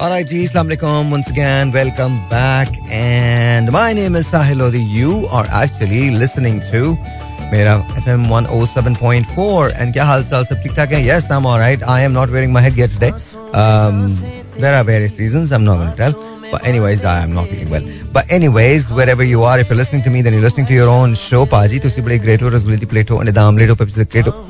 [0.00, 1.68] All right, ji, Assalamualaikum once again.
[1.76, 2.72] Welcome back.
[2.88, 4.80] And my name is Sahil Lodi.
[4.80, 6.96] You are actually listening to
[7.52, 8.32] Mera FM 107.4.
[8.32, 11.36] And kya hal point sab and क्या हाल चाल सब ठीक ठाक है yes I
[11.36, 13.10] am alright I am not wearing my head gate today
[14.60, 16.14] there are various
[16.52, 17.84] But anyways, I am not feeling well.
[18.14, 20.88] But anyways, wherever you are, if you're listening to me, then you're listening to your
[20.94, 21.80] own show, Paji.
[21.84, 23.60] To see play Plato, Rasguliti Plato, and Idam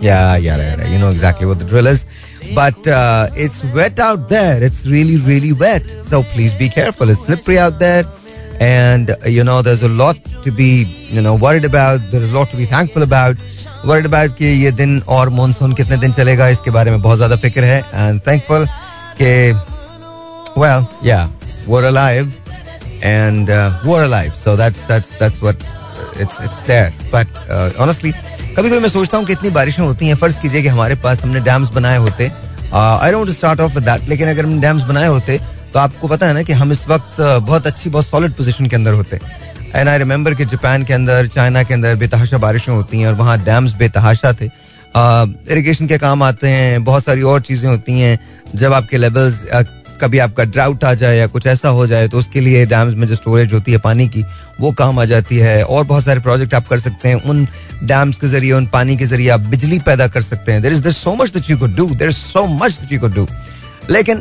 [0.00, 0.86] Yeah, yeah, yeah, yeah.
[0.92, 2.06] You know exactly what the drill is.
[2.53, 4.61] But uh, it's wet out there.
[4.61, 5.89] It's really, really wet.
[6.03, 7.09] So please be careful.
[7.09, 8.05] It's slippery out there.
[8.59, 11.99] And, uh, you know, there's a lot to be, you know, worried about.
[12.11, 13.35] There's a lot to be thankful about.
[13.85, 17.35] Worried about कि ये दिन और monsoon कितने दिन चलेगा इसके बारे में बहुत ज़्यादा
[17.35, 17.81] फिक्र है.
[17.93, 18.67] And thankful
[19.19, 19.53] कि,
[20.55, 21.27] well, yeah,
[21.67, 22.37] we're alive.
[23.03, 24.35] And uh, we're alive.
[24.35, 25.57] So that's, that's, that's what
[26.00, 26.92] uh, it's, it's there.
[27.12, 27.70] But uh,
[28.56, 31.22] कभी कभी मैं सोचता हूँ कि इतनी बारिशें होती हैं फ़र्ज़ कीजिए कि हमारे पास
[31.22, 32.30] हमने डैम्स बनाए होते।
[32.72, 35.38] I don't start off with that लेकिन अगर हम डैम्स बनाए होते
[35.72, 38.66] तो आपको पता है ना कि हम इस वक्त uh, बहुत अच्छी बहुत सॉलिड पोजीशन
[38.66, 39.20] के अंदर होते।
[39.76, 43.14] एंड आई रिमेंबर कि जापान के अंदर चाइना के अंदर बेतहाशा बारिशें होती हैं और
[43.14, 44.50] वहाँ डैम्स बेतहाशा थे।
[45.52, 48.18] इरिगेशन के काम आते हैं बहुत सारी और चीज़ें होती हैं।
[48.56, 49.46] जब आपके लेवल्स
[50.00, 53.06] कभी आपका ड्राउट आ जाए या कुछ ऐसा हो जाए तो उसके लिए डैम्स में
[53.08, 54.24] जो स्टोरेज होती है पानी की,
[54.60, 57.46] वो काम आ जाती है। और बहुत सारे प्रोजेक्ट आप कर सकते हैं उन
[57.84, 60.82] डैम्स के ज़रिए, उन पानी के ज़रिए आप बिजली पैदा कर सकते हैं। There is
[60.82, 63.26] there so much that you could do there is so much that you could do
[63.90, 64.18] लेकिन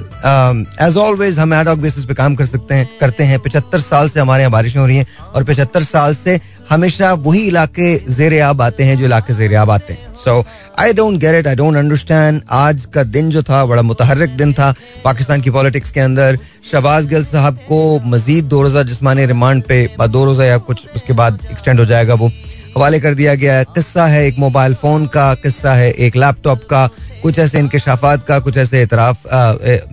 [0.81, 4.19] एज ऑलवेज हम एडॉक बेसिस पे काम कर सकते हैं, करते हैं। पिछहत्तर साल से
[4.19, 6.39] हमारे यहाँ बारिशें हो रही हैं और पिछहत्तर साल से
[6.69, 10.43] हमेशा वही इलाके जेर आब आते हैं जो इलाके जेर आब आते हैं। So
[10.79, 14.53] I don't get it I don't understand आज का दिन जो था, बड़ा मुतहरक दिन
[14.53, 16.37] था पाकिस्तान की पॉलिटिक्स के अंदर।
[16.71, 21.13] शहबाज गिल साहब को मजीद दो रोज़ा जिसमानी रिमांड पे दो रोज़ा या कुछ उसके
[21.13, 22.31] बाद एक्सटेंड हो जाएगा वो।
[22.69, 26.63] हवाले कर दिया गया है, किस्सा है एक मोबाइल फ़ोन का, किस्सा है एक लैपटॉप
[26.69, 26.85] का,
[27.21, 29.25] कुछ ऐसे इनकशाफात का, कुछ ऐसे इतराफ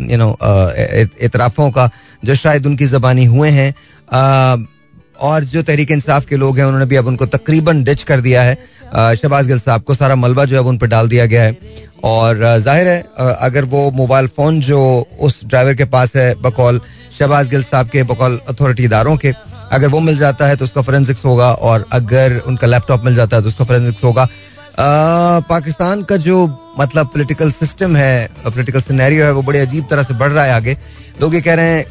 [0.03, 0.37] यू नो
[1.27, 1.91] इतराफ़ों का,
[2.25, 3.75] जो शायद उनकी जबानी हुए हैं।
[5.21, 8.43] और जो तहरीक इंसाफ के लोग हैं, उन्होंने भी अब उनको तकरीबन डिच कर दिया
[8.43, 8.55] है।
[8.95, 11.59] शहबाज गिल साहब को सारा मलबा जो है उन पर डाल दिया गया है।
[12.05, 14.81] और ज़ाहिर है अगर वो मोबाइल फ़ोन जो
[15.21, 16.81] उस ड्राइवर के पास है, बकौल
[17.19, 19.33] शहबाज गिल साहब के, बकौल अथॉरिटी इदारों के,
[19.73, 23.37] अगर वो मिल जाता है तो उसका फोरेंसिक्स होगा और अगर उनका लैपटॉप मिल जाता
[23.37, 24.29] है तो उसका फोरेंसिक्स होगा।
[25.49, 26.47] पाकिस्तान का जो
[26.79, 30.53] मतलब पॉलिटिकल सिस्टम है पॉलिटिकल सिनेरियो है, वो बड़े अजीब तरह से बढ़ रहा है
[30.53, 30.77] आगे।
[31.21, 31.85] लोग ये कह रहे हैं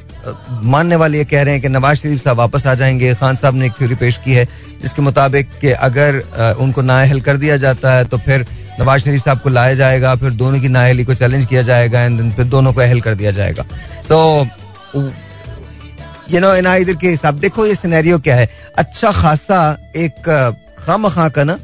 [0.63, 3.56] मानने वाले ये कह रहे हैं कि नवाज़ शरीफ साहब वापस आ जाएँगे। खान साहब
[3.56, 4.46] ने एक थ्योरी पेश की है,
[4.81, 6.19] जिसके मुताबिक कि अगर
[6.59, 8.46] उनको नाअहल कर दिया जाता है तो फिर
[8.80, 12.34] नवाज़ शरीफ साहब को लाया जाएगा, फिर दोनों की नाअहली को चैलेंज किया जाएगा एंड
[12.35, 13.64] फिर दोनों को अहल कर दिया जाएगा।
[14.09, 14.47] तो
[16.31, 20.30] यू नो इन इधर के हिसाब, देखो ये सिनेरियो क्या है। अच्छा खासा एक
[20.80, 21.58] खाम खा का ना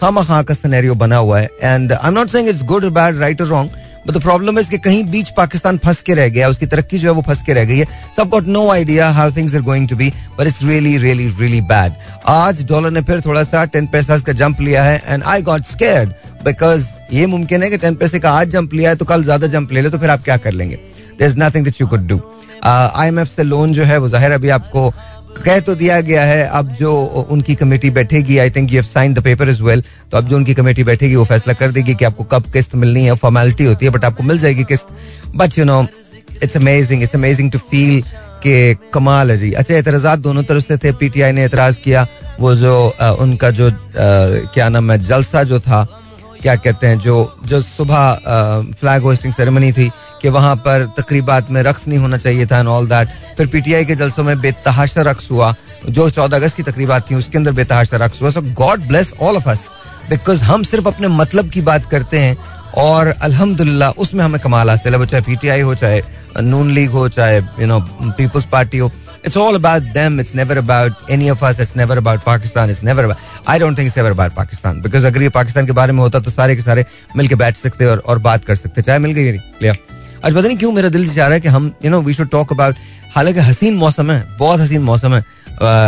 [0.00, 3.18] खाम खा का सिनेरियो बना हुआ है and I am not saying it's good bad
[3.18, 3.70] right और wrong
[4.08, 7.08] but the problem is कि कहीं बीच पाकिस्तान फंस के रह गया, उसकी तरक्की जो
[7.08, 7.86] है वो फंस के रह गई है।
[8.16, 10.08] सब got no idea how things are going to be
[10.38, 11.92] but it's really really really bad
[12.28, 15.64] आज डॉलर ने फिर थोड़ा सा टेन पैसा का जंप लिया है and I got
[15.66, 16.12] scared
[16.44, 19.46] because ये मुमकिन है कि टेन पैसे का आज जंप लिया है तो कल ज़्यादा
[19.46, 20.76] जंप ले ले तो फिर आप क्या कर लेंगे?
[21.18, 22.20] There is nothing that you could do
[22.64, 24.92] I M F से लोन जो है, वो ज़ाहिर अभी आपको
[25.44, 26.92] कह तो दिया गया है अब जो
[27.30, 30.54] उनकी कमेटी बैठेगी I think you sign the paper is well तो अब जो उनकी
[30.54, 33.92] कमेटी बैठेगी वो फैसला कर देगी कि आपको कब किस्त मिलनी है फॉर्मेलिटी होती है
[33.92, 34.86] बट आपको मिल जाएगी किस्त।
[35.36, 35.84] But you know
[36.42, 38.00] it's amazing it's amazing to feel
[38.42, 42.06] के कमाल है जी। अच्छा एतराजात दोनों तरफ़ से थे पीटीआई ने एतराज़ किया
[42.40, 43.72] वो जो आ, उनका जो आ,
[44.54, 45.86] क्या नाम है जलसा जो था
[46.42, 49.90] क्या कहते हैं जो जो सुबह फ्लैग होस्टिंग सेरेमनी थी
[50.22, 53.84] कि वहाँ पर तकरीबात में रक्स नहीं होना चाहिए था एंड ऑल दैट फिर पीटीआई
[53.84, 55.54] के जलसों में बेतहाशा रक्स हुआ
[55.88, 59.36] जो चौदह अगस्त की तकरीबात थी उसके अंदर बेतहाशा रक्स हुआ so God bless all
[59.36, 59.68] of us
[60.10, 62.36] because हम सिर्फ़ अपने मतलब की बात करते हैं
[62.78, 66.02] और अल्हम्दुलिल्लाह उसमें हमें कमाल हासिल है वो चाहे पीटीआई हो चाहे
[66.42, 67.80] नून लीग हो चाहे यू नो
[68.18, 68.90] पीपल्स पार्टी हो
[69.26, 70.20] it's about them.
[70.20, 71.58] It's never about any of us.
[71.58, 72.70] It's never about Pakistan.
[72.70, 73.18] It's never about.
[73.46, 76.20] I don't think it's ever about Pakistan because अगर ये पाकिस्तान के बारे में होता
[76.20, 76.84] तो सारे के सारे
[77.16, 79.78] मिलके बैठ सकते और, और बात कर सकते चाहे मिल गई क्लियर
[80.24, 82.28] आज पता नहीं क्यों मेरा दिल चाह रहा है कि हम you know we should
[82.30, 82.76] talk about
[83.14, 85.20] हालाँकि हसीन मौसम है बहुत हसीन मौसम है।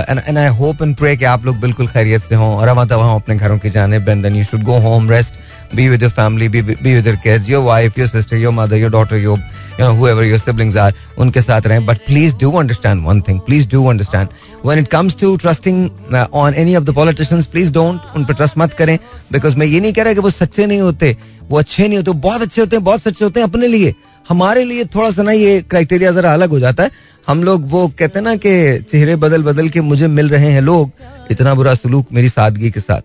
[0.09, 3.15] And I hope and pray कि आप लोग बिल्कुल खैरियत से हों और रवा तवा
[3.15, 5.39] अपने घरों की जाने then you should go home rest
[5.75, 8.91] be with your family be with your kids your wife your sister your mother your
[8.91, 9.39] daughter your
[9.73, 13.67] you know whoever your siblings are उनके साथ रहें। But please do understand one please
[13.75, 14.29] do understand
[14.69, 15.79] when it comes to trusting
[16.13, 18.99] uh, on any of the politicians please don't उन पर trust मत करें।
[19.33, 21.17] Because मैं ये नहीं कह रहा कि वो सच्चे नहीं होते
[21.51, 23.95] वो अच्छे नहीं होते बहुत अच्छे होते हैं बहुत सच्चे होते हैं अपने लिए।
[24.31, 26.91] हमारे लिए थोड़ा सा ना ये क्राइटेरिया जरा अलग हो जाता है।
[27.27, 28.51] हम लोग वो कहते हैं ना कि
[28.83, 30.91] चेहरे बदल बदल के मुझे मिल रहे हैं लोग,
[31.31, 33.01] इतना बुरा सलूक मेरी सादगी के साथ।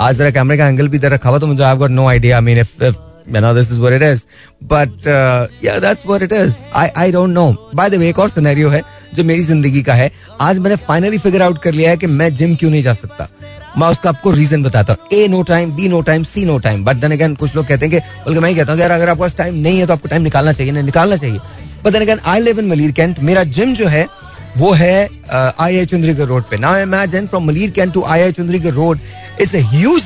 [0.00, 2.58] आज जरा कैमरे का एंगल भी इधर रखा हुआ तो मुझे I no idea mean
[2.58, 2.84] if
[9.14, 12.34] जो मेरी ज़िंदगी का है। आज मैंने फाइनली फिगर आउट कर लिया है कि मैं
[12.34, 13.28] जिम क्यों नहीं जा सकता।
[13.78, 16.84] मैं उसका आपको रीजन बताता हूँ। A no time B no time C no time
[16.84, 19.54] but then again कुछ लोग कहते हैं बल्कि मैं ही कहता हूँ अगर आपके टाइम
[19.56, 21.38] नहीं है तो आपको टाइम निकालना चाहिए ना, निकालना चाहिए।
[21.84, 24.06] But then again I live in Malir Cantt मेरा जिम जो है,
[24.56, 26.56] वो है आई आई चुंदरीगढ़ रोड पे.
[26.56, 28.98] Now imagine from Malir Cantt to I I Chundrigar road
[29.40, 29.60] it's a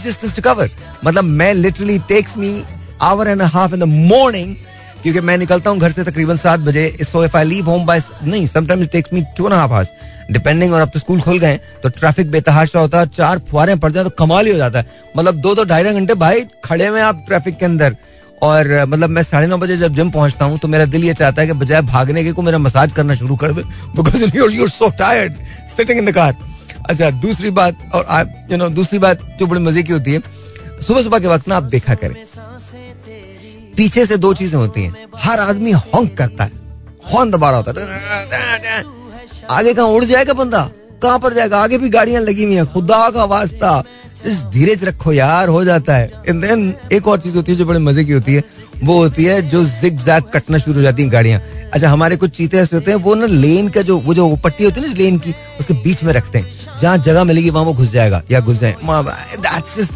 [0.04, 0.70] distance to cover
[1.04, 2.62] मतलब मैं literally takes me
[3.02, 4.54] hour and half in the morning
[5.02, 8.02] क्योंकि मैं निकलता हूँ घर से तकरीबन सात बजे। So if I leave home by
[8.22, 9.92] नहीं sometimes takes me two and half hours
[10.32, 13.90] depending और अब तो स्कूल खुल गए तो ट्रैफ़िक बेतहाशा होता है, चार फुहारे पड़
[13.92, 14.86] जाए तो कमाल ही हो जाता है।
[15.16, 17.96] मतलब दो दो ढाई घंटे भाई खड़े हुए आप ट्रैफ़िक के अंदर।
[18.42, 21.42] और मतलब मैं साढ़े नौ बजे जब जिम पहुँचता हूँ तो मेरा दिल ये चाहता
[21.42, 23.62] है कि बजाय भागने के को मेरा मसाज करना शुरू कर दे
[23.96, 25.36] because you're so tired
[25.68, 26.36] sitting in the car
[26.88, 30.22] अच्छा दूसरी बात, और यू नो दूसरी बात जो बड़ी मज़े की होती है
[30.80, 32.14] सुबह सुबह के वक्त ना आप देखा करें।
[33.78, 36.52] पीछे से दो चीज़ें होती हैं। हर आदमी हॉन्क करता है।
[37.12, 38.84] हॉर्न दबा रहा होता है।
[39.50, 40.70] आगे कहाँ उड़ जाएगा बंदा?
[41.02, 41.58] कहाँ पर जाएगा?
[41.58, 43.82] आगे भी गाड़ियाँ लगी हुई हैं। खुदा का वास्ता।
[44.26, 47.78] धीरे रखो यार, हो जाता है। एंड देन एक और चीज़ होती है जो बड़े
[47.78, 48.42] मज़े की होती है।
[48.84, 51.40] वो होती है जो जिग जैग कटना शुरू हो जाती है गाड़ियाँ।
[51.74, 54.64] अच्छा हमारे कुछ चीते ऐसे होते हैं, वो ना लेन का जो, वो जो पट्टी
[54.64, 57.72] होती है ना लेन की, उसके बीच में रखते हैं। जहाँ जगह मिलेगी, वहाँ वो
[57.72, 58.76] घुस जाएगा या घुस जाए।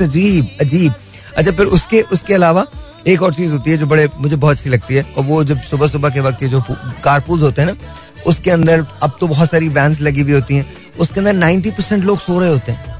[0.00, 0.94] अजीब अजीब।
[1.36, 2.66] अच्छा फिर उसके उसके अलावा
[3.06, 5.60] एक और चीज़ होती है जो बड़े, मुझे बहुत अच्छी लगती है, और वो जब
[5.62, 6.62] सुबह सुबह के वक्त ये जो
[7.04, 7.76] कारपूल्स होते हैं ना,
[8.26, 10.66] उसके अंदर अब तो बहुत सारी वैंस लगी हुई होती हैं,
[10.98, 12.90] उसके अंदर नाइन्टी परसेंट लोग सो रहे होते हैं।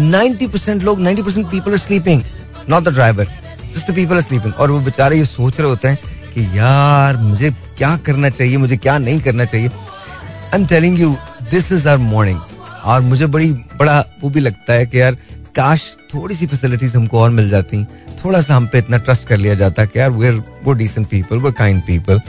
[0.00, 2.22] नाइन्टी परसेंट लोग ninety percent people are sleeping
[2.68, 3.28] not the driver
[3.74, 5.98] just the people are sleeping और वो बेचारे ये सोच रहे होते हैं
[6.34, 11.16] कि यार, मुझे क्या करना चाहिए, मुझे क्या नहीं करना चाहिए। I am telling you
[11.50, 15.16] this is our mornings और मुझे बड़ी, बड़ा वो भी लगता है कि यार
[15.58, 15.82] काश
[16.14, 17.84] थोड़ी सी फैसिलिटीज़ हमको और मिल जाती।
[18.24, 21.38] थोड़ा सा हम पे इतना ट्रस्ट कर लिया जाता कि यार वेर वो डिसेंट पीपल
[21.38, 22.20] वो काइंड पीपल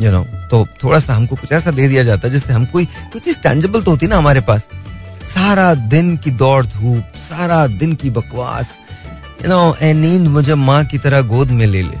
[0.00, 3.22] यू नो तो थोड़ा सा हमको कुछ ऐसा दे दिया जाता जिससे हम कोई, कुछ
[3.24, 4.68] चीज़ टेंजिबल तो होती ना हमारे पास।
[5.26, 8.78] सारा दिन की दौड़ धूप, सारा दिन की बकवास
[9.42, 11.96] यू नो ए नींद मुझे माँ की तरह गोद में ले ले।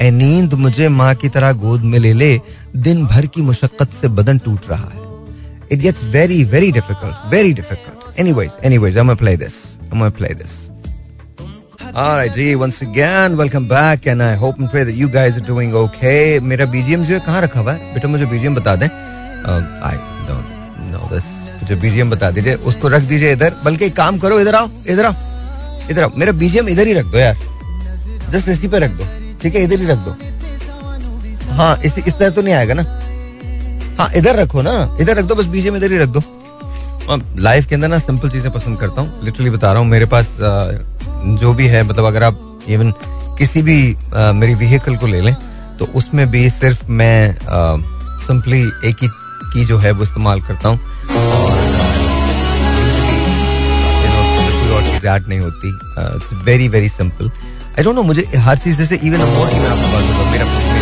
[0.00, 2.40] ए नींद मुझे माँ की तरह गोद में ले ले,
[2.76, 5.06] दिन भर की मुशक्कत से बदन टूट रहा है।
[5.72, 10.10] It gets very very difficult very difficult anyways anyways I am play this I am
[10.18, 10.56] play this
[12.00, 15.44] Alright, जी once again welcome back and I hope and pray that you guys are
[15.46, 16.40] doing okay.
[16.48, 17.94] मेरा BGM जो है कहाँ रखा हुआ है?
[17.94, 19.94] बेटा मुझे BGM बता दें। I
[20.28, 20.50] don't
[20.92, 21.26] know this.
[21.62, 25.06] मुझे BGM बता दीजिए उसको रख दीजिए इधर। बल्कि एक काम करो इधर आओ इधर
[25.06, 25.14] आओ
[25.90, 27.36] इधर आओ। मेरा BGM इधर ही रख दो यार।
[28.32, 29.04] जस्ट इसी पे रख दो
[29.42, 29.62] ठीक है?
[29.64, 30.16] इधर ही रख दो।
[31.54, 32.84] हाँ इस इस तरह तो नहीं आएगा ना।
[33.98, 36.22] हाँ इधर रखो ना। इधर रख दो बस बीजेम इधर ही रख दो।
[37.10, 40.36] लाइफ के अंदर ना सिंपल चीज़ें पसंद करता हूँ लिटरली बता रहा हूँ, मेरे पास
[41.40, 42.92] जो भी है मतलब अगर आप इवन
[43.38, 43.96] किसी भी
[44.34, 45.34] मेरी व्हीकल को ले लें
[45.78, 47.34] तो उसमें भी सिर्फ़ मैं
[48.26, 49.08] सिंपली एक ही
[49.52, 50.78] की जो है वो इस्तेमाल करता हूँ।
[55.28, 57.30] नहीं होती। It's very very simple
[57.78, 59.46] I don't know मुझे हर चीज़, जैसे इवन मोर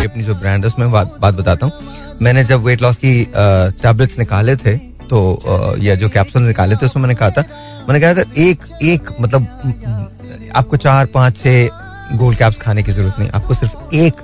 [0.01, 4.55] अपनी जो ब्रांड है, उसमें बात बताता हूँ। मैंने जब वेट लॉस की टैबलेट्स निकाले
[4.55, 4.75] थे
[5.09, 7.41] तो या जो कैप्सूल निकाले थे उसमें मैंने कहा था,
[7.87, 13.19] मैंने कहा था एक एक मतलब आपको चार, पाँच छः गोल कैप्स खाने की ज़रूरत
[13.19, 14.21] नहीं, आपको सिर्फ़ एक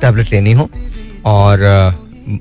[0.00, 0.68] टैबलेट लेनी हो
[1.26, 1.64] और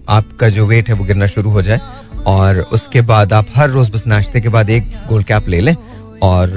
[0.10, 1.80] आपका जो वेट है वो गिरना शुरू हो जाए
[2.28, 5.76] और उसके बाद आप हर रोज बस नाश्ते के बाद एक गोल कैप ले लें
[6.24, 6.50] और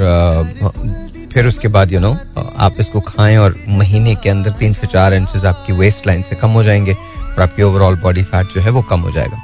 [1.32, 2.16] फिर उसके बाद यू नो
[2.58, 6.36] आप इसको खाएँ और महीने के अंदर तीन से चार इंचेस आपकी वेस्ट लाइन से
[6.36, 9.38] कम हो जाएँगे और आपकी ओवरऑल बॉडी फैट जो है वो कम हो जाएगा।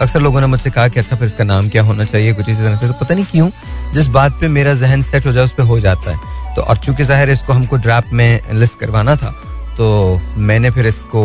[0.00, 2.32] अक्सर लोगों ने मुझसे कहा कि अच्छा फिर इसका नाम क्या होना चाहिए?
[2.34, 3.48] कुछ इसी तरह से। तो पता नहीं क्यों,
[3.94, 6.76] जिस बात पे मेरा जहन सेट हो जाए, उस पर हो जाता है। तो और
[6.76, 9.34] चूँकि ज़ाहिर इसको हमको ड्रैप में लिस्ट करवाना था
[9.76, 11.22] तो मैंने फिर इसको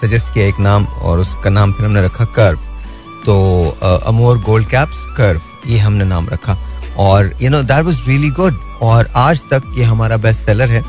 [0.00, 2.58] सजेस्ट किया एक नाम और उसका नाम फिर हमने रखा कर्व
[3.26, 3.36] तो
[4.06, 6.56] अमोर गोल्ड कैप्स कर्व ये हमने नाम रखा।
[6.98, 10.82] और you know that was really good और आज तक ये हमारा बेस्ट सेलर है।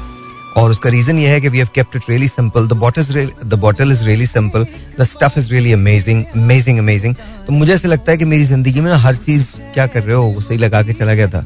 [0.58, 3.04] और उसका रीजन ये है कि we have kept it really simple the bottle
[3.44, 4.66] the bottle is really simple
[5.00, 7.16] the stuff is really amazing amazing amazing
[7.48, 10.24] तो मुझे ऐसे लगता है कि मेरी ज़िंदगी में हर चीज़ क्या कर रहे हो,
[10.24, 11.46] वो सही लगा के चला गया था।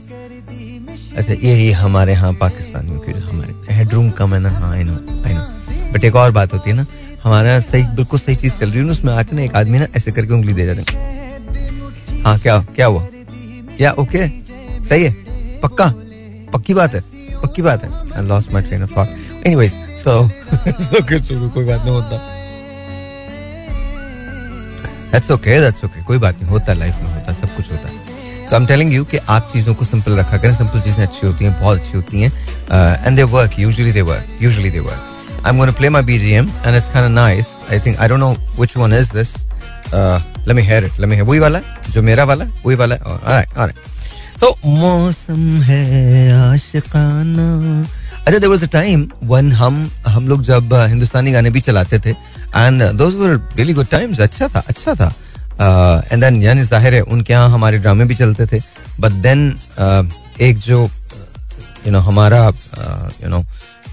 [1.17, 4.93] अच्छा यही हमारे यहाँ पाकिस्तानियों के हमारे हेडरूम कम है ना हाँ आई नो
[5.93, 6.85] बट एक और बात होती है ना,
[7.23, 9.87] हमारा सही, बिल्कुल सही चीज़ चल रही है ना, उसमें आके ना एक आदमी ना
[9.97, 13.07] ऐसे करके उंगली दे जाते हैं। हाँ क्या क्या हुआ?
[13.81, 14.27] या ओके
[14.83, 15.11] सही है,
[15.63, 15.93] पक्का,
[16.53, 17.03] पक्की बात है।
[17.41, 20.19] पक्की बात है I lost my train of thought anyways तो
[20.99, 22.17] ओके चलो कोई बात नहीं होता
[25.11, 28.55] दैट्स ओके दैट्स ओके कोई बात नहीं होता लाइफ में होता सब कुछ होता तो
[28.55, 31.45] आई एम टेलिंग यू कि आप चीज़ों को सिंपल रखा करें सिंपल चीज़ें अच्छी होती
[31.45, 32.31] हैं बहुत अच्छी होती हैं
[33.05, 35.11] and they work usually they work usually they work
[35.53, 37.49] going to play my BGM and it's kind of nice.
[37.69, 39.45] I think I don't know which one is this.
[39.93, 40.97] Uh, let me hear it.
[40.97, 41.25] Let me hear.
[41.25, 43.94] वही वाला जो मेरा वाला वही वाला all right, all right.
[44.39, 47.45] So मौसम है आशिकाना।
[48.17, 49.75] अच्छा there was a time when हम
[50.07, 54.47] हम लोग जब हिंदुस्तानी गाने भी चलाते थे and those were really good times अच्छा
[54.55, 55.07] था अच्छा था।
[56.11, 58.59] एंड देन यानी ज़ाहिर है उनके यहाँ हमारे ड्रामे भी चलते थे।
[58.99, 60.05] बट देन uh,
[60.41, 60.83] एक जो
[61.85, 62.45] यू नो हमारा
[63.23, 63.43] यू नो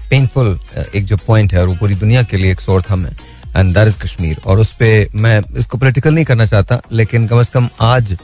[0.09, 0.57] पेनफुल
[0.95, 3.15] एक जो पॉइंट है और वो पूरी दुनिया के लिए एक सोर थम है
[3.55, 7.39] एंड दैट इज़ कश्मीर और उस पर मैं इसको पोलिटिकल नहीं करना चाहता लेकिन कम
[7.39, 8.17] अज कम आज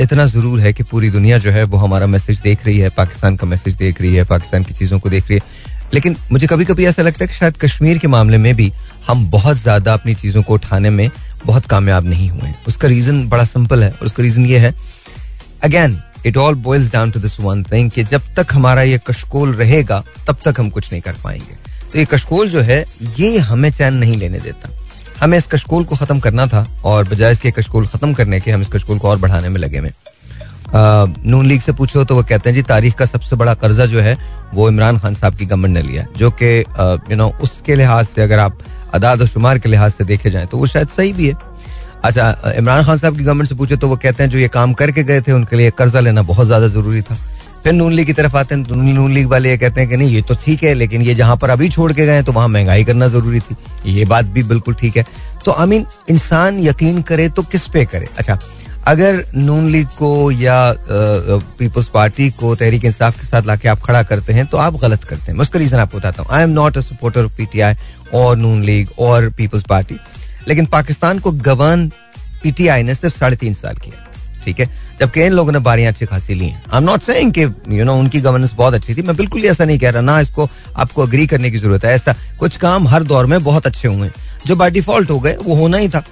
[0.00, 3.36] इतना ज़रूर है कि पूरी दुनिया जो है वो हमारा मैसेज देख रही है, पाकिस्तान
[3.36, 6.64] का मैसेज देख रही है, पाकिस्तान की चीज़ों को देख रही है। लेकिन मुझे कभी
[6.64, 8.72] कभी ऐसा लगता है कि शायद कश्मीर के मामले में भी
[9.06, 11.10] हम बहुत ज़्यादा अपनी चीज़ों को उठाने में
[11.44, 14.74] बहुत कामयाब नहीं हुए उसका रीज़न बड़ा सिंपल है उसका रीज़न ये है
[15.64, 19.54] again it all boils down to this one thing कि जब तक हमारा ये कशकोल
[19.54, 21.56] रहेगा, तब तक हम कुछ नहीं कर पाएँगे।
[21.92, 22.84] तो ये कशकोल जो है,
[23.18, 24.68] ये हमें चैन नहीं लेने देता।
[25.20, 28.60] हमें इस कशकोल को खत्म करना था और बजाय इसके कशकोल खत्म करने के हम
[28.60, 29.92] इस कशकोल को और बढ़ाने में लगे हुए।
[31.26, 34.00] नून लीग से पूछो तो वो कहते हैं, जी, तारीख का सबसे बड़ा कर्जा जो
[34.00, 34.16] है,
[34.54, 36.58] वो इमरान खान साहब की गवर्नमेंट ने लिया जो कि
[37.10, 38.58] यू नो उसके लिहाज से अगर आप
[38.94, 41.34] अदाद शुमार के लिहाज से देखे जाए तो वो शायद सही भी है।
[42.04, 44.72] अच्छा इमरान खान साहब की गवर्नमेंट से पूछे तो वो कहते हैं, जो ये काम
[44.74, 47.18] करके गए थे, उनके लिए कर्जा लेना बहुत ज़्यादा ज़रूरी था।
[47.64, 49.96] फिर नून लीग की तरफ़ आते हैं तो नून लीग वाले ये कहते हैं कि
[49.96, 52.48] नहीं, ये तो ठीक है, लेकिन ये जहाँ पर अभी छोड़ के गए तो वहाँ
[52.48, 55.04] महँगाई करना ज़रूरी थी। ये बात भी बिल्कुल ठीक है।
[55.44, 58.08] तो आई मीन इंसान यकीन करे तो किस पे करे?
[58.18, 58.38] अच्छा
[58.88, 60.74] अगर नून लीग को या
[61.58, 65.04] पीपल्स पार्टी को तहरीक इंसाफ के साथ लाके आप खड़ा करते हैं तो आप गलत
[65.04, 67.74] करते हैं। मैं उसका रीजन आपको बताता हूँ। I am not a supporter of PTI
[68.14, 69.96] और नून लीग और पीपल्स पार्टी।
[70.48, 71.88] लेकिन पाकिस्तान को गवर्न
[72.42, 74.06] पीटीआई ने सिर्फ़ साढ़े तीन साल किया।
[74.44, 74.68] ठीक है?
[75.00, 77.84] जबकि इन लोगों ने बारियाँ अच्छी खासी ली हैं। आई एम नॉट सेइंग कि यू
[77.84, 81.02] नो उनकी गवर्नेंस बहुत अच्छी थी। मैं बिल्कुल ऐसा नहीं कह रहा, ना इसको आपको
[81.02, 84.10] अग्री करने की ज़रूरत है। ऐसा कुछ काम हर दौर में बहुत अच्छे हुए
[84.46, 86.04] जो बाई डिफ़ॉल्ट हो गए, वो होना ही था।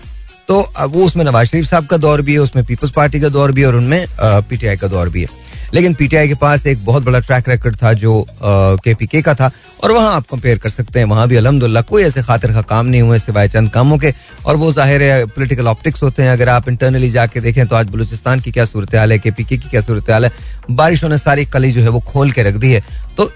[0.49, 3.53] तो वो उसमें नवाज़ शरीफ साहब का दौर भी है, उसमें पीपल्स पार्टी का दौर
[3.53, 5.29] भी है और उनमें पीटीआई का दौर भी है।
[5.75, 9.35] लेकिन पीटीआई के पास एक बहुत बड़ा ट्रैक रिकॉर्ड था जो के पी के का
[9.35, 9.51] था,
[9.85, 12.87] और वहाँ आप कंपेयर कर सकते हैं। वहाँ भी अलहमदुल्ला, कोई ऐसे खातिर का काम
[12.87, 14.13] नहीं हुए, सिवाय चंद कामों के।
[14.47, 17.91] और वो ज़ाहिर है पोलिटिकल ऑप्टिक्स होते हैं। अगर आप इंटरनली जाके देखें तो आज
[17.91, 20.33] बलूचिस्तान की क्या सूरत हाल है के पी के की क्या सूरत हाल है।
[20.71, 22.83] बारिशों ने सारी कली जो है, वो खोल के रख दी है।
[23.17, 23.31] तो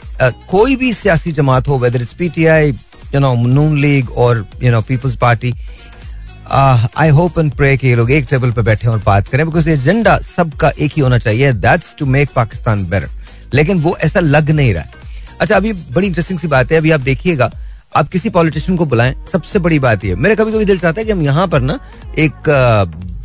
[0.50, 2.74] कोई भी सियासी जमात हो whether it's P T I
[3.14, 5.52] you know Noon League और you know Peoples Party
[6.50, 9.68] I hope and pray कि ये लोग एक टेबल पर बैठे और बात करें बिकॉज़
[9.70, 13.08] एजेंडा सबका एक ही होना चाहिए that's to make Pakistan better
[13.54, 14.90] लेकिन वो ऐसा लग नहीं रहा है।
[15.40, 17.50] अच्छा अभी बड़ी इंटरेस्टिंग सी बात है, अभी आप देखिएगा,
[17.96, 21.04] आप किसी पॉलिटिशियन को बुलाएँ, सबसे बड़ी बात ये मेरे कभी कभी दिल चाहता है
[21.04, 21.78] कि हम यहाँ पर ना
[22.18, 22.50] एक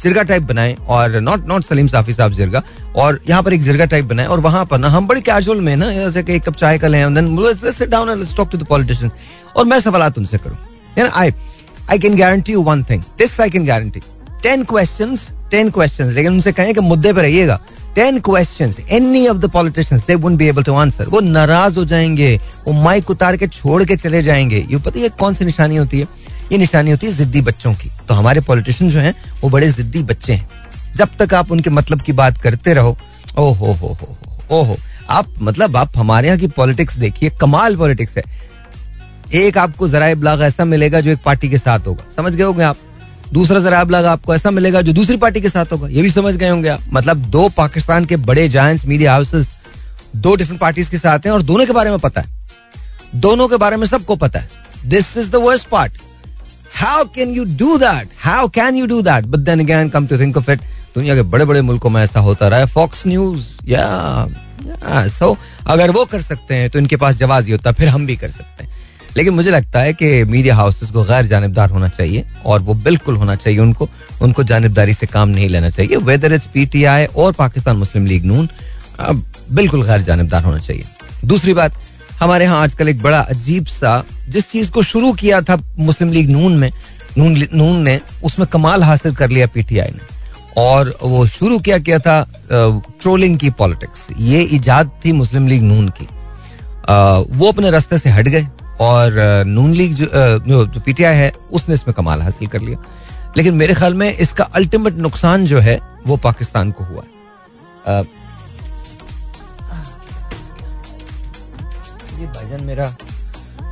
[0.03, 2.61] जिरगा टाइप बनाएँ, और नॉट नॉट सलीम साफी साहब जिरगा,
[2.95, 5.75] और यहाँ पर एक जिरगा टाइप बनाएँ, और वहाँ पर ना हम बड़े कैजुअल में
[5.75, 7.03] ना, जैसे कि एक कप चाय का लें
[9.55, 10.57] और मैं सवाल उनसे करूँ।
[11.07, 11.31] I
[11.91, 13.99] I can guarantee you one thing this I can guarantee
[14.43, 15.15] ten question
[15.51, 17.59] ten question लेकिन उनसे कहें कि मुद्दे पर रहिएगा
[17.95, 21.85] ten question any of the politicians they would be able to answer वो नाराज़ हो
[21.85, 22.35] जाएँगे।
[22.67, 25.99] वो माइक उतार के छोड़ के चले जाएँगे। ये पता है कौन सी निशानी होती
[25.99, 26.07] है?
[26.51, 30.03] ये निशानी होती है जिद्दी बच्चों की। तो हमारे पॉलिटिशियन जो हैं, वो बड़े जिद्दी
[30.03, 30.49] बच्चे हैं।
[30.95, 32.97] जब तक आप उनके मतलब की बात करते रहो
[33.37, 34.17] ओ हो हो हो
[34.51, 34.77] ओ हो।
[35.09, 38.23] आप मतलब आप हमारे यहाँ की पॉलिटिक्स देखिए। कमाल पॉलिटिक्स है।
[39.33, 42.63] एक आपको जरा ब्लाग ऐसा मिलेगा जो एक पार्टी के साथ होगा। समझ गए होंगे
[42.63, 42.77] आप?
[43.33, 46.35] दूसरा जरा ब्लाग आपको ऐसा मिलेगा जो दूसरी पार्टी के साथ होगा। ये भी समझ
[46.35, 46.81] गए होंगे आप?
[46.93, 49.49] मतलब दो पाकिस्तान के बड़े जायंट्स मीडिया हाउसेस
[50.15, 52.35] दो डिफरेंट पार्टीज़ के साथ हैं और दोनों के बारे में पता है।
[53.15, 54.49] दोनों के बारे में सबको पता है।
[54.85, 55.97] This is the worst part
[56.75, 60.19] how can you do that how can you do that but then again come to
[60.19, 60.61] think of it
[60.95, 65.91] दुनिया के बड़े बड़े मुल्कों में ऐसा होता रहा है। फॉक्स न्यूज़ या सो अगर
[65.91, 68.63] वो कर सकते हैं तो इनके पास जवाब ही होता, फिर हम भी कर सकते
[68.63, 68.75] हैं।
[69.17, 73.15] लेकिन मुझे लगता है कि मीडिया हाउसेस को गैर जानबदार होना चाहिए और वो बिल्कुल
[73.15, 73.89] होना चाहिए उनको
[74.21, 78.49] उनको जानबदारी से काम नहीं लेना चाहिए। वेदर इट्स पीटीआई और पाकिस्तान मुस्लिम लीग नून
[79.51, 80.83] बिल्कुल गैर जानबदार होना चाहिए।
[81.25, 81.73] दूसरी बात,
[82.19, 86.29] हमारे यहाँ आजकल एक बड़ा अजीब सा, जिस चीज़ को शुरू किया था मुस्लिम लीग
[86.29, 86.71] नून में,
[87.17, 90.15] नून नून ने, उसमें कमाल हासिल कर लिया पीटीआई ने।
[90.57, 92.21] और वो शुरू किया किया था
[92.51, 96.07] ट्रोलिंग की पॉलिटिक्स ये इजाद थी मुस्लिम लीग नून की।
[97.37, 98.47] वो अपने रास्ते से हट गए।
[98.81, 102.77] और नून लीग जो जो पीटीआई है, उसने इसमें कमाल हासिल कर लिया।
[103.37, 107.03] लेकिन मेरे ख्याल में इसका अल्टीमेट नुकसान जो है, वो पाकिस्तान को हुआ।
[112.19, 112.95] ये भाईजान मेरा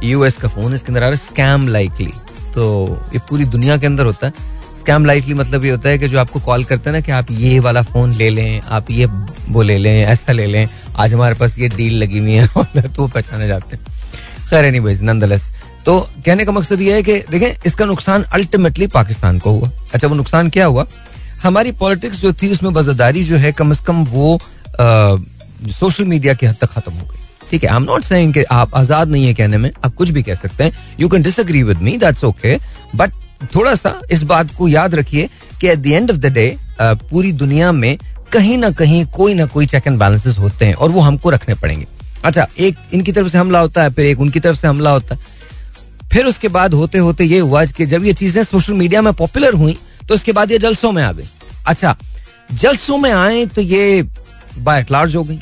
[0.04, 2.12] यूएस का फ़ोन इसके अंदर आ रहा है स्कैम लाइकली
[2.54, 2.66] तो
[3.14, 4.34] ये पूरी दुनिया के अंदर होता है।
[4.80, 7.32] स्कैम लाइटली मतलब ये होता है कि जो आपको कॉल करते हैं ना कि आप
[7.32, 11.36] ये वाला फ़ोन ले लें, आप ये वो ले लें, ऐसा ले लें, आज हमारे
[11.36, 12.48] पास ये डील लगी हुई है
[12.88, 13.95] तो वो पहचाने जाते हैं।
[14.50, 14.80] खैर एनी
[15.86, 20.08] तो कहने का मकसद ये है कि देखें, इसका नुकसान अल्टीमेटली पाकिस्तान को हुआ। अच्छा
[20.08, 20.86] वो नुकसान क्या हुआ?
[21.44, 24.40] हमारी पॉलिटिक्स जो थी, उसमें वजादारी जो है, कम अज कम वो
[25.72, 28.44] सोशल मीडिया की हद तक खत्म हो गई। ठीक है आई एम नॉट सेइंग कि
[28.44, 31.64] आप आज़ाद नहीं है कहने में, आप कुछ भी कह सकते हैं। You can disagree
[31.64, 32.58] with me that's okay
[32.96, 33.12] but
[33.56, 35.30] थोड़ा सा इस बात को याद रखिए
[35.62, 37.98] कि at the end of the day पूरी दुनिया में
[38.32, 41.56] कहीं ना कहीं कोई ना कोई चेक एंड बैलेंसेस होते हैं और वो हमको रखने
[41.56, 41.88] पड़ेंगे।
[42.26, 45.16] अच्छा एक इनकी तरफ़ से हमला होता है, फिर एक उनकी तरफ़ से हमला होता
[45.16, 45.34] है।
[46.12, 49.54] फिर उसके बाद होते होते ये हुआ कि जब ये चीज़ें सोशल मीडिया में पॉपुलर
[49.54, 49.78] हुई
[50.08, 51.28] तो उसके बाद ये जलसों में आ गई।
[51.68, 51.96] अच्छा
[52.54, 54.04] जलसों में आए तो ये
[54.58, 55.40] बाय लार्ज हो गई।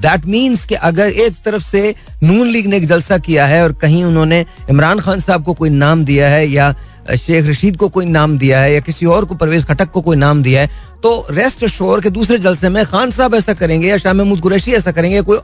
[0.00, 3.72] दैट मीन्स कि अगर एक तरफ़ से नून लीग ने एक जलसा किया है और
[3.72, 6.74] कहीं उन्होंने इमरान खान साहब को कोई नाम दिया है या
[7.16, 10.16] शेख रशीद को कोई नाम दिया है या किसी और को, परवेज खटक को कोई
[10.16, 10.70] नाम दिया है
[11.02, 14.72] तो रेस्ट शोर के दूसरे जलसे में खान साहब ऐसा करेंगे या शाह महमूद कुरैशी
[14.72, 15.38] ऐसा करेंगे कोई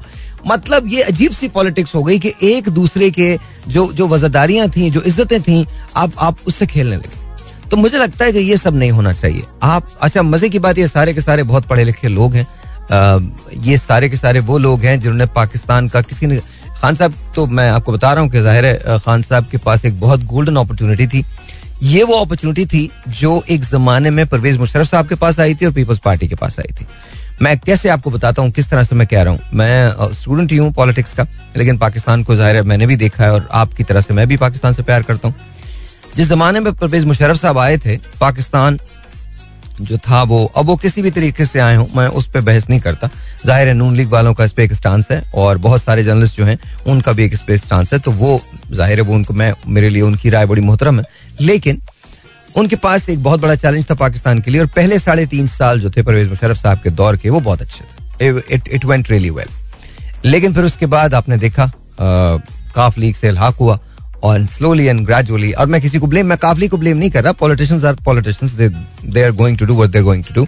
[0.47, 3.37] मतलब ये अजीब सी पॉलिटिक्स हो गई कि एक दूसरे के
[3.69, 8.25] जो जो वजादारियाँ थी जो इज्जतें थी आप आप उससे खेलने लगे। तो मुझे लगता
[8.25, 11.21] है कि ये सब नहीं होना चाहिए। आप अच्छा मज़े की बात ये सारे के
[11.21, 12.47] सारे बहुत पढ़े लिखे लोग हैं।
[12.93, 13.19] आ,
[13.65, 16.41] ये सारे के सारे वो लोग हैं जिन्होंने पाकिस्तान का किसी ने
[16.81, 19.85] खान साहब तो मैं आपको बता रहा हूँ कि ज़ाहिर है खान साहब के पास
[19.85, 21.25] एक बहुत गोल्डन अपॉर्चुनिटी थी।
[21.83, 25.67] ये वो अपॉर्चुनिटी थी जो एक जमाने में परवेज मुशरफ साहब के पास आई थी
[25.67, 26.87] और पीपल्स पार्टी के पास आई थी।
[27.43, 29.41] मैं कैसे आपको बताता हूँ, किस तरह से मैं कह रहा हूँ?
[29.55, 33.33] मैं स्टूडेंट ही हूँ पॉलिटिक्स का, लेकिन पाकिस्तान को ज़ाहिर है मैंने भी देखा है
[33.33, 35.35] और आपकी तरह से मैं भी पाकिस्तान से प्यार करता हूँ।
[36.17, 38.79] जिस जमाने में परवेज मुशरफ साहब आए थे, पाकिस्तान
[39.81, 42.69] जो था वो, अब वो किसी भी तरीके से आए हों, मैं उस पर बहस
[42.71, 43.09] नहीं करता।
[43.47, 46.37] ज़ाहिर है, नून लीग वालों का इस पर एक स्टांस है और बहुत सारे जर्नलिस्ट
[46.37, 48.41] जो हैं, उनका भी एक इस पर स्टांस है तो वो,
[48.73, 51.05] ज़ाहिर है, वो उनको, मैं, मेरे लिए उनकी राय बड़ी मोहतरम है।
[51.41, 51.81] लेकिन
[52.55, 55.81] उनके पास एक बहुत बड़ा चैलेंज था पाकिस्तान के लिए और पहले साढ़े तीन साल
[55.81, 59.31] जो थे परवेज मुशरफ साहब के दौर के, वो बहुत अच्छे थे। इट वेंट रियली
[59.31, 59.49] वेल
[60.25, 61.71] लेकिन फिर उसके बाद आपने देखा
[62.01, 63.79] काफ लीग से इलाक हुआ।
[64.23, 67.25] और स्लोली एंड ग्रेजुअली और मैं किसी को ब्लेम मैं काफली को ब्लेम नहीं कर
[67.25, 68.53] रहा politicians are politicians
[69.05, 70.47] they are going to do what they are going to do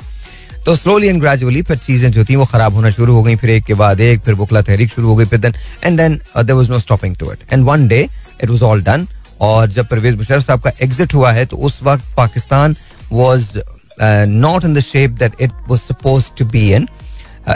[0.67, 3.51] तो स्लोली एंड ग्रेजुअली फिर चीज़ें जो थी वो खराब होना शुरू हो गई, फिर
[3.51, 6.53] एक के बाद एक, फिर बुकला तहरीक शुरू हो गई, फिर then and then there
[6.53, 8.01] was no stopping to it and one day
[8.43, 9.07] it was all done
[9.41, 12.77] और जब परवेज मुशरफ साहब का एग्जिट हुआ है तो उस वक्त Pakistan
[13.13, 13.63] was
[14.03, 16.89] not in the shape that it was suppose to be in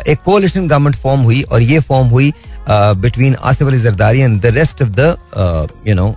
[0.08, 2.32] एक कोलिशन गवर्नमेंट फॉर्म हुई, और ये फॉर्म हुई
[2.68, 5.16] between Asif Ali Zardari and the rest of the
[5.88, 6.14] you know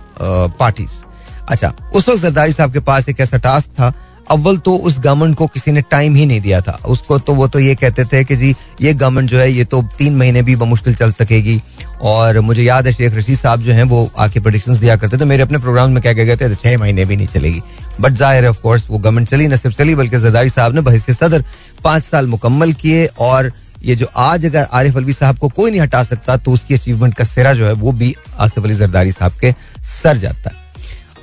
[0.58, 1.04] parties
[1.48, 3.92] अच्छा उस वक्त जरदारी साहब के पास एक ऐसा टास्क था
[4.30, 7.46] अव्वल तो उस गवर्नमेंट को किसी ने टाइम ही नहीं दिया था उसको तो वो
[7.48, 10.56] तो ये कहते थे कि जी ये गवर्नमेंट जो है ये तो तीन महीने भी
[10.64, 11.60] मुश्किल चल सकेगी
[12.02, 15.24] और मुझे याद है शेख रशीद साहब जो हैं वो आके प्रोडिक्शन दिया करते थे
[15.24, 17.62] मेरे अपने प्रोग्राम में क्या कह गए थे छह महीने भी नहीं चलेगी
[18.00, 21.10] बट ज़ाहिर है ऑफकोर्स वो गवर्नमेंट चली न सिर्फ़ चली बल्कि जरदारी साहब ने बहस
[21.12, 21.44] सदर
[21.84, 23.52] पाँच साल मुकम्मल किए और
[23.82, 27.14] ये जो आज अगर आरिफ अलवी साहब को कोई नहीं हटा सकता तो उसकी अचीवमेंट
[27.14, 30.67] का सिरा जो है, वो भी आसिफ अली जरदारी साहब के सर जाता है।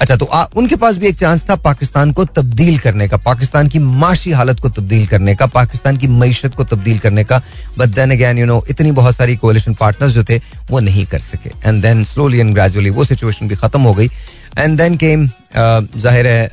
[0.02, 3.68] अच्छा तो आ, उनके पास भी एक चांस था पाकिस्तान को तब्दील करने का पाकिस्तान
[3.68, 7.42] की माशी हालत को तब्दील करने का पाकिस्तान की मीशत को तब्दील करने का।
[7.78, 10.38] But then again you know इतनी बहुत सारी कोलिशन पार्टनर्स जो थे
[10.70, 14.10] वो नहीं कर सके। And then slowly and gradually वो सिचुएशन भी खत्म हो गई।
[14.58, 16.44] एंड देन केम ज़ाहिर है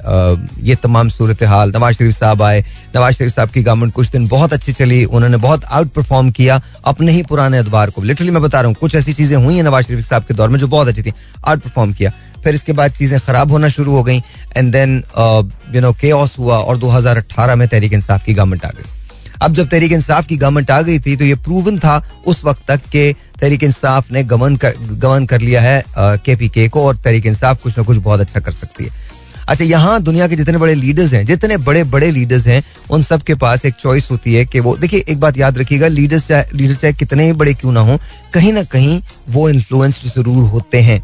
[0.63, 2.65] ये तमाम सूरत हाल नवाज़ शरीफ साहब आए।
[2.97, 6.61] नवाज़ शरीफ साहब की गवर्नमेंट कुछ दिन बहुत अच्छी चली उन्होंने बहुत आउट परफॉर्म किया
[6.85, 9.63] अपने ही पुराने अदबार को। लिटरली मैं बता रहा हूँ कुछ ऐसी चीज़ें हुई हैं
[9.63, 11.13] नवाज़ शरीफ साहब के दौर में जो बहुत अच्छी थी
[11.47, 12.13] आउट परफॉर्म किया।
[12.45, 14.23] फिर इसके बाद चीज़ें खराब होना शुरू हो गई
[14.57, 15.03] एंड देन
[15.75, 18.91] यू नो के हुआ और 2018 में तहरीक इंसाफ की गवर्नमेंट आ गई।
[19.43, 22.63] अब जब तहरीक इंसाफ की गवर्नमेंट आ गई थी तो ये प्रूवन था उस वक्त
[22.69, 26.85] तक के तहरीक इंसाफ ने गवर्न कर गवर्न कर लिया है के पी के को
[26.87, 28.91] और तहरीक इंसाफ कुछ ना कुछ बहुत अच्छा कर सकती है।
[29.49, 33.23] अच्छा यहाँ दुनिया के जितने बड़े लीडर्स हैं, जितने बड़े बड़े लीडर्स हैं, उन सब
[33.23, 36.45] के पास एक चॉइस होती है कि वो, देखिए, एक बात याद रखिएगा लीडर्स चाहे
[36.55, 37.99] लीडर चाहे कितने ही बड़े क्यों ना हो,
[38.35, 41.03] कहीं ना कहीं वो इन्फ्लुएंस्ड ज़रूर होते हैं।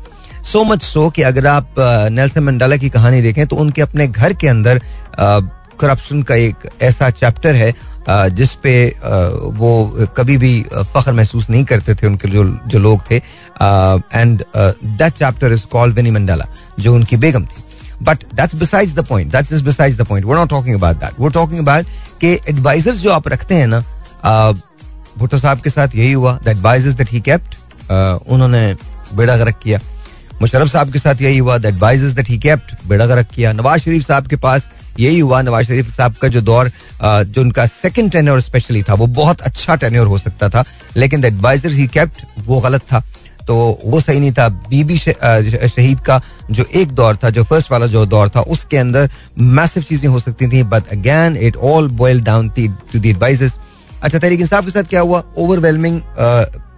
[0.52, 1.74] सो मच सो कि अगर आप
[2.12, 4.80] नेल्सन मंडाला की कहानी देखें तो उनके अपने घर के अंदर
[5.80, 7.72] करप्शन का एक ऐसा चैप्टर है
[8.34, 8.72] जिस पे
[9.58, 9.72] वो
[10.16, 10.52] कभी भी
[10.94, 15.94] फख्र महसूस नहीं करते थे उनके जो जो लोग थे। And that chapter is called
[15.94, 16.46] Winnie Mandela
[16.80, 17.62] जो उनकी बेगम थी।
[18.02, 21.20] But that's besides the point that's is besides the point वो नॉट टॉकिंग अबाउट दैट
[21.20, 21.86] वो टॉकिंग अबाउट
[22.20, 23.82] के एडवाइजर्स जो आप रखते हैं ना
[25.18, 27.56] भुट्टो साहब के साथ यही हुआ। The advisers that he kept
[28.28, 28.74] उन्होंने
[29.14, 29.80] बेड़ा गर्क किया।
[30.40, 33.80] मुशरफ साहब के साथ यही हुआ that advisers that he kept बेड़ा गर्क किया। नवाज़
[33.82, 36.70] शरीफ साहब के पास यही हुआ, नवाज़ शरीफ साहब का जो दौर
[37.02, 40.64] जो उनका सेकंड टेन्योर स्पेशली था, वो बहुत अच्छा टेन्योर हो सकता था,
[40.96, 43.02] लेकिन द एडवाइजर ही केप्ट वो गलत था।
[43.46, 46.20] तो वो सही नहीं था। बीबी शहीद का
[46.50, 50.20] जो एक दौर था, जो फ़र्स्ट वाला जो दौर था, उसके अंदर मैसिव चीज़ें हो
[50.20, 53.58] सकती थी but again it all boil down to the advices
[54.02, 55.22] अच्छा तरीके साहब के साथ क्या हुआ?
[55.36, 56.00] ओवरवेलमिंग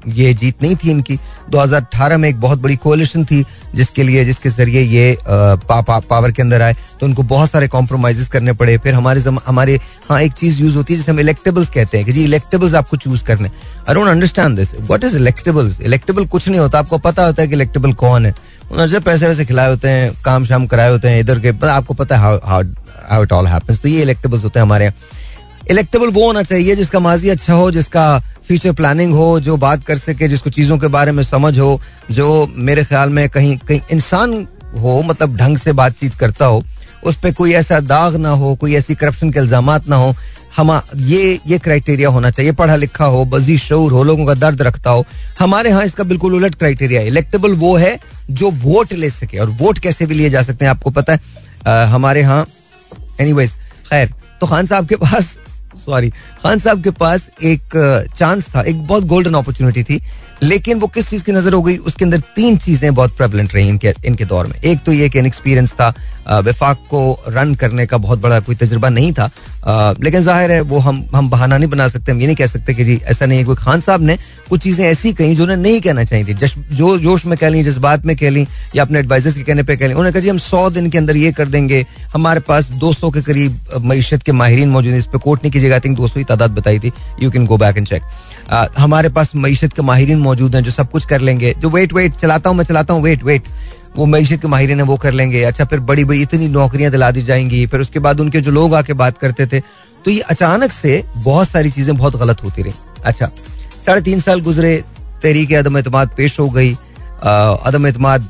[0.08, 1.18] ये जीत नहीं थी इनकी।
[1.50, 6.32] 2018 में एक बहुत बड़ी कोलिशन थी जिसके लिए जिसके ज़रिए ये पा, पा, पावर
[6.32, 10.20] के अंदर आए। तो उनको बहुत सारे कॉम्प्रोमाइज करने पड़े। फिर हमारे जम, हमारे हाँ
[10.22, 13.24] एक चीज़ यूज़ होती है जिसे हम इलेक्टेबल्स कहते हैं कि जी इलेक्टेबल्स आपको चूज़
[13.24, 13.48] करने।
[13.88, 17.48] I don't understand this what is electables electable कुछ नहीं होता। आपको पता होता है
[17.48, 18.34] कि इलेक्टेबल कौन है।
[18.70, 22.16] उन्होंने पैसे वैसे खिलाए होते हैं काम शाम कराए होते हैं इधर के आपको पता
[22.16, 24.94] है हाउ इट ऑल हैपेंस तो ये इलेक्टेबल्स होते हैं हमारे यहाँ।
[25.70, 28.04] इलेक्टेबल वो होना चाहिए जिसका माजी अच्छा हो जिसका
[28.50, 32.46] फ्यूचर प्लानिंग हो जो बात कर सके जिसको चीज़ों के बारे में समझ हो जो
[32.68, 34.32] मेरे ख्याल में कहीं कहीं इंसान
[34.76, 36.62] हो मतलब ढंग से बातचीत करता हो
[37.06, 40.14] उस पर कोई ऐसा दाग ना हो कोई ऐसी करप्शन के इल्ज़ाम ना हो
[40.56, 44.62] हम ये ये क्राइटेरिया होना चाहिए पढ़ा लिखा हो बजी शूर हो लोगों का दर्द
[44.62, 45.04] रखता हो।
[45.38, 47.98] हमारे यहाँ इसका बिल्कुल उलट क्राइटेरिया है। इलेक्टेबल वो है
[48.30, 51.20] जो वोट ले सके और वोट कैसे भी लिए जा सकते हैं आपको पता है।
[51.66, 52.46] आ, हमारे यहाँ
[53.20, 55.36] एनी खैर तो खान साहब के पास
[55.80, 56.10] सॉरी
[56.42, 60.00] खान साहब के पास एक चांस था। एक बहुत गोल्डन अपॉर्चुनिटी थी,
[60.42, 61.76] लेकिन वो किस चीज़ की नज़र हो गई?
[61.78, 65.18] उसके अंदर तीन चीज़ें बहुत प्रेवलेंट रही इनके इनके दौर में। एक तो ये कि
[65.18, 65.92] एक्सपीरियंस था
[66.30, 69.30] विफाक को रन करने का बहुत बड़ा कोई तजुर्बा नहीं था।
[70.00, 72.74] लेकिन ज़ाहिर है वो हम हम बहाना नहीं बना सकते, हम ये नहीं कह सकते
[72.74, 74.16] कि जी, ऐसा नहीं है, कोई खान साहब ने
[74.48, 77.48] कुछ चीज़ें ऐसी कही जो उन्हें नहीं कहना चाहिए थी। जश, जो जोश में कह
[77.48, 80.20] ली, जज्बात में कह ली, या अपने एडवाइजर्स के कहने पर कह ली, उन्होंने कहा,
[80.20, 83.60] जी, हम सौ दिन के अंदर ये कर देंगे। हमारे पास दो सौ के करीब
[83.84, 86.24] मीशत के माहरीन मौजूद है, इस पर कोर्ट नहीं कीजिएगा। आई थिंक दो सौ ही
[86.24, 88.02] तादाद बताई थी। You can go back and check
[88.78, 92.16] हमारे पास मीशत के माहरीन मौजूद हैं जो सब कुछ कर लेंगे। जो वेट वेट
[92.16, 93.42] चलाता हूँ, मैं चलाता हूँ वेट वेट
[93.96, 97.10] वो मीशत के माहिर ने वो कर लेंगे। अच्छा फिर बड़ी बड़ी इतनी नौकरियाँ दिला
[97.10, 99.60] दी जाएँगी। फिर उसके बाद उनके जो लोग आके बात करते थे
[100.04, 102.72] तो ये अचानक से बहुत सारी चीज़ें बहुत गलत होती रही।
[103.04, 103.30] अच्छा
[103.86, 104.76] साढ़े तीन साल गुजरे
[105.22, 106.72] तहरीक अदम अतमाद पेश हो गई।
[107.22, 108.28] अदम अतमाद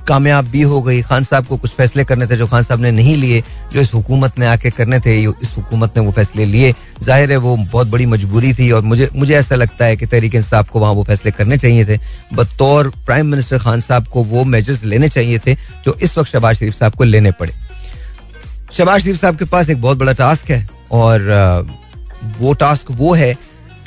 [0.00, 2.90] कामयाब भी हो गई। खान साहब को कुछ फैसले करने थे जो खान साहब ने
[2.92, 6.74] नहीं लिए, जो इस हुकूमत ने आके करने थे इस हुकूमत ने वो फैसले लिए।
[7.02, 10.34] ज़ाहिर है वो बहुत बड़ी मजबूरी थी और मुझे मुझे ऐसा लगता है कि तहरीक
[10.34, 11.98] इंसाफ को वहाँ वो फैसले करने चाहिए थे।
[12.34, 16.56] बतौर प्राइम मिनिस्टर खान साहब को वो मेजर्स लेने चाहिए थे, जो इस वक्त शहबाज
[16.56, 17.52] शरीफ साहब को लेने पड़े।
[18.72, 21.68] शहबाज शरीफ साहब के पास एक बहुत बड़ा टास्क है और
[22.38, 23.36] वो टास्क वो है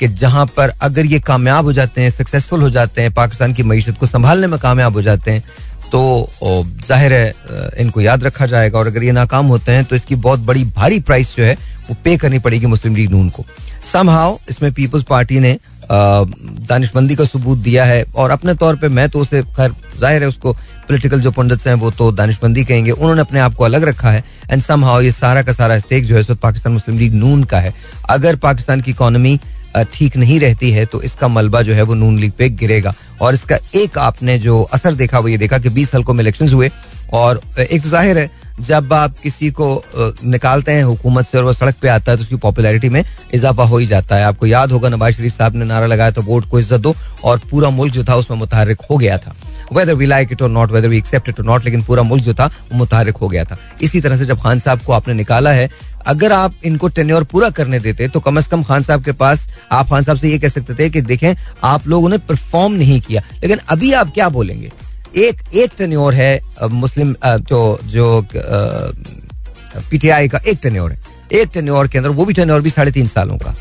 [0.00, 3.62] कि जहाँ पर अगर ये कामयाब हो जाते हैं सक्सेसफुल हो जाते हैं, पाकिस्तान की
[3.62, 5.42] मीशत को संभालने में कामयाब हो जाते हैं
[5.94, 6.30] तो
[6.88, 7.32] ज़ाहिर है
[7.78, 10.98] इनको याद रखा जाएगा। और अगर ये नाकाम होते हैं तो इसकी बहुत बड़ी भारी
[11.00, 11.54] प्राइस जो है,
[11.88, 13.44] वो पे करनी पड़ेगी मुस्लिम लीग नून को।
[13.92, 19.08] समहाउ इसमें पीपल्स पार्टी ने दानिशमंदी का सबूत दिया है। और अपने तौर पे मैं
[19.08, 23.20] तो उसे, खैर, ज़ाहिर है उसको पॉलिटिकल जो पंडित हैं, वो तो दानिशमंदी कहेंगे। उन्होंने
[23.20, 26.34] अपने आप को अलग रखा है। एंड सम ये सारा का सारा स्टेक जो है
[26.34, 27.74] पाकिस्तान मुस्लिम लीग नून का है।
[28.10, 29.38] अगर पाकिस्तान की इकोनॉमी
[29.84, 33.34] ठीक नहीं रहती है तो इसका मलबा जो है वो नून लीग पे गिरेगा। और
[33.34, 36.70] इसका एक आपने जो असर देखा, वो ये देखा कि बीस हल्कों में इलेक्शन हुए,
[37.12, 41.52] और एक तो ज़ाहिर है, जब आप किसी को निकालते हैं हुकूमत से और वो
[41.52, 43.02] सड़क पे आता है तो उसकी पॉपुलैरिटी में
[43.34, 46.22] इजाफा हो ही जाता है। आपको याद होगा, नवाज़ शरीफ साहब ने नारा लगाया तो
[46.22, 49.34] वोट को इज़्ज़त दो, और पूरा मुल्क जो था उसमें मुतहरक हो गया था।
[49.72, 52.24] वेदर वी लाइक इट और not whether we accept it और नॉट लेकिन पूरा मुल्क
[52.24, 55.14] जो था, वो मुतहरक हो गया था। इसी तरह से जब खान साहब को आपने
[55.14, 55.68] निकाला है,
[56.06, 59.48] अगर आप इनको टेन्योर पूरा करने देते तो कम अज कम खान साहब के पास,
[59.72, 63.00] आप खान साहब से ये कह सकते थे कि देखें, आप लोगों ने परफॉर्म नहीं
[63.00, 64.72] किया। लेकिन अभी आप क्या बोलेंगे?
[65.16, 68.26] एक एक टेन्योर है मुस्लिम जो जो
[69.90, 73.06] पीटीआई का एक टेन्योर है। एक टेन्योर के अंदर वो भी टेन्योर भी साढ़े तीन
[73.06, 73.54] सालों का।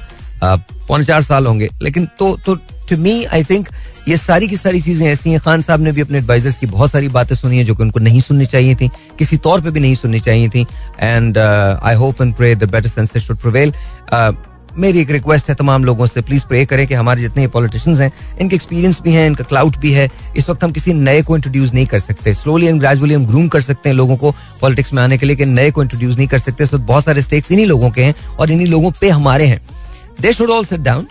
[0.87, 2.55] पौने चार साल होंगे। लेकिन तो तो
[2.89, 3.69] टू मी आई थिंक
[4.07, 6.91] ये सारी की सारी चीज़ें ऐसी हैं। खान साहब ने भी अपने एडवाइजर्स की बहुत
[6.91, 8.89] सारी बातें सुनी है जो कि उनको नहीं सुननी चाहिए थी।
[9.19, 10.65] किसी तौर पे भी नहीं सुननी चाहिए थी।
[10.99, 13.73] And I hope and pray the better sense should prevail
[14.77, 18.11] मेरी एक रिक्वेस्ट है तमाम लोगों से प्लीज़ प्रे करें कि हमारे जितने पॉलिटिशियंस हैं,
[18.41, 21.73] इनके एक्सपीरियंस भी हैं, इनका क्लाउड भी है। इस वक्त हम किसी नए को इंट्रोड्यूस
[21.73, 25.01] नहीं कर सकते। स्लोली एंड ग्रेजुअली हम ग्रूम कर सकते हैं लोगों को पॉलिटिक्स में
[25.03, 27.65] आने के लिए कि नए को इंट्रोड्यूस नहीं कर सकते। वक्त बहुत सारे स्टेक्स इन्हीं
[27.65, 29.61] लोगों के हैं और इन्हीं लोगों पे हमारे हैं।
[30.21, 31.07] They should all set down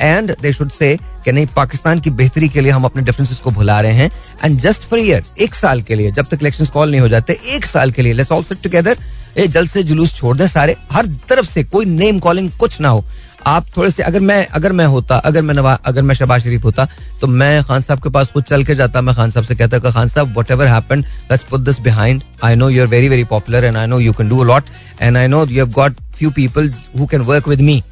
[0.00, 3.50] and they should say कि नहीं, पाकिस्तान की बेहतरी के लिए हम अपने डिफरेंसेस को
[3.50, 4.10] भुला रहे हैं।
[4.44, 7.38] एंड जस्ट फॉर ईयर एक साल के लिए, जब तक इलेक्शन कॉल नहीं हो जाते,
[7.46, 8.96] एक साल के लिए लेट्स ऑल सिट टुगेदर
[9.38, 12.88] ये जल्द से जुलूस छोड़ दें सारे। हर तरफ़ से कोई नेम कॉलिंग कुछ ना
[12.88, 13.04] हो।
[13.46, 16.64] आप थोड़े से, अगर मैं अगर मैं होता, अगर मैं नवा, अगर मैं शबाज शरीफ
[16.64, 16.86] होता
[17.20, 19.90] तो मैं खान साहब के पास खुद चल के जाता। मैं खान साहब से कहता
[19.90, 23.76] खान साहब whatever let's put this behind I know you are very very popular and
[23.76, 24.64] I know you can do a lot
[25.02, 27.82] and I know you have got few people who can work with me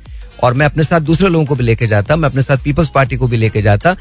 [0.43, 3.17] और मैं अपने साथ दूसरे लोगों को भी लेके जाता, मैं अपने साथ पीपल्स पार्टी
[3.17, 3.97] को भी लेके जाता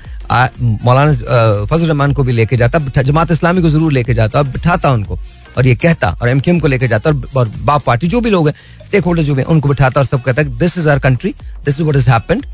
[0.61, 4.91] मौलाना फजल रहमान को भी लेके जाता जमात इस्लामी को ज़रूर लेके जाता और बिठाता
[4.91, 5.19] उनको
[5.57, 8.55] और ये कहता और एम को लेके जाता और बाप पार्टी जो भी लोग हैं
[8.85, 11.33] स्टेक होल्डर जो भी उनको बिठाता और सब कहता है this is our country
[11.65, 12.45] this is what is happened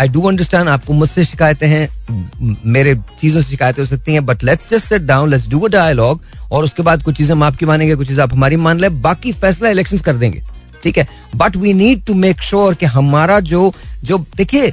[0.00, 4.44] I do understand आपको मुझसे शिकायतें हैं मेरे चीज़ों से शिकायतें हो सकती हैं but
[4.44, 6.20] let's just set down let's do a dialogue
[6.52, 9.32] और उसके बाद कुछ चीज़ें हम आपकी मानेंगे, कुछ चीज़ें आप हमारी मान लें, बाकी
[9.32, 10.42] फैसला इलेक्शन कर देंगे।
[10.84, 11.08] ठीक है?
[11.36, 13.72] But we need to make sure कि हमारा जो
[14.04, 14.72] जो, देखिए,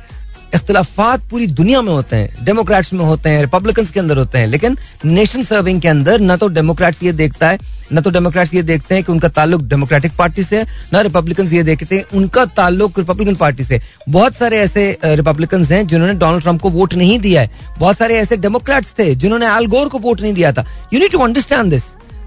[0.55, 4.47] इख्तलाफात पूरी दुनिया में होते हैं डेमोक्रेट्स में होते हैं रिपब्लिकन्स के अंदर होते हैं,
[4.47, 7.59] लेकिन नेशन सर्विंग के अंदर ना तो डेमोक्रेट्स ये देखता है,
[7.91, 11.47] ना तो डेमोक्रेट्स ये देखते हैं कि उनका ताल्लुक डेमोक्रेटिक पार्टी से है, ना रिपब्लिकन
[11.47, 16.43] ये देखते हैं, उनका ताल्लुक रिपब्लिकन पार्टी से बहुत सारे ऐसे रिपब्लिकन हैं जिन्होंने डोनाल्ड
[16.43, 20.21] ट्रंप को वोट नहीं दिया है। बहुत सारे ऐसे डेमोक्रेट्स थे जिन्होंने आलगोर को वोट
[20.21, 21.83] नहीं दिया था। You need to understand this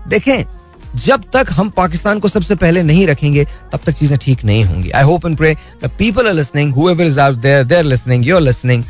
[0.08, 0.44] देखें
[0.96, 4.90] जब तक हम पाकिस्तान को सबसे पहले नहीं रखेंगे, तब तक चीज़ें ठीक नहीं होंगी।
[4.90, 6.74] I hope and pray the people are listening
[7.84, 8.84] listening listening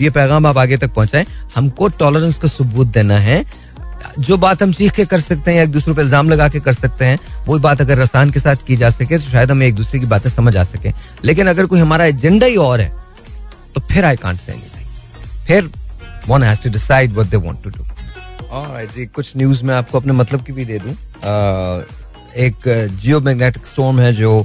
[0.00, 3.44] ये पैगाम आप आगे तक पहुंचाएँ। हमको टॉलरेंस का सबूत देना है।
[4.18, 6.72] जो बात हम सीख के कर सकते हैं एक दूसरे पर इल्ज़ाम लगा के कर
[6.74, 9.74] सकते हैं वो बात अगर रसान के साथ की जा सके तो शायद हमें एक
[9.74, 10.92] दूसरे की बातें समझ आ सके।
[11.24, 12.92] लेकिन अगर कोई हमारा एजेंडा ही और है
[13.74, 14.52] तो फिर आई कांट से
[15.46, 15.70] फिर
[16.28, 17.84] one has to decide want to do
[18.50, 20.92] alright जी, कुछ न्यूज़ में आपको अपने मतलब की भी दे दूँ।
[22.36, 22.68] एक
[23.00, 24.40] जियो मैग्नेटिक स्टॉर्म है जो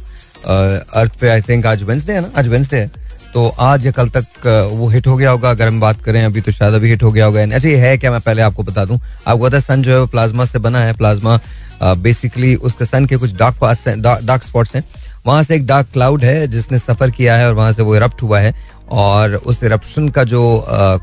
[0.46, 2.30] अर्थ पे आई थिंक आज वेंसडे है ना?
[2.38, 2.92] आज वेंसडे है।
[3.34, 6.42] तो आज या कल तक वो हिट हो गया होगा। अगर हम बात करें, अभी
[6.42, 8.12] तो शायद अभी हिट हो गया होगा। ऐसे ही है क्या?
[8.12, 10.80] मैं पहले आपको बता दूँ। आपको पता है सन जो है वो प्लाज्मा से बना
[10.80, 11.40] है। प्लाज्मा
[11.84, 14.84] बेसिकली उसके सन के कुछ डार्क पास डार्क स्पॉट्स हैं।
[15.26, 18.22] वहाँ से एक डार्क क्लाउड है, जिसने सफ़र किया है और वहाँ से वो इरप्ट
[18.24, 18.54] हुआ है।
[18.92, 20.42] और उस इरप्शन का जो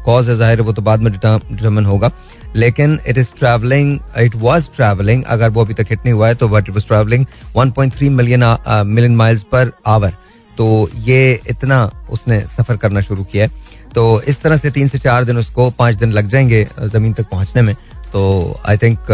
[0.05, 2.11] कॉज है, ज़ाहिर है, वो तो बाद में डिटर्मन होगा।
[2.57, 6.35] लेकिन it is travelling it was travelling अगर वो अभी तक हिट नहीं हुआ है
[6.35, 8.45] तो but it was travelling 1.3 million
[8.87, 10.15] million miles per hour
[10.59, 13.51] तो ये इतना उसने सफ़र करना शुरू किया है।
[13.95, 17.29] तो इस तरह से तीन से चार दिन उसको पाँच दिन लग जाएँगे ज़मीन तक
[17.31, 17.75] पहुँचने में।
[18.13, 19.11] तो आई थिंक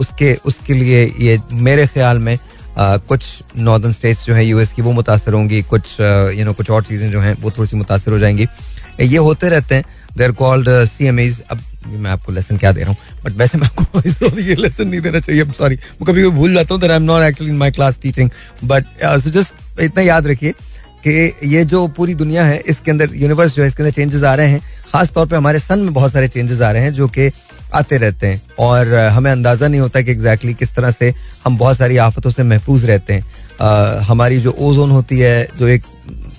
[0.00, 2.38] उसके उसके लिए ये मेरे ख्याल में
[2.76, 3.24] Uh, कुछ
[3.56, 7.10] नॉर्दर्न स्टेट्स जो है यूएस की वो मुतासर होंगी कुछ यू नो कुछ और चीज़ें
[7.10, 8.46] जो हैं वो थोड़ी सी मुतासर हो जाएँगी।
[9.00, 9.84] ये होते रहते हैं।
[10.16, 13.58] There called C M edge अब मैं आपको लेसन क्या दे रहा हूँ। बट वैसे
[13.58, 16.96] मैं आपको सॉरी ये लेसन नहीं देना चाहिए सॉरी मैं कभी भूल जाता हूँ I
[16.96, 18.30] am not actually in my class teaching
[18.64, 18.84] but
[19.28, 20.54] just इतना याद रखिए
[21.06, 24.34] कि ये जो पूरी दुनिया है इसके अंदर यूनिवर्स जो है इसके अंदर चेंजेस आ
[24.34, 24.60] रहे हैं।
[24.92, 27.30] खास तौर पे हमारे सन में बहुत सारे चेंजेस आ रहे हैं जो कि
[27.74, 31.12] आते रहते हैं। और हमें अंदाज़ा नहीं होता कि एग्जैक्टली किस तरह से
[31.44, 33.24] हम बहुत सारी आफतों से महफूज रहते हैं।
[33.60, 35.84] आ, हमारी जो ओजोन होती है जो एक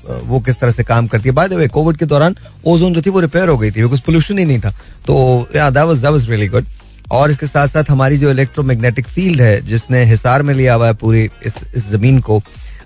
[0.08, 1.36] वो किस तरह से काम करती है?
[1.36, 4.02] बाय द वे कोविड के दौरान ओजोन जो थी वो रिपेयर हो गई थी बिकॉज़
[4.02, 4.70] पोल्यूशन ही नहीं था।
[5.08, 6.65] तो या that was that was really good
[7.12, 10.93] और इसके साथ साथ हमारी जो इलेक्ट्रोमैग्नेटिक फ़ील्ड है जिसने हिसार में लिया हुआ है
[10.96, 12.41] पूरी इस, इस ज़मीन को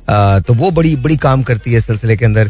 [0.10, 2.50] तो वो बड़ी बड़ी काम करती है इस सिलसिले के अंदर।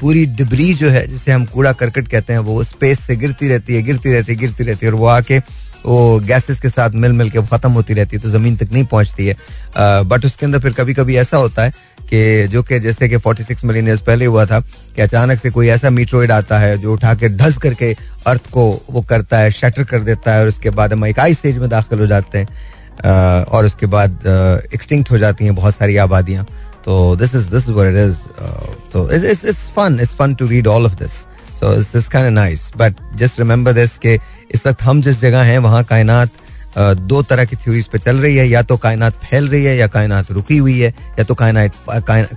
[0.00, 3.74] पूरी डिब्री जो है जिसे हम कूड़ा करकट कहते हैं वो स्पेस से गिरती रहती
[3.74, 5.38] है गिरती रहती है गिरती रहती है और वो आके
[5.86, 8.84] वो गैसेस के साथ मिल मिल के खत्म होती रहती है तो ज़मीन तक नहीं
[8.84, 9.36] पहुँचती है।
[10.04, 11.72] बट उसके अंदर फिर कभी कभी ऐसा होता है
[12.12, 15.68] कि जो कि जैसे कि 46 मिलियन ईयर्स पहले हुआ था कि अचानक से कोई
[15.68, 17.92] ऐसा मीट्रोइड आता है जो उठा के ढस करके
[18.26, 21.34] अर्थ को वो करता है शटर कर देता है और उसके बाद हम एक आई
[21.34, 24.26] स्टेज में दाखिल हो जाते हैं और उसके बाद
[24.74, 26.46] एक्सटिंक्ट हो जाती हैं बहुत सारी आबादियाँ।
[26.84, 28.16] तो this is this it is
[28.92, 31.12] तो it's it's fun it's fun to read all of this
[31.60, 34.18] so it's kind nice but just remember this के
[34.54, 36.30] इस वक्त हम जिस जगह हैं, वहाँ कायनात
[36.78, 39.86] दो तरह की थ्योरीज पे चल रही है। या तो कायनात फैल रही है या
[39.88, 41.74] कायनात रुकी हुई है। या तो कायनात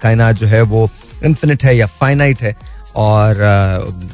[0.04, 0.90] कायनात जो है वो
[1.26, 2.56] इन्फिनिट है या फाइनाइट है।
[2.96, 3.38] और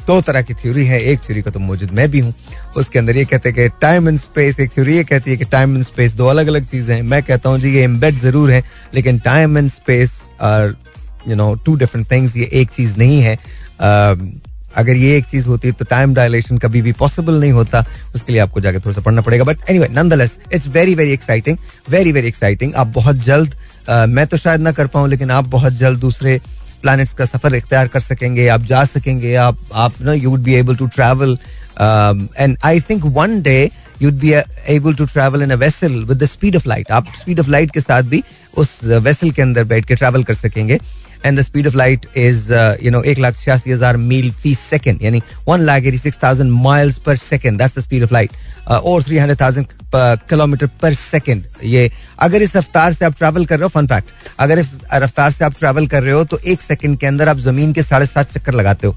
[0.06, 2.34] दो तरह की थ्योरी है। एक थ्योरी का तो मौजूद मैं भी हूँ।
[2.76, 5.44] उसके अंदर ये कहते हैं कि टाइम एंड स्पेस एक थ्योरी ये कहती है कि
[5.46, 8.50] टाइम एंड स्पेस दो अलग अलग चीज़ें हैं। मैं कहता हूँ जी ये एम्बेड ज़रूर
[8.50, 8.62] है,
[8.94, 10.74] लेकिन time and space are
[11.28, 13.36] you know two different things ये एक चीज़ नहीं है।
[14.80, 18.40] अगर ये एक चीज़ होती तो टाइम डायलेशन कभी भी पॉसिबल नहीं होता। उसके लिए
[18.40, 21.56] आपको जाकर थोड़ा सा पढ़ना पड़ेगा। But nonetheless it's very very exciting
[21.90, 23.54] very very exciting आप बहुत जल्द
[23.88, 26.40] uh, मैं तो शायद ना कर पाऊँ लेकिन आप बहुत जल्द दूसरे
[26.82, 30.54] प्लैनेट्स का सफ़र इख्तियार कर सकेंगे आप जा सकेंगे आप आप ना you would be
[30.54, 31.36] able to travel
[31.80, 33.58] and I think one day
[34.02, 34.32] you'd be
[34.74, 37.70] able to travel in a vessel with the speed of light आप स्पीड ऑफ़ लाइट
[37.70, 38.22] के साथ भी
[38.58, 40.78] उस वेसल के अंदर बैठ के ट्रैवल कर सकेंगे।
[41.24, 42.52] And the speed of light is
[42.82, 46.50] you know एक लाख छियासी हज़ार मील फ़ी सेकेंड यानी one lakh eighty six thousand
[46.52, 48.30] miles per second that's the speed of light
[48.68, 49.66] और three hundred thousand
[50.30, 54.08] kilometer per second ये अगर इस रफ्तार से आप ट्रैवल कर रहे हो फन फैक्ट
[54.38, 57.38] अगर इस रफ्तार से आप ट्रैवल कर रहे हो तो एक सेकेंड के अंदर आप
[57.40, 58.96] ज़मीन के साढ़े सात चक्कर लगाते हो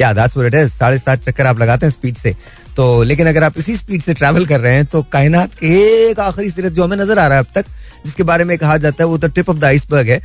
[0.00, 2.34] या दैट्स व्हाट इट इज़ साढ़े सात चक्कर आप लगाते हैं स्पीड से
[2.76, 5.66] तो लेकिन अगर आप इसी स्पीड से ट्रैवल कर रहे हैं तो कायनात के
[6.08, 7.66] एक आखिरी सिरत जो हमें नज़र आ रहा है अब तक
[8.06, 10.20] जिसके बारे में कहा जाता है, वो तो टिप ऑफ़ द आइसबर्ग है।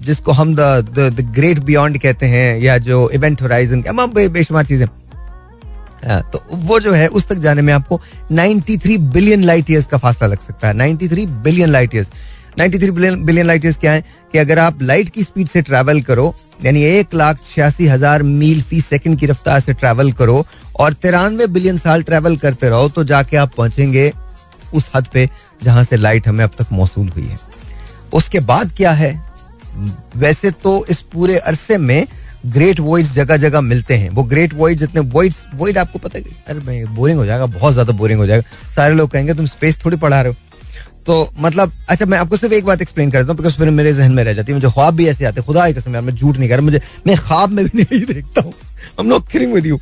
[0.00, 4.88] जिसको हम द ग्रेट बियॉन्ड कहते हैं, या जो इवेंट होराइजन बेशुमार चीज़ें।
[6.04, 8.00] तो वो जो है, उस तक जाने में आपको
[8.32, 12.10] 93 बिलियन लाइट ईयर्स का फासला लग सकता है। 93 billion light years
[12.58, 14.04] 93 billion billion light years क्या है?
[14.32, 16.34] कि अगर आप लाइट की स्पीड से ट्रैवल करो,
[16.64, 20.44] यानी एक लाख छियासी हज़ार मील फ़ी सेकंड की रफ्तार से ट्रैवल करो,
[20.80, 24.12] और तिरानवे बिलियन साल ट्रैवल करते रहो तो जाके आप पहुँचेंगे
[24.74, 25.28] उस हद पे।
[25.62, 27.38] जहाँ से लाइट हमें अब तक मौसू हुई है।
[28.12, 29.12] उसके बाद क्या है?
[30.16, 32.06] वैसे तो इस पूरे अरसे में
[32.46, 36.24] ग्रेट वॉइड्स जगह जगह मिलते हैं। वो ग्रेट वॉइड जितने वॉइड्स वॉइड आपको पता है
[36.48, 39.96] अरे बोरिंग हो जाएगा, बहुत ज़्यादा बोरिंग हो जाएगा। सारे लोग कहेंगे, तुम स्पेस थोड़ी
[39.96, 40.36] पढ़ा रहे हो।
[41.06, 43.92] तो मतलब अच्छा मैं आपको सिर्फ़ एक बात एक्सप्लेन कर देता हूँ बिकॉज़ फिर मेरे
[43.94, 46.14] जहन में रह जाती है। मुझे ख्वाब भी ऐसे आते हैं, खुदा कसम यार, मैं
[46.14, 48.54] झूठ नहीं कर रहा, मुझे, मैं ख्वाब में भी नहीं देखता हूँ।
[48.98, 49.78] यू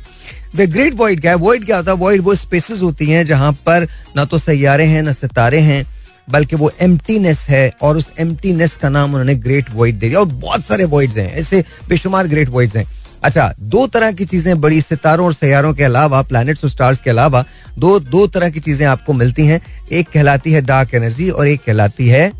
[0.55, 1.37] द ग्रेट वॉइड क्या है?
[1.37, 1.97] वॉइड क्या होता है?
[1.97, 5.85] वॉइड वो स्पेसेस होती हैं जहाँ पर ना तो सैारे हैं, ना सितारे हैं,
[6.29, 10.25] बल्कि वो एम्प्टीनेस है और उस एम्प्टीनेस का नाम उन्होंने ग्रेट वॉइड दे दिया। और
[10.25, 12.85] बहुत सारे वॉइड्स हैं। ऐसे बेशुमार ग्रेट वॉइड्स हैं।
[13.23, 17.09] अच्छा दो तरह की चीज़ें बड़ी सितारों और सैारों के अलावा प्लैनेट्स और स्टार्स के
[17.09, 17.43] अलावा,
[17.79, 19.59] दो दो तरह की चीज़ें आपको मिलती हैं।
[19.91, 22.31] एक कहलाती है डार्क एनर्जी और एक कहलाती है,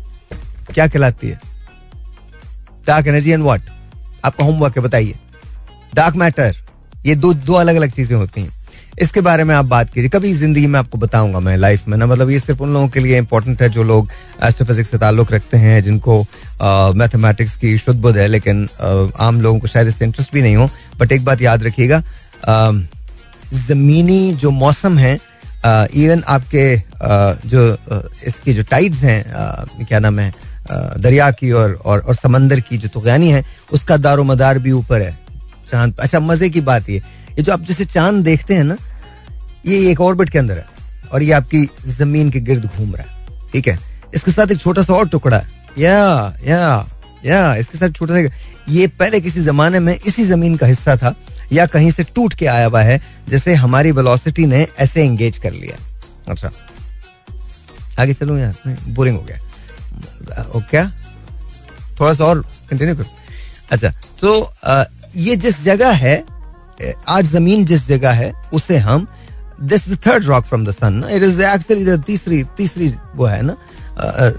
[0.74, 1.40] क्या कहलाती है?
[2.86, 3.62] डार्क एनर्जी एंड व्हाट
[4.24, 5.14] आपका होमवर्क है, बताइए।
[5.94, 6.56] डार्क मैटर
[7.06, 8.52] ये दो दो अलग अलग चीज़ें होती हैं।
[9.00, 12.06] इसके बारे में आप बात कीजिए। कभी ज़िंदगी में आपको बताऊँगा मैं लाइफ में ना
[12.06, 14.08] मतलब ये सिर्फ़ उन लोगों के लिए इंपॉर्टेंट है जो लोग
[14.44, 16.20] एस्ट्रोफिजिक्स से ताल्लुक रखते हैं जिनको
[16.96, 18.68] मैथमेटिक्स की शुद्ध बुद्ध है लेकिन
[19.20, 22.02] आम लोगों को शायद इससे इंटरेस्ट भी नहीं हो। बट एक बात याद रखिएगा
[23.56, 25.14] ज़मीनी जो मौसम है
[25.64, 26.76] इवन आपके
[27.48, 27.66] जो
[28.26, 30.32] इसकी जो टाइड्स हैं क्या नाम है
[30.70, 35.02] दरिया की और और, और समंदर की जो तुगानी है उसका दारो मदार भी ऊपर
[35.02, 35.16] है।
[35.72, 38.76] चाँद अच्छा मज़े की बात ये। ये जो आप जैसे चाँद देखते हैं ना,
[39.66, 40.66] ये एक ऑर्बिट के अंदर है
[41.12, 43.78] और ये आपकी ज़मीन के गिर्द घूम रहा है, ठीक है?
[44.14, 45.42] इसके साथ एक छोटा सा और टुकड़ा
[45.78, 46.88] या या
[47.24, 48.28] या, इसके साथ छोटा सा
[48.68, 51.14] ये पहले किसी जमाने में इसी ज़मीन का हिस्सा था,
[51.52, 55.52] या कहीं से टूट के आया हुआ है, जैसे हमारी वेलोसिटी ने ऐसे एंगेज कर
[55.52, 55.76] लिया।
[56.28, 56.50] अच्छा।
[57.98, 58.54] आगे चलूँ यार?
[58.66, 60.84] नहीं बोरिंग हो गया। ओके
[62.00, 63.06] थोड़ा सा और कंटिन्यू करो।
[63.70, 64.40] अच्छा तो
[65.16, 66.24] ये जिस जगह है
[67.08, 69.06] आज ज़मीन जिस जगह है, उसे हम
[69.62, 73.56] this the third rock from the sun it is actually तीसरी तीसरी वो है ना?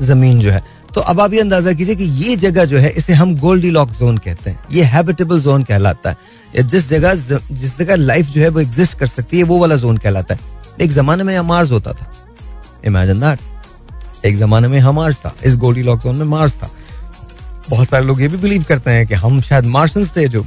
[0.02, 0.64] ज़मीन जो है।
[0.96, 3.92] तो अब आप ये अंदाज़ा कीजिए कि ये जगह जो है, इसे हम गोल्डी लॉक
[3.92, 7.14] जोन कहते हैं। ये हैबिटेबल जोन कहलाता है। जिस जगह
[7.52, 10.40] जिस जगह लाइफ जो है, वो एग्जिस्ट कर सकती है, वो वाला जोन कहलाता है।
[10.82, 12.12] एक जमाने में यहाँ मार्स होता था।
[12.86, 16.70] इमेजिन दैट एक जमाने में यहाँ मार्स था। इस गोल्डी लॉक जोन में मार्स था।
[17.69, 20.43] बहुत सारे लोग ये भी बिलीव करते हैं कि हम शायद मार्शंस थे जो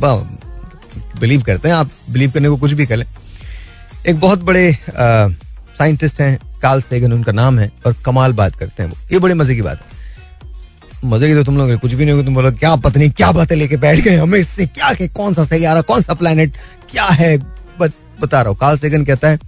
[1.20, 3.04] बिलीव करते हैं आप बिलीव करने को कुछ भी करें
[4.06, 8.90] एक बहुत बड़े साइंटिस्ट हैं काल सेगन उनका नाम है और कमाल बात करते हैं
[8.90, 12.14] वो। ये बड़े मज़े की बात है। मज़े की तो तुम लोग कुछ भी नहीं
[12.14, 14.66] होगा तुम बोलो क्या पत्नी क्या बातें लेके बैठ गए हमें इससे?
[14.66, 16.56] क्या के कौन सा सही आ रहा कौन सा प्लेनेट
[16.90, 17.36] क्या है?
[17.80, 19.38] बत, बता रहा हूँ। काल सेगन कहता है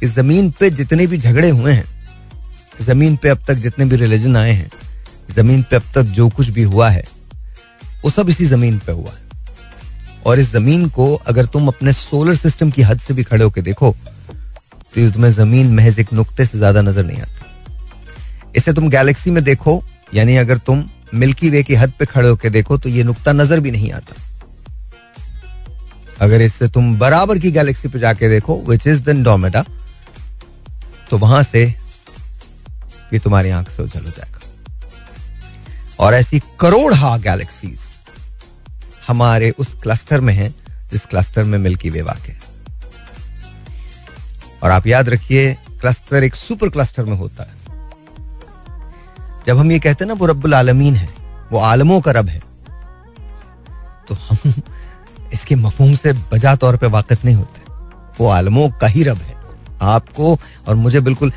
[0.00, 1.84] कि ज़मीन पे जितने भी झगड़े हुए हैं
[2.82, 4.70] ज़मीन पे अब तक जितने भी रिलीजन आए हैं
[5.28, 7.04] ज़मीन पे अब तक जो कुछ भी हुआ है,
[8.04, 9.24] वो सब इसी ज़मीन पे हुआ है।
[10.26, 13.62] और इस ज़मीन को अगर तुम अपने सोलर सिस्टम की हद से भी खड़े होकर
[13.62, 13.94] देखो
[14.94, 17.44] तो तुम्हें ज़मीन महज एक नुक्ते से ज़्यादा नज़र नहीं आती।
[18.56, 19.82] इसे तुम गैलेक्सी में देखो,
[20.14, 20.84] यानी अगर तुम
[21.14, 24.14] मिल्की वे की हद पे खड़े होकर देखो तो ये नुक्ता नज़र भी नहीं आता।
[26.20, 29.64] अगर इससे तुम बराबर की गैलेक्सी पे जाके देखो विच इज़ दिन डोमेटा
[31.10, 31.64] तो वहाँ से
[33.10, 34.35] भी तुम्हारी आँख से उजल हो जाएगा।
[36.00, 37.80] और ऐसी करोड़ हा गैलेक्सीज
[39.08, 40.54] हमारे उस क्लस्टर में है,
[40.90, 42.40] जिस क्लस्टर में मिल्की वे वाक़ है।
[44.62, 47.54] और आप याद रखिए क्लस्टर एक सुपर क्लस्टर में होता है।
[49.46, 51.08] जब हम ये कहते हैं ना, वो रब्बुल आलमीन है,
[51.52, 52.46] वो आलमों का रब है
[54.08, 54.52] तो हम
[55.32, 57.60] इसके मफहूम से बजा तौर पे वाकिफ नहीं होते।
[58.20, 59.36] वो आलमों का ही रब है।
[59.82, 61.32] आपको और मुझे बिल्कुल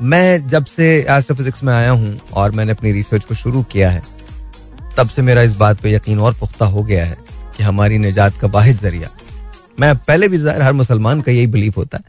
[0.00, 4.02] मैं जब से एस्ट्रोफिजिक्स में आया हूँ और मैंने अपनी रिसर्च को शुरू किया है,
[4.96, 7.16] तब से मेरा इस बात पे यकीन और पुख्ता हो गया है
[7.56, 9.10] कि हमारी निजात का वाहिद ज़रिया,
[9.80, 12.04] मैं पहले भी ज़ाहिर हर मुसलमान का यही बिलीव होता है,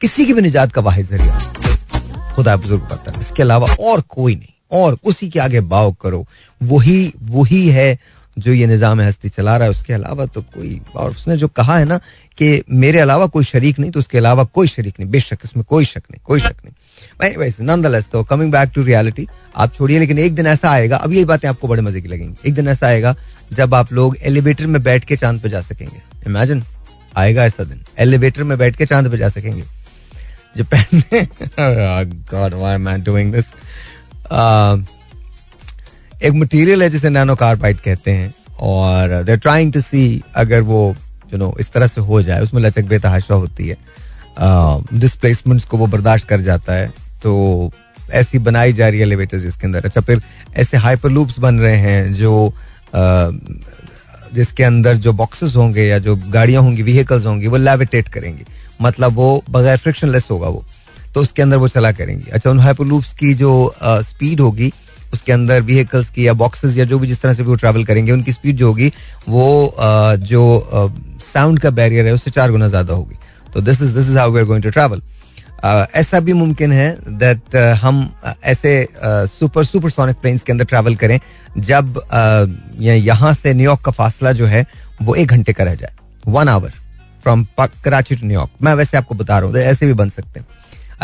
[0.00, 1.38] किसी की भी निजात का वाहिद ज़रिया
[2.34, 6.26] खुदा बुज़ुर्ग करता है। इसके अलावा और कोई नहीं, और उसी के आगे बाव करो,
[6.60, 7.98] वही वही है
[8.36, 11.78] जो ये निज़ाम हस्ती चला रहा है, उसके अलावा तो कोई और उसने जो कहा
[11.78, 11.98] है ना
[12.38, 15.84] कि मेरे अलावा कोई शरीक नहीं तो उसके अलावा कोई शरीक नहीं, बेशक इसमें कोई
[15.84, 16.74] शक नहीं, कोई शक नहीं।
[17.20, 20.96] भाई वैसे नंदलेस तो कमिंग बैक टू रियलिटी आप छोड़िए, लेकिन एक दिन ऐसा आएगा,
[20.96, 23.14] अब यही बातें आपको बड़े मज़े की लगेंगी। एक दिन ऐसा आएगा,
[23.52, 26.62] जब आप लोग एलिवेटर में बैठ के चाँद पे जा सकेंगे। इमेजिन
[27.16, 29.62] आएगा ऐसा दिन एलिवेटर में बैठ के चाँद पे जा सकेंगे।
[30.56, 31.00] Japan
[32.32, 33.46] god why am I doing this
[36.22, 40.94] एक मटेरियल है जिसे नैनो कार्बाइड कहते हैं, और दे ट्राइंग टू सी अगर वो
[41.32, 43.76] यू नो इस तरह से हो जाए, उसमें लचक बेतहाशा होती है।
[44.94, 46.88] डिसप्लेसमेंट्स को वो बर्दाश्त कर जाता है
[47.22, 47.70] तो
[48.12, 50.22] ऐसी बनाई जा रही है एलिवेटर्स जिसके अंदर। अच्छा फिर
[50.56, 52.52] ऐसे हाइपर लूप्स बन रहे हैं जो
[54.34, 58.44] जिसके अंदर जो बॉक्सेस होंगे या जो गाड़ियाँ होंगी व्हीकल्स होंगी, वो लेविटेट करेंगी।
[58.82, 60.64] मतलब वो बगैर फ्रिक्शनलेस होगा वो
[61.14, 64.72] तो उसके अंदर वो चला करेंगी। अच्छा उन हाइपरलूप्स की जो स्पीड होगी
[65.14, 67.84] उसके अंदर व्हीकल्स की या बॉक्सेस या जो भी जिस तरह से भी वो ट्रैवल
[67.84, 68.92] करेंगे, उनकी स्पीड जो होगी,
[69.28, 69.74] वो
[70.20, 70.44] जो
[71.24, 73.16] साउंड का बैरियर है, उससे चार गुना ज़्यादा होगी।
[73.54, 75.02] तो this is this is how we are going to travel
[75.94, 76.88] ऐसा भी मुमकिन है
[77.18, 78.08] दैट हम
[78.44, 81.18] ऐसे सुपर सुपर सोनिक प्लेन्स के अंदर ट्रैवल करें,
[81.58, 82.00] जब
[82.80, 84.64] यहाँ से न्यूयॉर्क का फासला जो है,
[85.02, 85.92] वो एक घंटे का रह जाए
[86.28, 86.72] one hour
[87.22, 87.46] from
[87.84, 90.46] Karachi to New York मैं वैसे आपको बता रहा हूँ, ऐसे भी बन सकते हैं।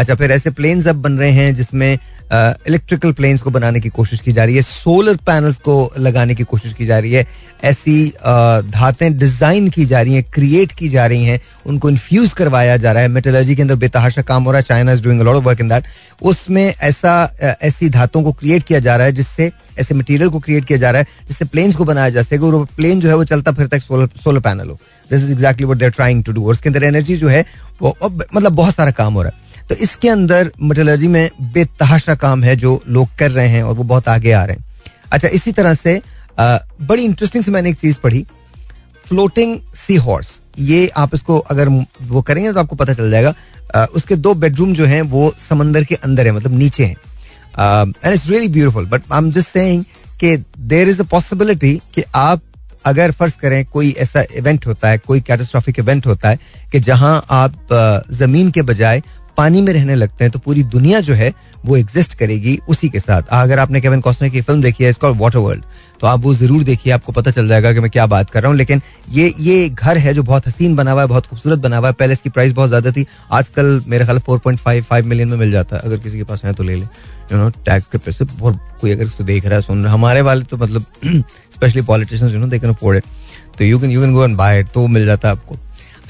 [0.00, 1.98] अच्छा फिर ऐसे प्लेन्स अब बन रहे हैं जिसमें
[2.32, 6.44] इलेक्ट्रिकल प्लेन्स को बनाने की कोशिश की जा रही है सोलर पैनल्स को लगाने की
[6.44, 7.26] कोशिश की जा रही है,
[7.64, 8.12] ऐसी
[8.66, 12.92] धातें डिज़ाइन की जा रही हैं क्रिएट की जा रही हैं, उनको इन्फ्यूज करवाया जा
[12.92, 15.60] रहा है। मेटोलॉजी के अंदर बेतहाशा काम हो रहा है China is doing lot work
[15.60, 15.84] in that
[16.22, 20.64] उसमें ऐसा ऐसी धातों को क्रिएट किया जा रहा है जिससे, ऐसे मटेरियल को क्रिएट
[20.64, 23.24] किया जा रहा है जिससे प्लेन्स को बनाया जा सके, और प्लेन जो है वो
[23.26, 24.78] चलता फिरता एक सोलर सोलर पैनल हो।
[25.10, 27.44] This is exactly what they're trying to do और उसके अंदर एनर्जी जो है,
[27.82, 27.96] वो
[28.34, 32.54] मतलब बहुत सारा काम हो रहा है। तो इसके अंदर मेटोलॉजी में बेतहाशा काम है
[32.56, 34.64] जो लोग कर रहे हैं और वो बहुत आगे आ रहे हैं।
[35.12, 36.00] अच्छा इसी तरह से
[36.38, 38.24] आ, बड़ी इंटरेस्टिंग से मैंने एक चीज़ पढ़ी।
[39.06, 41.68] फ्लोटिंग सी हॉर्स ये आप इसको अगर
[42.02, 43.34] वो करेंगे तो आपको पता चल जाएगा।
[43.76, 46.96] आ, उसके दो बेडरूम जो हैं वो समंदर के अंदर है मतलब नीचे हैं।
[48.04, 49.84] And it's really beautiful but I am just saying
[50.20, 52.42] कि देर इज़ अ पॉसिबिलिटी कि आप
[52.86, 56.38] अगर फ़र्ज़ करें कोई ऐसा इवेंट होता है कोई कैटास्ट्रॉफिक इवेंट होता है
[56.72, 59.02] कि जहाँ आप ज़मीन के बजाय
[59.36, 61.32] पानी में रहने लगते हैं तो पूरी दुनिया जो है
[61.66, 65.08] वो एग्जिस्ट करेगी उसी के साथ। अगर आपने केविन कॉस्टर की फ़िल्म देखी है इसका
[65.10, 65.64] वाटर वर्ल्ड
[66.00, 68.50] तो आप वो ज़रूर देखिए, आपको पता चल जाएगा कि मैं क्या बात कर रहा
[68.50, 71.76] हूँ। लेकिन ये ये घर है जो बहुत हसीन बना हुआ है, बहुत खूबसूरत बना
[71.76, 75.06] हुआ है, पहले इसकी प्राइस बहुत ज़्यादा थी, आजकल मेरे ख्याल four point five five
[75.06, 76.84] million में मिल जाता है, अगर किसी के पास है तो ले ले।
[77.32, 79.98] यू नो टैक्स के पैसे बहुत कोई अगर इसको देख रहा है, सुन रहा है।
[79.98, 82.72] हमारे वाले तो मतलब specially politicians you know they can
[83.58, 85.56] तो you can you can go and buy तो मिल जाता है आपको।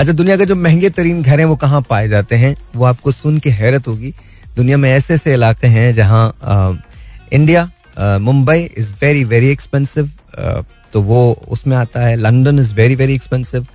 [0.01, 2.55] अच्छा दुनिया के जो महँगे तरीन घर हैं, वो कहाँ पाए जाते हैं?
[2.77, 4.13] वो आपको सुन के हैरत होगी।
[4.57, 6.83] दुनिया में ऐसे ऐसे इलाके हैं जहाँ
[7.33, 7.69] India
[8.21, 10.11] Mumbai is very very expensive
[10.93, 13.67] तो वो उसमें आता है। London is very very expensive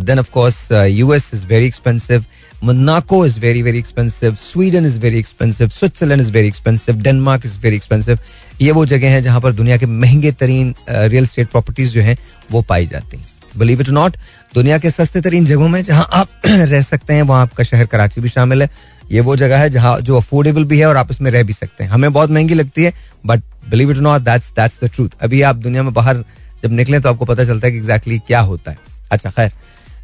[0.00, 2.24] then of course US is very expensive
[2.64, 7.58] Monaco is very very expensive Sweden is very expensive Switzerland is very expensive Denmark is
[7.62, 8.18] very expensive
[8.60, 12.16] ये वो जगह हैं जहाँ पर दुनिया के महँगे तरीन रियल स्टेट प्रॉपर्टीज़ जो हैं,
[12.50, 14.16] वो पाई जाती हैं। बिलीव इट नॉट
[14.52, 18.20] दुनिया के सस्ते तरीन जगहों में जहाँ आप रह सकते हैं, वहाँ आपका शहर कराची
[18.20, 18.70] भी शामिल है।
[19.12, 21.84] ये वो जगह है जहाँ जो अफोर्डेबल भी है और आप इसमें रह भी सकते
[21.84, 22.92] हैं। हमें बहुत महँगी लगती है
[23.26, 26.24] but believe it not that's that's the truth अभी आप दुनिया में बाहर
[26.62, 28.78] जब निकले तो आपको पता चलता है कि एग्जैक्टली exactly क्या होता है।
[29.10, 29.52] अच्छा खैर।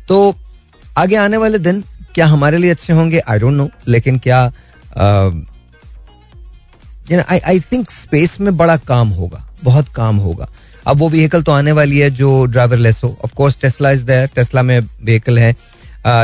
[0.09, 0.37] तो
[0.99, 1.83] आगे आने वाले दिन
[2.15, 3.19] क्या हमारे लिए अच्छे होंगे?
[3.19, 4.43] आई डोंट नो लेकिन क्या
[7.43, 10.49] आई थिंक स्पेस में बड़ा काम होगा, बहुत काम होगा।
[10.87, 14.27] अब वो व्हीकल तो आने वाली है जो ड्राइवर लेस हो of course Tesla is there
[14.35, 15.55] Tesla में व्हीकल है।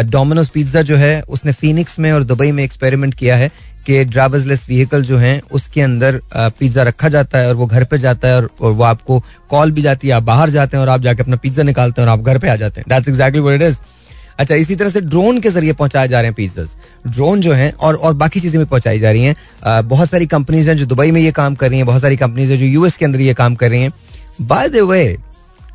[0.06, 3.50] डोमिनोज पिज्जा जो है उसने फिनिक्स में और दुबई में एक्सपेरिमेंट किया है
[3.86, 7.84] कि ड्राइवर्स लेस व्हीकल जो है उसके अंदर पिज्जा रखा जाता है और वो घर
[7.84, 10.82] पे जाता है और, और वो आपको कॉल भी जाती है। आप बाहर जाते हैं
[10.82, 13.08] और आप जाके अपना पिज्जा निकालते हैं और आप घर पे आ जाते हैं। दैट्स
[13.08, 13.76] एग्जैक्टली इट इज़
[14.38, 16.68] अच्छा इसी तरह से ड्रोन के ज़रिए पहुँचाए जा रहे हैं पिज्जाज
[17.06, 20.68] ड्रोन जो है और और बाकी चीज़ें भी पहुंचाई जा रही हैं। बहुत सारी कंपनीज़
[20.70, 22.96] हैं जो दुबई में ये काम कर रही हैं बहुत सारी कंपनीज़ हैं जो यूएस
[22.96, 23.92] के अंदर ये काम कर रही हैं।
[24.40, 25.18] बाय द वे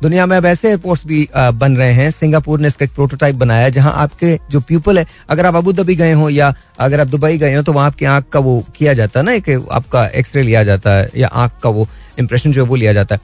[0.02, 3.68] दुनिया में अब ऐसे एयरपोर्ट्स भी बन रहे हैं। सिंगापुर ने इसका एक प्रोटोटाइप बनाया
[3.68, 7.38] जहाँ आपके जो पीपल है, अगर आप अबू धाबी गए हो या अगर आप दुबई
[7.38, 10.42] गए हो तो वहाँ आपकी आँख का वो किया जाता है ना कि आपका एक्सरे
[10.42, 11.88] लिया जाता है, या आँख का वो
[12.18, 13.20] इंप्रेशन जो है वो लिया जाता है।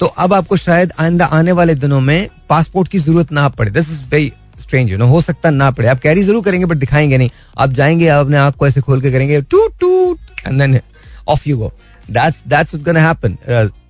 [0.00, 3.90] तो अब आपको शायद आइंदा आने वाले दिनों में पासपोर्ट की ज़रूरत ना पड़े। This
[3.90, 7.18] is very strange you know हो सकता ना पड़े। आप कैरी ज़रूर करेंगे बट दिखाएँगे
[7.18, 10.80] नहीं। आप जाएँगे, आप अपने आँख को ऐसे खोल के करेंगे two two and then
[11.28, 11.72] off you go
[12.08, 13.36] that's that's what's gonna happen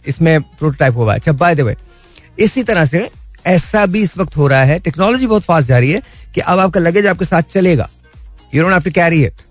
[0.04, 1.76] इसमें प्रोटोटाइप हुआ। अच्छा बाय द वे
[2.38, 3.08] इसी तरह से
[3.46, 6.02] ऐसा भी इस वक्त हो रहा है। टेक्नोलॉजी बहुत फास्ट जा रही है
[6.34, 7.88] कि अब आपका लगेज आपके साथ चलेगा।
[8.54, 9.46] You don't have to carry it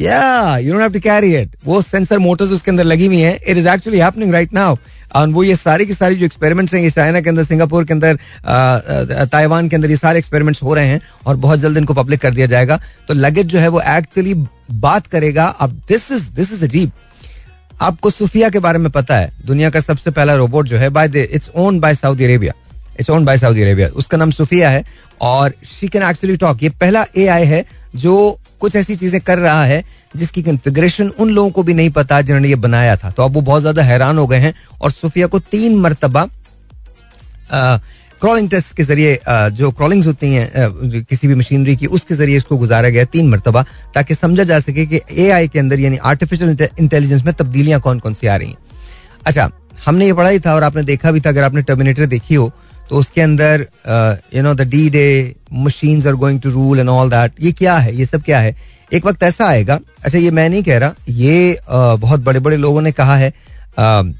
[0.00, 3.34] या you don't have to carry it वो सेंसर मोटर्स उसके अंदर लगी हुई है।
[3.36, 4.76] It is actually happening right now
[5.14, 7.92] और वो ये सारी की सारी जो एक्सपेरिमेंट्स हैं, ये चाइना के अंदर सिंगापुर के
[7.92, 8.18] अंदर
[9.26, 12.34] ताइवान के अंदर, ये सारे एक्सपेरिमेंट्स हो रहे हैं और बहुत जल्द इनको पब्लिक कर
[12.34, 14.34] दिया जाएगा। तो लगेज जो है वो एक्चुअली
[14.72, 16.90] बात करेगा। अब दिस इज़ दिस इज़ अजीब
[17.80, 21.08] आपको सुफिया के बारे में पता है, दुनिया का सबसे पहला रोबोट जो है by
[21.18, 22.52] its own by Saudi Arabia
[23.00, 24.84] its own by Saudi Arabia उसका नाम सुफिया है
[25.20, 27.64] और शी कैन एक्चुअली टॉक ये पहला एआई है
[27.96, 29.84] जो कुछ ऐसी चीज़ें कर रहा है
[30.16, 33.40] जिसकी कन्फिग्रेशन उन लोगों को भी नहीं पता जिन्होंने ये बनाया था। तो अब वो
[33.40, 36.26] बहुत ज़्यादा हैरान हो गए हैं और सुफिया को तीन मरतबा
[38.20, 39.18] क्रॉलिंग टेस्ट के ज़रिए
[39.58, 43.64] जो क्रॉलिंग्स होती हैं किसी भी मशीनरी की उसके ज़रिए इसको गुजारा गया तीन मरतबा
[43.94, 48.14] ताकि समझा जा सके कि एआई के अंदर यानी आर्टिफिशियल इंटेलिजेंस में तब्दीलियाँ कौन कौन
[48.14, 48.56] सी आ रही हैं।
[49.26, 49.50] अच्छा
[49.86, 52.50] हमने ये पढ़ा ही था और आपने देखा भी था अगर आपने टर्मिनेटर देखी हो
[52.90, 53.66] तो उसके अंदर
[54.34, 57.76] you know the D day machines are going to rule and all that ये क्या
[57.78, 58.54] है ये सब क्या है?
[58.92, 62.56] एक वक्त ऐसा आएगा अच्छा ये मैं नहीं कह रहा ये uh, बहुत बड़े बड़े
[62.56, 63.32] लोगों ने कहा है
[63.72, 64.12] uh,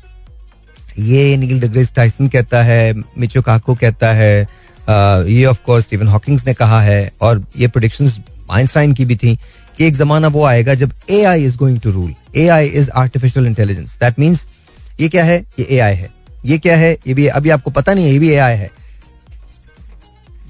[0.99, 6.09] ये नील डिग्रेस टाइसन कहता है मिचो काको कहता है uh, ये ऑफ़ कोर्स स्टीवन
[6.09, 8.19] हॉकिंग्स ने कहा है और ये प्रोडिक्शंस
[8.51, 9.39] आइंस्टाइन की भी थी
[9.79, 12.91] कि एक जमाना वो आएगा जब A I is going to rule A I is
[12.91, 14.47] artificial intelligence that means
[15.01, 15.39] ये क्या है?
[15.59, 16.11] ये ए आई है.
[16.45, 16.93] ये क्या है?
[17.07, 18.71] ये भी अभी आपको पता नहीं है ये भी ए आई है.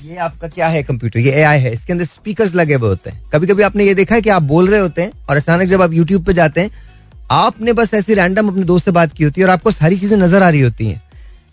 [0.04, 1.72] ये आपका क्या है कंप्यूटर ये ए आई है.
[1.72, 3.22] इसके अंदर स्पीकर लगे हुए होते हैं.
[3.32, 5.82] कभी कभी आपने ये देखा है कि आप बोल रहे होते हैं और अचानक जब
[5.82, 6.70] आप यूट्यूब पे जाते हैं
[7.30, 10.16] आपने बस ऐसी रैंडम अपने दोस्त से बात की होती है और आपको सारी चीज़ें
[10.18, 11.02] नज़र आ रही होती हैं।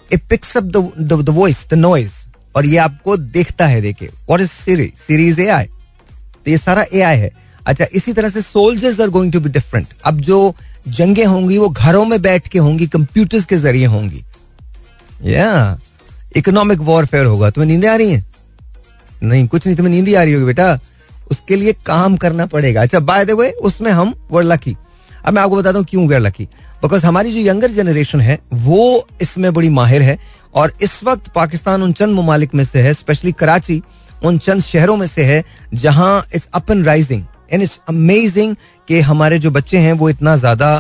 [0.10, 2.14] It picks up the voice the noise
[2.56, 6.86] और ये आपको देखता है देखे what is Siri Siri's A I तो ये सारा
[6.94, 7.32] एआई है।
[7.66, 10.56] अच्छा इसी तरह से soldiers are going to be different अब जो
[10.88, 14.24] जंगे होंगी, वो घरों में बैठ के होंगी कंप्यूटर्स के ज़रिए होंगी।
[15.26, 15.80] या
[16.36, 18.26] इकोनॉमिक वॉरफेयर होगा। तुम्हें नींदें आ रही हैं?
[19.24, 20.78] नहीं, कुछ नहीं, तुम्हें नींद आ रही होगी बेटा।
[21.32, 24.76] उसके लिए काम करना पड़ेगा। अच्छा बाय द वे उसमें हम वर लकी
[25.28, 26.44] अब मैं आपको बताता हूँ क्यों वे लकी
[26.82, 30.18] बिकॉज़ हमारी जो यंगर जनरेशन है, वो इसमें बड़ी माहिर है
[30.56, 33.82] और इस वक्त पाकिस्तान उन चंद ममालिक में से है स्पेशली कराची,
[34.24, 38.56] उन चंद शहरों में से है, जहाँ it's up and rising and it's amazing
[38.88, 40.72] कि हमारे जो बच्चे हैं, वो इतना ज़्यादा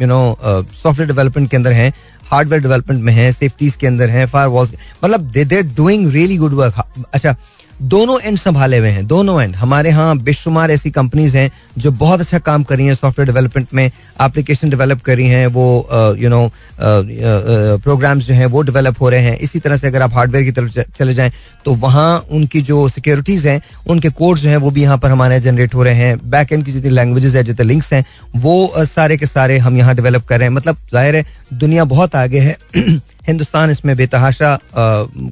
[0.00, 1.92] यू नो सॉफ्टवेयर डेवलपमेंट के अंदर हैं
[2.26, 4.72] हार्डवेयर डेवलपमेंट में हैं सेफ्टीज के अंदर हैं फायर वॉल्स
[5.04, 7.34] मतलब they they're doing really good work अच्छा
[7.80, 12.20] दोनों एंड संभाले हुए हैं, दोनों एंड हमारे यहाँ बेशुमार ऐसी कंपनीज़ हैं जो बहुत
[12.20, 16.28] अच्छा काम कर रही हैं सॉफ्टवेयर डेवलपमेंट में एप्लीकेशन डेवलप कर रही हैं, वो यू
[16.28, 16.50] नो
[16.80, 20.52] प्रोग्राम्स जो हैं वो डेवलप हो रहे हैं। इसी तरह से अगर आप हार्डवेयर की
[20.52, 21.32] तरफ़ चले जाएँ
[21.64, 25.40] तो वहाँ उनकी जो सिक्योरिटीज हैं, उनके कोड्स जो हैं वो भी यहाँ पर हमारे
[25.40, 28.04] जनरेट हो रहे हैं। बैक एंड की जितनी लैंग्वेजेस है, जितने लिंक्स हैं,
[28.36, 32.14] वो सारे के सारे हम यहाँ डेवलप कर रहे हैं। मतलब ज़ाहिर है दुनिया बहुत
[32.16, 32.56] आगे है।
[33.28, 34.58] हिंदुस्तान इसमें बेतहाशा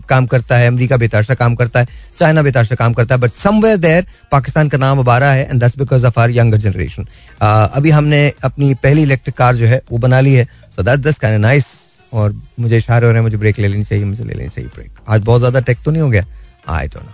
[0.09, 1.87] काम करता है, अमेरिका बेतहाशा काम करता है,
[2.19, 5.49] चाइना बेतहाशा काम करता है बट समवेयर देयर पाकिस्तान का नाम अब आ रहा है
[5.51, 7.07] and that's because of our younger generation
[7.41, 10.45] अभी हमने अपनी पहली इलेक्ट्रिक कार जो है, वो बना ली है।
[10.77, 11.67] So that this kind nice
[12.13, 14.71] और मुझे इशारे हो रहे हैं, मुझे ब्रेक ले लेनी चाहिए, मुझे ले लेनी चाहिए
[14.75, 16.27] ब्रेक आज बहुत ज़्यादा टेक तो नहीं हो गया?
[16.69, 17.13] I don't know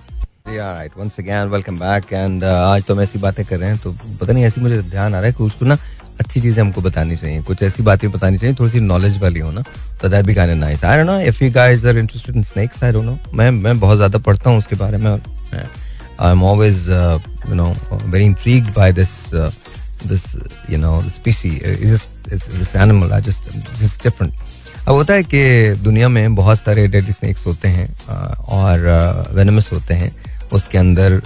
[0.48, 3.92] right once again welcome back and आज तो हम ऐसी बातें कर रहे हैं तो
[3.92, 5.78] पता नहीं, ऐसी मुझे ध्यान आ रहा है कि उसको ना
[6.20, 9.50] अच्छी चीज़ें हमको बतानी चाहिए। कुछ ऐसी बातें बतानी चाहिए, थोड़ी सी नॉलेज वाली हो
[9.50, 9.64] ना
[10.02, 12.84] तो that be kind nice I don't know if you guys are interested in snakes
[12.84, 16.88] I don't know मैं मैं बहुत ज़्यादा पढ़ता हूँ उसके बारे में I am always
[17.48, 19.10] you know very intrigued by this
[20.06, 20.22] this
[20.70, 23.50] you know species this animal I just
[23.80, 24.32] just different
[24.88, 25.42] अब होता है कि
[25.82, 27.88] दुनिया में बहुत सारे डेड स्नेक्स होते हैं
[28.52, 28.80] और
[29.34, 30.10] वेनमस होते हैं,
[30.52, 31.20] उसके अंदर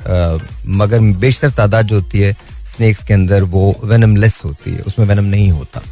[0.81, 2.35] मगर बेशतर तादाद जो होती है
[2.77, 5.83] स्नेक्स के अंदर वो वेनम लेस होती है उसमें वेनम नहीं होता।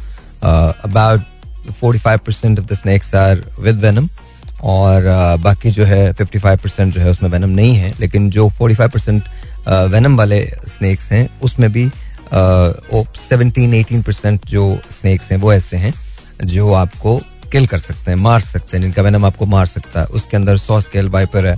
[0.83, 4.09] About forty five percent of the snakes are with venom
[4.63, 8.29] और uh, बाकी जो है फिफ्टी फाइव परसेंट जो है उसमें वेनम नहीं है लेकिन
[8.29, 9.23] जो फोर्टी फाइव परसेंट
[9.67, 11.89] वेनम वाले स्नैक्स हैं उसमें भी
[12.33, 15.93] सेवनटीन एटीन परसेंट जो स्नैक्स हैं वो ऐसे हैं
[16.43, 17.17] जो आपको
[17.51, 20.57] किल कर सकते हैं मार सकते हैं जिनका वेनम आपको मार सकता है। उसके अंदर
[20.57, 21.55] सौ स्केल वाइपर है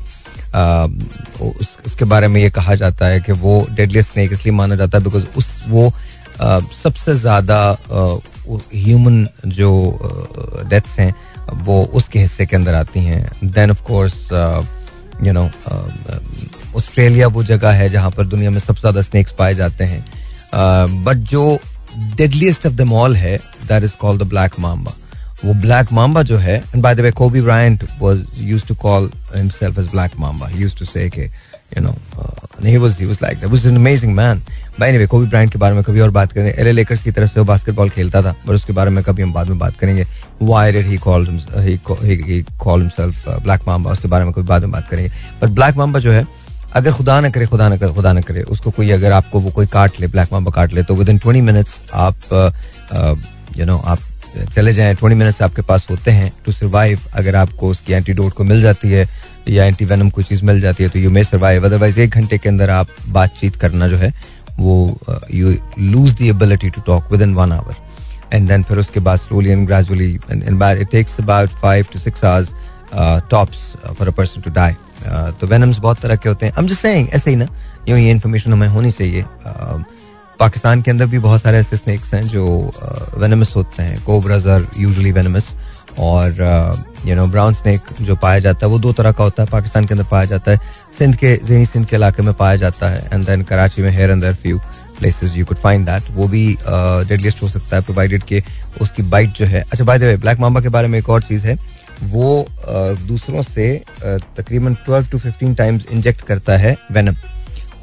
[1.97, 5.03] उसके बारे में ये कहा जाता है कि वो डेडली स्नैक इसलिए माना जाता है
[5.03, 5.85] बिकॉज़ उस वो
[6.41, 7.57] आ, सबसे ज़्यादा
[8.73, 9.69] ह्यूमन जो
[10.69, 11.13] डेथ्स हैं
[11.63, 14.13] वो उसके हिस्से के अंदर आती हैं। Then of course
[15.23, 15.49] you know
[16.77, 21.25] Australia वो जगह है जहाँ पर दुनिया में सबसे ज़्यादा स्नैक्स पाए जाते हैं। बट
[21.33, 21.47] जो
[22.15, 23.37] डेडलीस्ट ऑफ़ द मॉल है
[23.67, 24.95] that is called the black mamba
[25.43, 29.11] वो ब्लैक माम्बा जो है and by the way Kobe Bryant was used to call
[29.35, 31.29] himself as black mamba he used to say के
[31.71, 31.95] you know
[32.65, 34.41] he was he was like that was an amazing man
[34.79, 37.31] bye anyway Kobe Bryant के बारे में कभी और बात करेंगे। LA Lakers की तरफ़
[37.31, 40.05] से वो बास्केटबॉल खेलता था पर उसके बारे में कभी हम बाद में बात करेंगे।
[40.41, 41.77] Why did he called he
[42.59, 45.11] called himself black mamba उसके बारे में कभी बाद में बात करेंगे।
[45.41, 46.25] पर ब्लैक माम्बा जो है
[46.75, 49.51] अगर खुदा ना करे खुदा ना करे खुदा ना करे उसको कोई अगर आपको वो
[49.51, 52.15] कोई काट ले ब्लैक माम्बा काट ले तो विद इन ट्वेंटी मिनट्स आप
[53.57, 53.99] यू uh, नो uh, आप
[54.45, 58.43] चले जाएँ। ट्वेंटी मिनट्स आपके पास होते हैं टू सर्वाइव अगर आपको उसकी एंटीडोट को
[58.43, 59.07] मिल जाती है
[59.49, 62.37] या एंटी वेनम कोई चीज़ मिल जाती है तो यू मे सर्वाइव अदरवाइज़ एक घंटे
[62.37, 64.13] के अंदर आप बातचीत करना जो है
[64.59, 64.75] वो
[65.33, 67.75] you lose the ability to talk within one hour
[68.33, 72.49] and then फिर उसके बाद slowly and gradually it takes about five to six hours
[73.31, 73.59] tops
[73.97, 74.73] for a person to die
[75.39, 77.47] तो वेनम्स बहुत तरह के होते हैं। हम सेइंग ऐसे ही ना
[77.89, 79.83] यूँ ये इन्फॉर्मेशन हमें होनी चाहिए। uh,
[80.39, 82.45] पाकिस्तान के अंदर भी बहुत सारे ऐसे स्नैक्स हैं जो
[83.17, 85.55] वेनमस होते हैं। कोबराज आर यूजुअली वेनमस
[85.99, 86.41] और
[87.05, 89.85] यू नो ब्राउन स्नैक जो पाया जाता है, वो दो तरह का होता है। पाकिस्तान
[89.85, 90.59] के अंदर पाया जाता है,
[90.97, 94.09] सिंध के जहनी सिंध के इलाके में पाया जाता है एंड देन कराची में हेयर
[94.09, 94.59] अंदर few
[94.99, 96.45] places you could find that वो भी
[97.07, 98.41] डेडलिस्ट हो सकता है प्रोवाइडेड कि
[98.81, 101.21] उसकी बाइट जो है। अच्छा by the way black mamba के बारे में एक और
[101.23, 101.57] चीज़ है।
[102.03, 102.47] वो
[103.07, 103.69] दूसरों से
[104.01, 107.15] तकरीबन 12 टू 15 टाइम्स इंजेक्ट करता है वेनम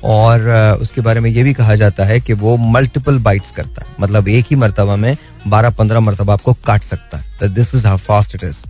[0.04, 0.48] और
[0.82, 4.28] उसके बारे में ये भी कहा जाता है कि वो मल्टीपल बाइट्स करता है। मतलब
[4.28, 5.16] एक ही मरतबा में
[5.48, 8.62] 12-15 मरतबा आपको काट सकता है। This is how fast it is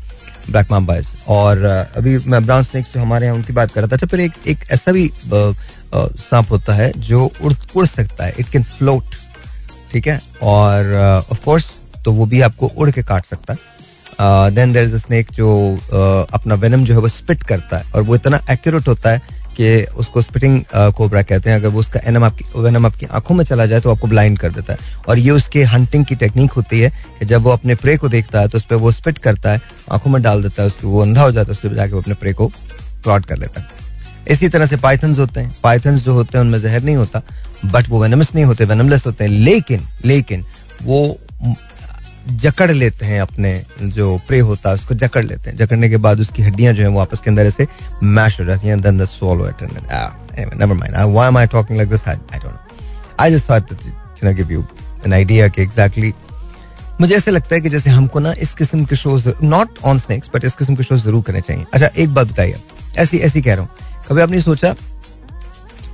[0.51, 3.95] black mamba is और अभी मैं ब्राउन स्नेक्स जो हमारे यहाँ उनकी बात कर रहा था
[3.95, 5.11] अच्छा फिर एक एक ऐसा भी
[5.95, 9.15] सांप होता है जो उड़ उड़ सकता है। इट कैन फ्लोट
[9.93, 10.21] ठीक है?
[10.43, 10.95] और
[11.31, 11.73] ऑफ़ कोर्स
[12.05, 13.59] तो वो भी आपको उड़ के काट सकता है।
[14.55, 15.49] देन देर इज़ स्नेक जो
[16.35, 19.83] अपना वेनम जो है वो स्पिट करता है। और वो इतना एक्यूरेट होता है कि
[19.97, 23.67] उसको स्पिटिंग कोबरा कहते हैं। अगर वो उसका एनम आपकी वेनम आपकी आँखों में चला
[23.67, 24.79] जाए तो आपको ब्लाइंड कर देता है।
[25.09, 26.91] और ये उसके हंटिंग की टेक्निक होती है
[27.21, 29.61] कि जब वो अपने प्रे को देखता है तो उस पर वो स्पिट करता है,
[29.93, 32.15] आँखों में डाल देता है, उसको वो अंधा हो जाता है, उसके जाके वो अपने
[32.15, 32.47] प्रे को
[33.05, 33.83] प्लॉट कर लेता है।
[34.29, 37.23] इसी तरह से पाइथन्स होते हैं। पाइथन्स जो होते हैं, उनमें जहर नहीं होता
[37.65, 40.45] बट वो वेनमस नहीं होते वेनमलेस होते हैं। लेकिन लेकिन
[40.83, 41.19] वो
[42.31, 46.21] जकड़ लेते हैं अपने जो प्रे होता है उसको जकड़ लेते हैं। जकड़ने के बाद
[46.21, 47.67] उसकी हड्डियाँ जो है वो आपस के अंदर ऐसे
[48.03, 50.95] मैश हो जाती हैं then the uh, anyway, never mind.
[50.95, 52.07] Uh, why am I talking like this?
[52.07, 52.61] I, I don't know.
[53.19, 54.65] I just thought that you know give you
[55.07, 56.13] कि exactly
[57.01, 60.31] मुझे ऐसे लगता है कि जैसे हमको ना इस किस्म के shows not on snakes
[60.35, 62.57] but इस किस्म के शोज़ ज़रूर करने चाहिए। अच्छा एक बात बताइए।
[62.97, 64.75] ऐसी ऐसी कह रहा हूँ। कभी आपने सोचा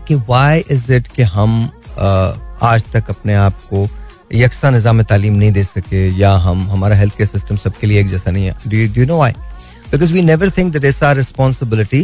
[0.09, 1.71] कि वाई इज़ इट कि हम
[2.63, 3.89] आज तक अपने आप को
[4.33, 8.09] यकसा निज़ाम तालीम नहीं दे सके या हम हमारा हेल्थ केयर सिस्टम सबके लिए एक
[8.09, 9.33] जैसा नहीं है। Do you know why
[9.93, 12.03] because we never think that it's our responsibility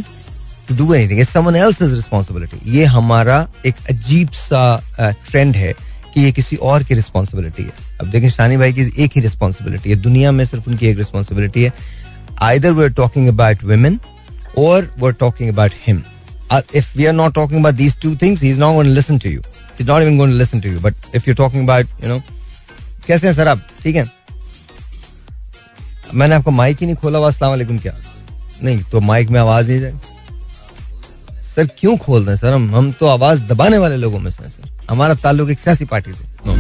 [0.69, 4.63] to do anything it's someone else is responsibility ये हमारा एक अजीब सा
[5.01, 5.73] ट्रेंड है
[6.15, 9.91] कि ये किसी और की रिस्पॉन्सिबिलिटी है। अब देखें शानी भाई की एक ही रिस्पॉन्सिबिलिटी
[9.91, 11.73] है। दुनिया में सिर्फ़ उनकी एक रिस्पॉन्सिबिलिटी है।
[12.43, 13.99] Either we are talking about women
[14.59, 16.03] और we are talking about him
[16.75, 19.31] if we are not talking about these two things, he's not going to listen to
[19.79, 20.81] He's not even going to listen to you.
[20.81, 22.21] But if you're talking about, you know,
[23.07, 23.61] कैसे हैं sir आप?
[23.83, 24.05] ठीक है?
[26.15, 27.95] मैंने आपको mic ही नहीं खोला हुआ अस्सलाम वालेकुम क्या?
[28.63, 29.99] नहीं तो माइक में आवाज़ नहीं जाएगी।
[31.55, 32.75] सर क्यों खोल रहे हैं सर हम?
[32.75, 36.25] हम तो आवाज़ दबाने वाले लोगों में से सर। हमारा ताल्लुक एक सियासी पार्टी से।
[36.47, 36.57] नो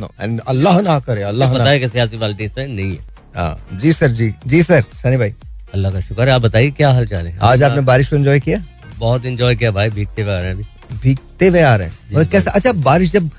[0.00, 3.02] नो एंड अल्लाह ना करे अल्लाह पता है कि सियासी पार्टी से नहीं है।
[3.36, 5.34] हाँ। जी सर जी जी सर सनी भाई।
[5.74, 7.38] अल्लाह का शुक्र है आप बताइए क्या हाल चाल है?
[7.42, 8.62] आज आपने बारिश को एंजॉय किया?
[8.98, 12.28] बहुत इंजॉय किया भाई भीगते हुए आ रहे हैं अभी। भीगते हुए आ रहे हैं।
[12.30, 13.30] कैसा अच्छा बारिश जब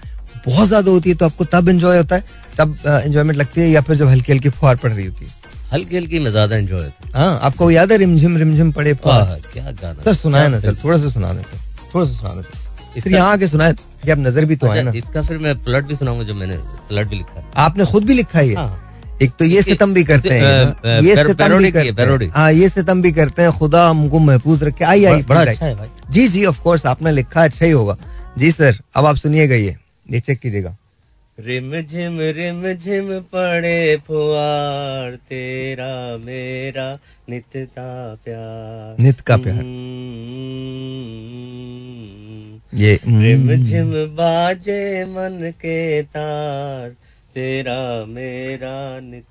[0.45, 2.23] बहुत ज़्यादा होती है तो आपको तब एंजॉय होता है
[2.57, 5.31] तब एंजॉयमेंट लगती है या फिर जब हल्की हल्की फुहार पड़ रही होती है?
[5.73, 9.71] हल्की हल्की में ज़्यादा एंजॉय होती है। हाँ आपको याद है रिमझिम रिमझिम पड़े क्या
[9.71, 11.59] गाना। सर सुनाए ना सर थोड़ा सा सुना दे सर
[11.93, 14.91] थोड़ा सा सुना दे सर। यहाँ आके सुनाए कि आप नज़र भी तो आए अच्छा,
[14.91, 16.57] ना। इसका फिर मैं प्लट भी सुनाऊँगा जो मैंने
[16.89, 18.84] प्लट भी लिखा है। आपने खुद भी लिखा है हाँ।
[19.21, 23.01] एक तो ये सितम भी करते हैं ये सितम भी करते हैं। हाँ ये सितम
[23.01, 26.45] भी करते हैं। खुदा हमको महफूज रखे। आई आई बड़ा अच्छा है भाई। जी जी
[26.45, 27.97] ऑफ़ कोर्स आपने लिखा अच्छा ही होगा।
[28.37, 29.75] जी सर अब आप सुनिएगा ये।
[30.07, 30.75] ये चेक कीजिएगा।
[31.37, 36.87] रिम झिम रिम झिम पड़े फुआर तेरा मेरा
[37.29, 39.63] नित का प्यार। नित का प्यार।
[42.79, 46.89] ये रिम झिम बाजे मन के तार
[47.35, 48.75] तेरा मेरा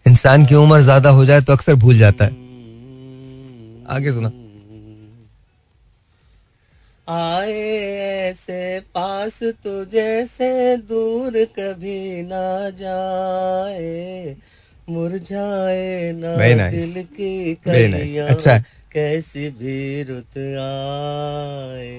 [0.06, 2.42] इंसान की उम्र ज़्यादा हो जाए तो अक्सर भूल जाता है
[3.96, 4.32] आगे सुना
[7.08, 7.52] आए
[8.28, 14.36] ऐसे पास तुझे से दूर कभी ना जाए
[14.90, 16.70] मुरझाए ना nice.
[16.70, 18.36] दिल की कलियाँ nice.
[18.36, 18.58] अच्छा
[18.92, 21.92] कैसी भी रुत आए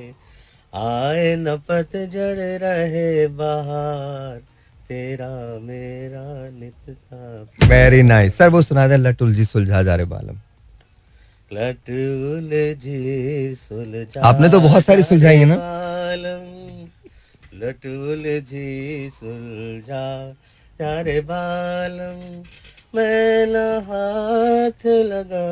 [0.73, 4.41] आए न पतझड़ रहे बाहर
[4.89, 5.29] तेरा
[5.61, 6.25] मेरा
[6.59, 6.83] नित
[7.69, 10.37] वेरी नाइस सर वो सुना दे लटुल जी सुलझा जा रहे बालम।
[11.53, 12.49] लटुल
[12.83, 15.55] जी सुलझा आपने तो बहुत सारी सुलझाई है ना?
[17.55, 20.05] लटुल जी सुलझा
[20.79, 22.19] चारे बालम।
[22.95, 23.55] मैं न
[23.87, 25.45] हाथ लगा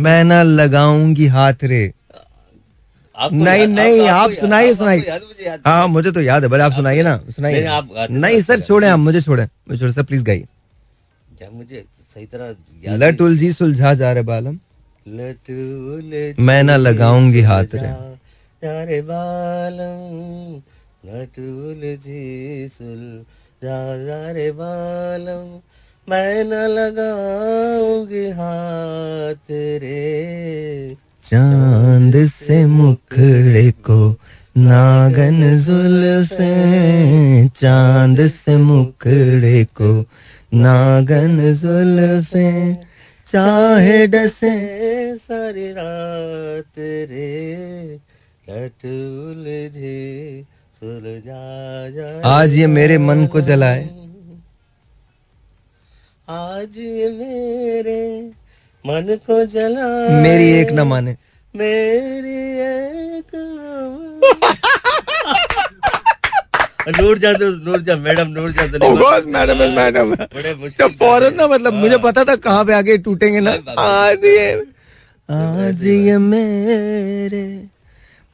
[0.00, 1.84] मैं न लगाऊँगी हाथ रे।
[3.32, 7.66] नहीं नहीं आप सुनाइए सुनाइए। हाँ मुझे तो याद है बड़े आप सुनाइए ना सुनाइए।
[8.10, 10.46] नहीं सर छोड़े आप मुझे छोड़े मुझे छोड़े सर प्लीज़ गाइए।
[11.52, 14.58] मुझे सही तरह लटुल जी सुलझा जा रहे बालम।
[15.08, 17.88] लटूल मैं ना लगाऊँगी हाथ रे।
[18.62, 20.62] यारे बालम।
[21.06, 23.24] लटूल जी सुल
[24.34, 25.46] रे बालम।
[26.08, 29.50] मैं न लगाऊँगी हाथ
[29.82, 34.16] रे। चाँद से मुखड़े को
[34.56, 40.00] नागन जुल्फे चाँद से मुखड़े को
[40.54, 42.74] नागन जुल्फे
[43.26, 44.52] चाहे डसे
[45.16, 47.98] सारी रात रे
[48.50, 50.42] लटुल जी
[50.80, 53.90] सुलझा आज ये मेरे मन को जलाए।
[56.28, 58.30] आज ये मेरे
[58.88, 59.86] मन को जला
[60.22, 61.12] मेरी एक न माने।
[61.54, 63.34] मेरी एक
[66.98, 71.34] नूर जान तो नूर मैडम नूर तो नहीं बस मैडम है मैडम। बड़े मुश्किल फ़ौरन
[71.36, 74.48] ना मतलब मुझे पता था कहाँ पे आगे टूटेंगे ना। आज ये
[75.28, 77.44] आज ये मेरे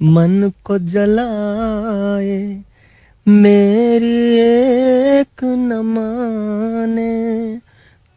[0.00, 2.38] मन को जलाए।
[3.26, 7.12] मेरी एक न माने।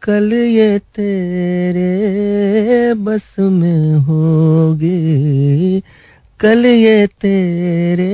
[0.08, 1.88] कल ये तेरे
[2.94, 5.80] बस में होगी।
[6.40, 8.12] कल ये तेरे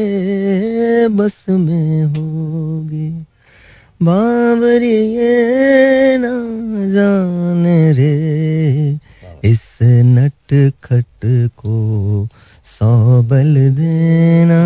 [1.08, 3.08] बस में होगी।
[4.02, 6.32] बाबरी ये ना
[6.94, 7.64] जान
[7.94, 8.14] रे,
[9.44, 11.26] इस नट खट
[11.56, 12.26] को
[12.64, 14.62] सौ बल देना,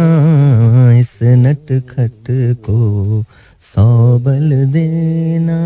[0.99, 2.25] इस नट खट
[2.65, 3.23] को
[3.75, 5.59] सौ बल देना।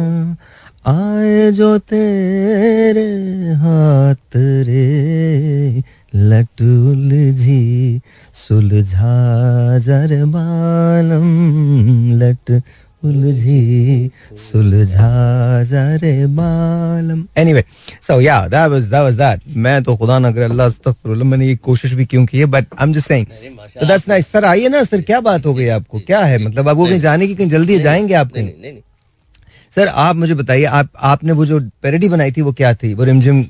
[0.85, 3.03] आए जो तेरे
[3.55, 5.83] हाथ रे
[6.14, 8.01] लट उलझी
[8.35, 11.28] सुलझा जर बालम
[12.22, 12.51] लट
[13.03, 14.11] उलझी
[14.51, 17.64] सुलझा जरे बालम। Anyway
[18.09, 21.47] so yeah that was that was that मैं तो खुदा न करे अल्लाह अस्तगफिरुल्लाह मैंने
[21.47, 23.26] ये कोशिश भी क्यों की है but I am just saying
[23.80, 25.99] तो दैट्स नाइस सर आइए ना सर क्या बात हो गई आपको?
[25.99, 26.39] क्या है?
[26.45, 28.80] मतलब आपको कहीं जाने की कहीं जल्दी जाएँगे आप कहीं?
[29.77, 32.93] सर आप मुझे बताइए आप आपने वो जो पेरेडी बनाई थी वो क्या थी?
[32.95, 33.45] वो रिमझिम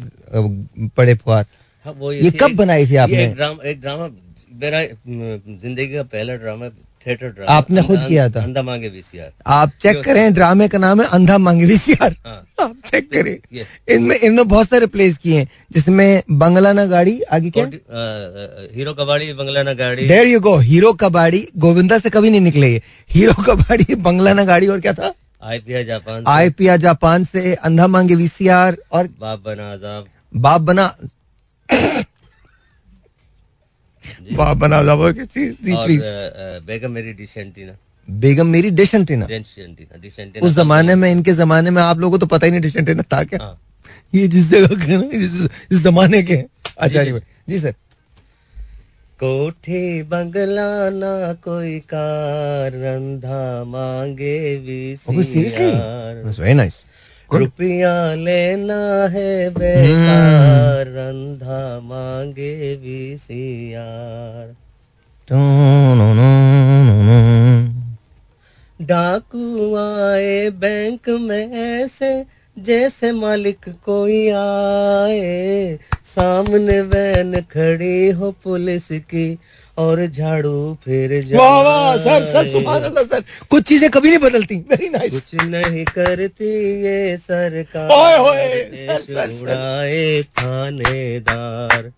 [0.97, 1.45] पड़े फुहार।
[1.87, 3.25] हाँ, वो ये कब बनाई थी आपने?
[3.25, 4.09] एक ड्रामा एक ड्रामा
[4.63, 6.69] मेरा ज़िंदगी का पहला ड्रामा
[7.07, 8.43] थिएटर ड्रामा आपने खुद किया था?
[8.43, 12.77] अंधा मांगे वीसीआर आप चेक करें ड्रामे का नाम है अंधा मांगे वीसीआर हाँ। आप
[12.87, 13.37] चेक करें।
[13.95, 17.65] इनमें इनमें बहुत सारे प्लेस किए हैं जिसमें बंगला ना गाड़ी आगे क्या?
[18.75, 22.71] हीरो कबाड़ी बंगला ना गाड़ी। देर यू गो हीरो कबाड़ी गोविंदा से कभी नहीं निकले
[23.11, 25.13] हीरो कबाड़ी बंगला ना गाड़ी और क्या था?
[25.43, 30.87] आईपीआई जापान आई पिया जापान से अंधा मांगे वीसीआर और बाप बना आजाब। बाप बना
[34.37, 34.77] बाप बना
[35.13, 37.73] की चीज़ अ, बेगम मेरी डिशेंटीना
[38.09, 39.27] बेगम मेरी डिशेंटीना
[40.47, 42.77] उस जमाने में इनके जमाने में आप लोगों को तो पता ही नहीं डिश
[43.13, 43.59] था क्या। हाँ।
[44.15, 46.37] ये जिस जगह के ना जिस, जिस जमाने के
[46.79, 47.05] अच्छा
[47.49, 47.75] जी सर।
[49.23, 56.15] कोठी बंगला ना कोई कार रंधा मांगे वीसीआर.
[57.41, 58.81] रुपया लेना
[59.13, 64.49] है बेकार रंधा मांगे वीसीआर
[68.81, 72.13] डाकू आए बैंक में ऐसे
[72.57, 79.39] जैसे मालिक कोई आए सामने वैन खड़ी हो पुलिस की
[79.79, 84.57] और झाड़ू फिर वाह वाह सर सर सुभान अल्लाह सर। कुछ चीज़ें कभी नहीं बदलती।
[84.71, 86.51] वेरी नाइस कुछ नहीं करती
[86.85, 91.93] ये सरकार ओए होए, सर, सर, सर। उड़ाए थानेदार।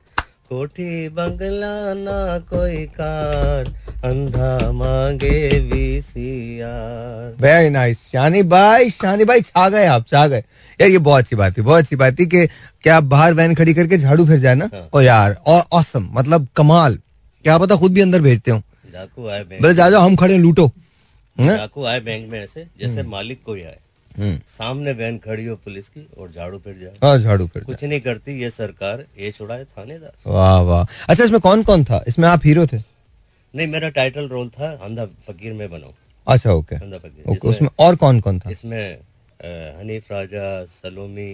[0.48, 3.72] कोठी बंगला ना कोई कार
[4.05, 10.42] अंधा मांगे वीसीआर। वेरी नाइस शानी भाई शानी भाई छा गए आप छा गए।
[10.80, 12.46] यार ये बहुत अच्छी बात थी बहुत अच्छी बात थी कि
[12.82, 14.68] क्या आप बाहर वैन खड़ी करके झाड़ू फिर जाए ना?
[14.74, 16.98] हाँ। ओ यार और ऑसम मतलब कमाल।
[17.44, 18.59] क्या पता खुद भी अंदर भेजते हो।
[18.94, 20.70] बोले जा जाओ हम खड़े लूटो।
[21.36, 21.57] हैं?
[21.57, 23.78] डाकू आए बैंक में ऐसे जैसे मालिक कोई आए।
[24.18, 27.84] हम्म। सामने वैन खड़ी हो पुलिस की और झाड़ू फिर जाए। हाँ झाड़ू फिर कुछ
[27.84, 32.05] नहीं करती ये सरकार ये छुड़ाए थानेदार। वाह वाह। अच्छा इसमें कौन कौन था?
[32.09, 32.93] इसमें आप हीरो थे?
[33.57, 35.92] नहीं मेरा टाइटल रोल था अंधा फकीर में बनाऊँ
[36.26, 38.50] अच्छा ओके अंधा फकीर ओके उसमें और कौन कौन था?
[38.50, 38.98] इसमें
[39.80, 41.30] हनीफ राजा सलोमी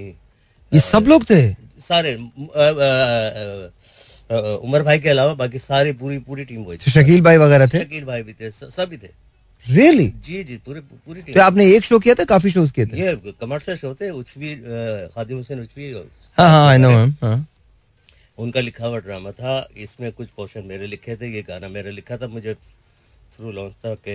[0.72, 1.40] ये सब लोग थे?
[1.80, 2.14] सारे
[4.66, 7.78] उमर भाई के अलावा बाकी सारी पूरी पूरी टीम वही थी। शकील भाई वगैरह थे?
[7.84, 9.08] शकील भाई भी थे सभी थे।
[9.66, 12.86] रियली जी जी पूरी पूरी टीम। तो आपने एक शो किया था काफ़ी शोज़ किए
[12.86, 13.00] थे?
[13.00, 15.92] ये कमर्शियल शो थे उचवी अ, खादिम हुसैन उचवी
[16.38, 17.44] हाँ हाँ आई नो मैम
[18.42, 22.16] उनका लिखा हुआ ड्रामा था इसमें कुछ पोर्शन मेरे लिखे थे ये गाना मेरा लिखा
[22.16, 22.54] था मुझे
[23.34, 24.14] थ्रू लॉन्च था कि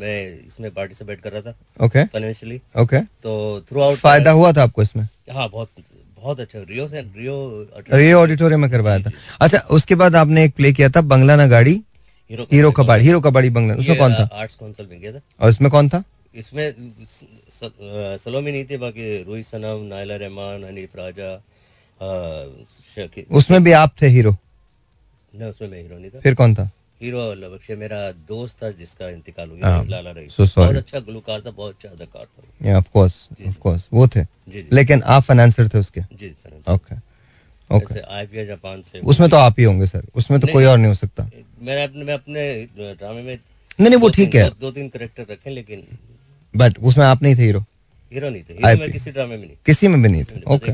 [0.00, 0.16] मैं
[0.46, 3.34] इसमें पार्टिसिपेट कर रहा था ओके फाइनेंशियली ओके तो
[3.68, 5.04] थ्रू आउट फ़ायदा हुआ था आपको इसमें?
[5.32, 5.68] हाँ बहुत
[6.16, 7.36] बहुत अच्छा रियो से रियो
[7.98, 9.10] ये ऑडिटोरियम में करवाया था।
[9.40, 11.74] अच्छा उसके बाद आपने एक प्ले किया था बंगला ना गाड़ी?
[12.30, 14.28] हीरो कबाड़ी हीरो कबाड़ी बंगला उसमें कौन था?
[14.32, 16.02] आर्ट्स काउंसिल में गया था। और इसमें कौन था?
[16.34, 16.74] इसमें
[18.24, 21.34] सलोमी नहीं थी बाकी रूही सनम नायला रहमान हनीफ राजा
[23.32, 24.36] उसमें भी आप थे हीरो?
[25.34, 26.70] नहीं उसमें मैं हीरो नहीं था। फिर कौन था?
[27.02, 31.00] हीरो लबक्श मेरा दोस्त था जिसका इंतकाल हो हाँ, गया लाला रही so बहुत अच्छा
[31.00, 33.16] गुलकार था बहुत अच्छा अदाकार था। या ऑफ़ कोर्स
[33.48, 36.00] ऑफ़ कोर्स वो थे। जी जी। लेकिन आप फाइनेंसर थे उसके?
[36.00, 36.94] जी सर ओके
[37.70, 40.78] ओके जैसे आईपीएल जापान से उसमें तो आप ही होंगे सर उसमें तो कोई और
[40.78, 41.28] नहीं हो सकता।
[41.62, 42.42] मैंने अपने मैं अपने
[42.78, 43.34] ड्रामे में
[43.80, 45.86] नहीं नहीं वो ठीक है। दो, तीन करेक्टर रखे लेकिन
[46.54, 47.60] बट उसमें आप नहीं थे हीरो?
[48.12, 50.72] हीरो नहीं थे। हीरो मैं किसी ड्रामे में नहीं। किसी में भी नहीं थे। ओके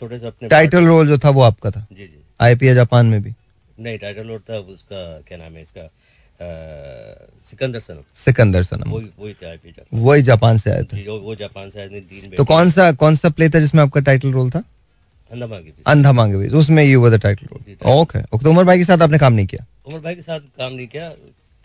[0.00, 1.86] छोटे से अपने टाइटल रोल जो था वो आपका था?
[1.92, 3.32] जी जी। आईपीए जापान में भी?
[3.80, 5.88] नहीं टाइटल रोल था उसका क्या नाम है इसका?
[7.50, 11.06] सिकंदर सनम। सिकंदर सनम। वही वही थे आईपी जा वही जापान से आया था। जी
[11.08, 14.32] वो जापान से आए थे तो कौन सा कौन सा प्ले था जिसमें आपका टाइटल
[14.32, 14.62] रोल था?
[15.30, 18.64] अंदमान की अंधा मांगे भी उसमें you were the title role okay okay तो उमर
[18.64, 19.64] भाई के साथ आपने काम नहीं किया?
[19.86, 21.08] उमर भाई के साथ काम नहीं किया।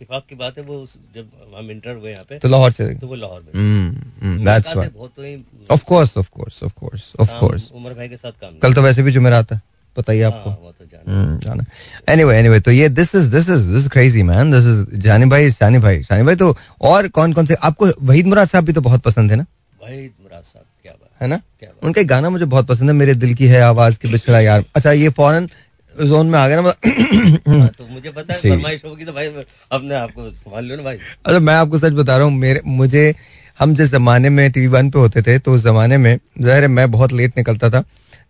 [0.01, 0.85] इत्तेफाक की बात है वो
[1.15, 1.25] जब
[1.57, 4.87] हम इंटर हुए यहाँ पे तो लाहौर से तो वो लाहौर में हम्म दैट्स व्हाई
[4.89, 5.33] बहुत हुई
[5.71, 8.81] of course of course of course of course Umar भाई के साथ काम कल तो
[8.81, 9.61] वैसे भी जुमेरात है
[9.95, 11.65] पता ही है आपको। वो तो जाना। हम्म,
[12.09, 15.51] एनीवे एनीवे तो ये this is this is this crazy man this is Jani भाई
[15.51, 16.55] शानी भाई शानी भाई तो
[16.91, 19.43] और कौन कौन से आपको वहीद मुराद साहब भी तो बहुत पसंद है ना?
[19.81, 21.41] भाई मुराद साहब क्या बात है ना?
[21.59, 24.63] क्या उनका गाना मुझे बहुत पसंद है मेरे दिल की है आवाज़ की बिछड़ा यार।
[24.75, 25.49] अच्छा ये फॉरेन
[25.93, 29.27] जोन में आ गया ना मतलब हाँ, तो मुझे पता है फरमाइश होगी तो भाई
[29.27, 32.61] अपने आप को संभाल लो ना भाई। अच्छा मैं आपको सच बता रहा हूँ मेरे
[32.65, 33.13] मुझे
[33.59, 36.67] हम जिस जमाने में टीवी वन पे होते थे तो उस जमाने में ज़ाहिर है
[36.69, 37.83] मैं बहुत लेट निकलता था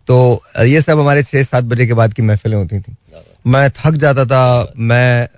[0.08, 0.16] तो
[0.64, 2.96] ये सब हमारे छह सात बजे के बाद की महफिलें होती थी।
[3.46, 5.28] मैं थक जाता था मैं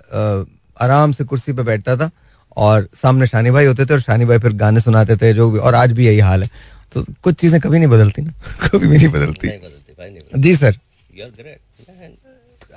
[0.77, 2.09] आराम से कुर्सी पे बैठता था
[2.57, 5.59] और सामने शानी भाई होते थे और शानी भाई फिर गाने सुनाते थे जो भी
[5.59, 6.49] और आज भी यही हाल है।
[6.93, 8.31] तो कुछ चीज़ें कभी नहीं बदलती ना
[8.67, 10.75] कभी भी नहीं बदलती। नहीं बदलते भाई नहीं बदलते। जी सर।
[11.11, 11.59] ग्रेट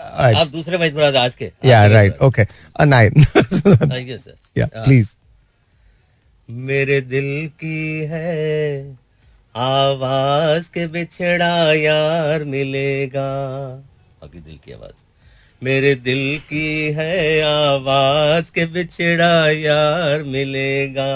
[0.08, 2.42] आप दूसरे भाई मुराद आज के। Yeah right okay
[2.84, 3.24] nine
[4.58, 5.08] you please
[6.48, 8.92] मेरे दिल की है
[9.56, 13.30] आवाज़ के बिछड़ा यार मिलेगा।
[14.24, 15.04] आपकी दिल की आवाज़।
[15.62, 21.08] मेरे दिल की है आवाज़ के बिछड़ा यार मिलेगा।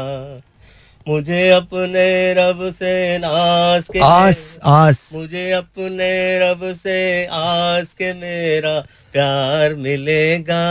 [1.08, 8.80] मुझे अपने रब से नास के आस आस। मुझे अपने रब से आस के मेरा
[9.12, 10.62] प्यार मिलेगा।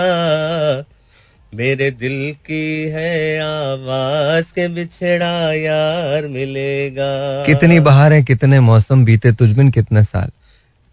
[1.56, 9.32] मेरे दिल की है आवाज़ के बिछड़ा यार मिलेगा। कितनी बहार है कितने मौसम बीते
[9.32, 10.30] तुझमिन कितने साल।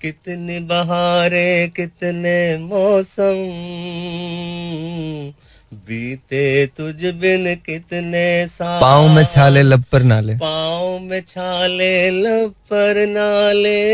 [0.03, 3.35] कितनी बहारें कितने मौसम।
[5.75, 12.51] बीते तुझ बिन कितने साल। पाँव में छाले लब पर नाले। पाँव में छाले लब
[12.51, 13.85] पर नाले।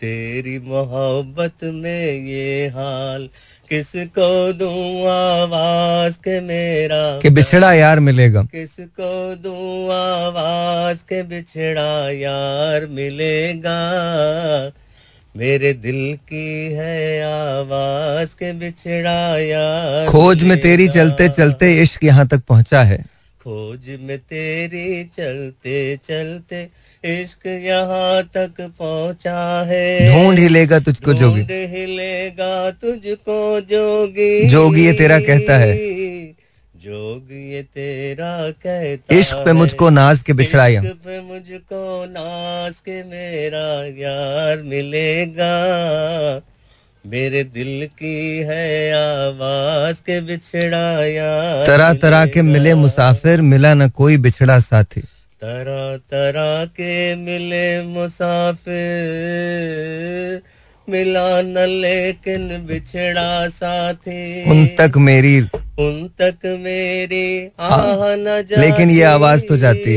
[0.00, 3.28] तेरी मोहब्बत में ये हाल
[3.70, 12.86] किसको दूँ आवाज़ के मेरा कि बिछड़ा यार मिलेगा। किसको दूँ आवाज़ के बिछड़ा यार
[12.86, 13.80] मिलेगा?
[15.36, 22.26] मेरे दिल की है आवाज़ के बिछड़ा यार खोज में तेरी चलते चलते इश्क यहाँ
[22.26, 22.98] तक पहुँचा है।
[23.42, 26.62] खोज में तेरी चलते चलते
[27.04, 29.84] इश्क यहाँ तक पहुँचा है।
[30.14, 35.76] ढूंढ ही लेगा तुझको जोगी। ढूंढ हिलेगा तुझको जोगी। जोगी ये तेरा कहता है।
[36.76, 42.96] जोगी ये तेरा कहता इश्क पे मुझको नाज के बिछड़ाया। इश्क पे मुझको नाज के
[43.04, 43.68] मेरा
[43.98, 45.54] यार मिलेगा।
[47.04, 53.88] मेरे दिल की है आवाज़ के बिछड़ा यार तरह तरह के मिले मुसाफिर मिला न
[53.90, 55.00] कोई बिछड़ा साथी।
[55.42, 58.74] तरह तरह के मिले मुसाफिर
[60.88, 65.40] मिला न लेकिन बिछड़ा साथी उन तक मेरी
[65.78, 69.96] उन तक मेरी आह न जाती। लेकिन ये आवाज़ तो जाती।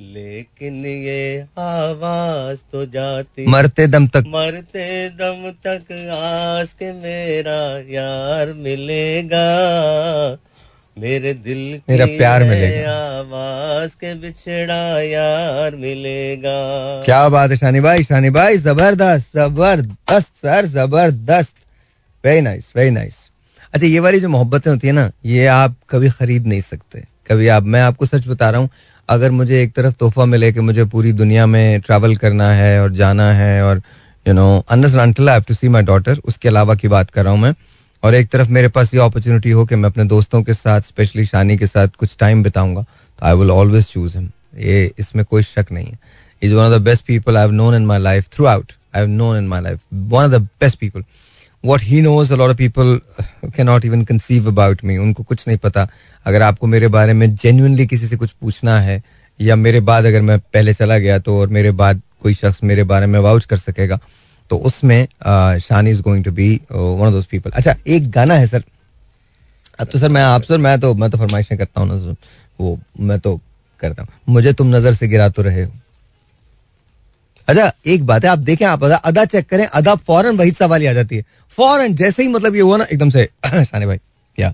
[0.00, 8.52] लेकिन ये आवाज़ तो जाती। मरते दम तक। मरते दम तक आस के मेरा यार
[8.52, 9.48] मिलेगा।
[11.00, 16.56] मेरे दिल मेरा प्यार मिलेगा। आवाज़ के बिछड़ा यार मिलेगा।
[17.04, 21.54] क्या बात है शानी भाई शानी भाई ज़बरदस्त ज़बरदस्त सर ज़बरदस्त।
[22.24, 23.14] वेरी नाइस वेरी नाइस
[23.74, 27.48] अच्छा ये वाली जो मोहब्बतें होती है ना ये आप कभी खरीद नहीं सकते। कभी
[27.48, 28.70] आप मैं आपको सच बता रहा हूँ
[29.08, 32.92] अगर मुझे एक तरफ़ तोहफा मिले कि मुझे पूरी दुनिया में ट्रैवल करना है और
[32.94, 33.82] जाना है और
[34.26, 34.94] you know Anas
[35.48, 37.52] to see my daughter उसके अलावा की बात कर रहा हूँ मैं
[38.02, 41.26] और एक तरफ़ मेरे पास ये अपॉर्चुनिटी हो कि मैं अपने दोस्तों के साथ स्पेशली
[41.26, 45.42] शानी के साथ कुछ टाइम बिताऊँगा तो I will always choose him ये इसमें कोई
[45.42, 45.98] शक नहीं है।
[46.42, 49.10] Is one of the best people I have known in my life throughout I have
[49.10, 51.04] known in my life one of the best people
[51.64, 52.90] what he knows a lot of people
[53.54, 54.98] cannot even conceive about me.
[54.98, 55.86] उनको कुछ नहीं पता।
[56.26, 59.02] अगर आपको मेरे बारे में genuinely किसी से कुछ पूछना है,
[59.40, 62.84] या मेरे बाद अगर मैं पहले चला गया तो और मेरे बाद कोई शख्स मेरे
[62.84, 63.98] बारे में वाउच कर सकेगा
[64.50, 65.06] तो उसमें
[65.60, 68.62] Shani is going to be one of those people अच्छा एक गाना है सर।
[69.78, 72.14] अब तो सर मैं आप सर मैं तो मैं तो फरमाइशें करता हूँ ना
[72.60, 73.34] वो मैं तो
[73.82, 75.70] करता हूँ। मुझे तुम नज़र से गिरा तो रहे हो।
[77.48, 80.86] अच्छा एक बात है आप देखें आप अदा अदा चेक करें अदा फ़ौरन वही सवाल
[80.88, 81.24] आ जाती है।
[81.58, 83.24] फ़ौरन जैसे ही मतलब ये हुआ ना एकदम से
[83.64, 83.96] शानी भाई
[84.38, 84.52] क्या?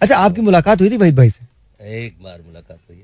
[0.00, 1.44] अच्छा आपकी मुलाकात हुई थी वहीद भाई से?
[1.98, 3.02] एक बार मुलाकात हुई।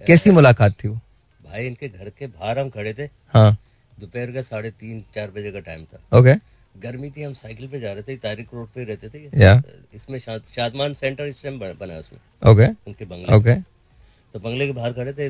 [0.00, 0.94] कैसी मुलाकात थी वो?
[1.40, 3.56] भाई इनके घर के बाहर हम खड़े थे। हाँ।
[4.00, 6.34] दोपहर का साढ़े तीन चार बजे का टाइम था। ओके
[6.76, 9.62] गर्मी थी हम साइकिल पे जा रहे थे तारिक रोड पे रहते थे। या
[9.94, 13.54] इसमें शादमान सेंटर इस टाइम बना उसमें। ओके उनके बंगले। ओके
[14.34, 15.28] तो बंगले के बाहर खड़े थे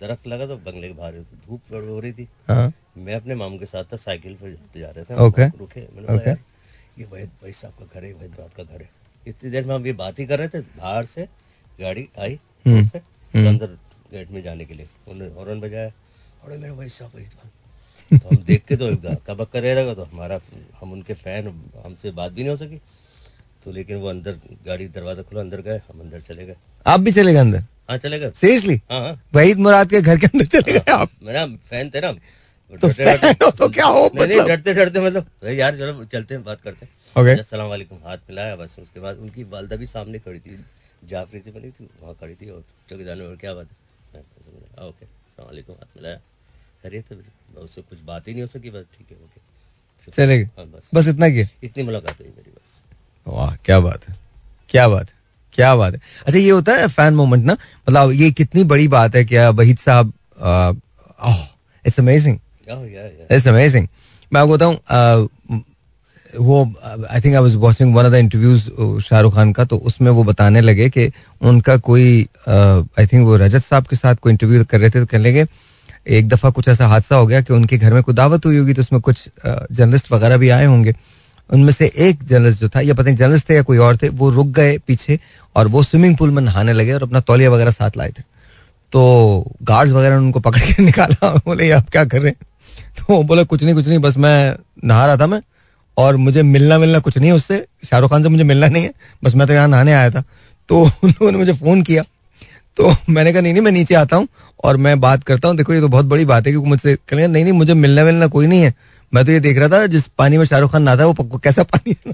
[0.00, 1.12] दरख्त लगा तो बंगले के बाहर
[1.46, 4.90] धूप हो रही थी। हाँ। मैं अपने मामू के साथ था साइकिल पर जाते जा
[4.90, 5.48] रहे थे। Okay.
[5.58, 6.36] रुके मैंने Okay.
[6.98, 8.88] ये वहीद भाई साहब का घर है वहीद रात का घर है।
[9.26, 11.26] इतनी देर में हम ये बात ही कर रहे थे बाहर से
[11.78, 13.66] गाड़ी आई हम्म, से हम्म। अंदर
[14.12, 15.90] गेट में जाने के लिए। उन्होंने हॉर्न बजाया
[16.44, 17.50] और मेरे भाई साहब वहीद भाई
[18.12, 18.86] तो हम देख के तो
[19.26, 20.40] कब बक्का रह रहेगा तो हमारा
[20.80, 21.48] हम उनके फ़ैन
[21.84, 22.80] हमसे बात भी नहीं हो सकी।
[23.64, 27.12] तो लेकिन वो अंदर गाड़ी दरवाज़ा खुला अंदर गए हम अंदर चले गए। आप भी
[27.12, 27.62] चले गए अंदर?
[27.90, 31.10] हाँ चले गए। सीरियसली हाँ हाँ। वहीद मुराद के घर के अंदर चले गए आप?
[31.22, 32.12] मेरा फ़ैन थे ना
[32.74, 34.46] तो तो क्या हो मतलब?
[34.48, 37.38] डरते डरते मतलब "अरे यार चलो चलते हैं बात करते हैं। Okay.
[37.40, 40.58] अस्सलाम वालेकुम हाथ मिलाया बस उसके बाद उनकी वालदा भी सामने खड़ी थी
[41.08, 44.20] जाफरी से बनी थी वहाँ खड़ी थी और चौकीदार ने क्या बात है?
[44.20, 46.18] "हाँ, ओके अस्सलाम वालेकुम हाथ मिलाया।
[46.84, 47.16] खैरियत है
[47.62, 51.06] उससे कुछ बात ही नहीं हो सकी बस ठीक है ओके। चले हाँ बस। बस
[51.08, 51.46] इतना किया?
[51.64, 52.80] इतनी मुलाकात हुई मेरी बस।
[53.26, 54.16] वाह क्या बात है
[54.70, 55.14] क्या बात है
[55.54, 57.56] क्या बात है। अच्छा ये होता है फ़ैन मोमेंट ना?
[57.88, 60.12] मतलब ये कितनी बड़ी बात है क्या वहीद साहब
[61.84, 62.38] इट्स अमेजिंग.
[62.68, 63.88] इट्स अमेजिंग
[64.32, 64.76] मैं आपको बताऊँ
[66.44, 66.62] वो
[67.10, 70.24] I think I was watching one of the interviews Shahrukh Khan का तो उसमें वो
[70.24, 71.10] बताने लगे कि
[71.40, 75.06] उनका कोई आई थिंक वो रजत साहब के साथ कोई इंटरव्यू कर रहे थे तो
[75.06, 75.44] कहने लगे।
[76.08, 78.72] एक दफ़ा कुछ ऐसा हादसा हो गया कि उनके घर में कोई दावत हुई होगी
[78.72, 80.94] तो उसमें कुछ जर्नलिस्ट वगैरह भी आए होंगे।
[81.52, 84.08] उनमें से एक जर्नलिस्ट जो था, या पता नहीं जर्नलिस्ट थे या कोई और थे,
[84.08, 85.18] वो रुक गए पीछे
[85.56, 88.22] और वो स्विमिंग पूल में नहाने लगे और अपना तौलिया वगैरह साथ लाए थे।
[88.92, 92.36] तो गार्ड्स वगैरह ने उनको पकड़ के निकाला बोले आप क्या कर रहे हैं?
[92.98, 95.42] तो बोले, कुछ नहीं कुछ नहीं, बस मैं नहा रहा था मैं
[95.98, 98.92] और मुझे मिलना मिलना कुछ नहीं है उससे। शाहरुख खान से मुझे मिलना नहीं है,
[99.24, 100.22] बस मैं तो यहाँ नहाने आया था।
[100.68, 102.02] तो उन लोगों ने मुझे फ़ोन किया
[102.76, 104.28] तो मैंने कहा नहीं नहीं मैं नीचे आता हूँ
[104.64, 107.26] और मैं बात करता हूँ। देखो ये तो बहुत बड़ी बात है क्योंकि मुझसे कहेंगे
[107.26, 108.74] नहीं नहीं मुझे मिलना मिलना कोई नहीं है।
[109.12, 111.62] मैं तो ये देख रहा था जिस पानी में शाहरुख खान नहाता है वो कैसा
[111.62, 111.94] पानी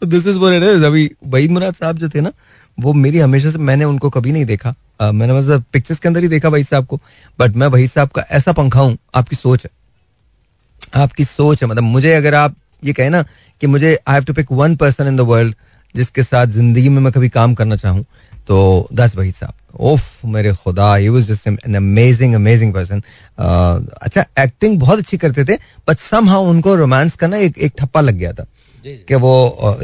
[0.00, 2.32] तो दिस इज़ इट इज़ अभी वहीद मुराद साहब जो थे ना
[2.80, 6.22] वो मेरी हमेशा से मैंने उनको कभी नहीं देखा। uh, मैंने मतलब पिक्चर्स के अंदर
[6.22, 7.00] ही देखा वहीद साहब को।
[7.38, 9.70] बट मैं वहीद साहब का ऐसा पंखा हूँ आपकी सोच है।
[11.02, 12.54] आपकी सोच है। मतलब मुझे अगर आप
[12.84, 13.22] ये कहें ना
[13.60, 15.54] कि मुझे I have to pick one person in the world
[15.94, 18.04] जिसके साथ ज़िंदगी में मैं कभी काम करना चाहूँ
[18.48, 19.54] तो दस वहीद साहब.
[19.80, 23.02] ओफ मेरे खुदा he was just an amazing amazing person
[23.38, 25.56] अच्छा एक्टिंग बहुत अच्छी करते थे
[25.88, 28.46] बट सम हाउ उनको रोमांस करना एक एक ठप्पा लग गया था
[28.84, 29.32] कि वो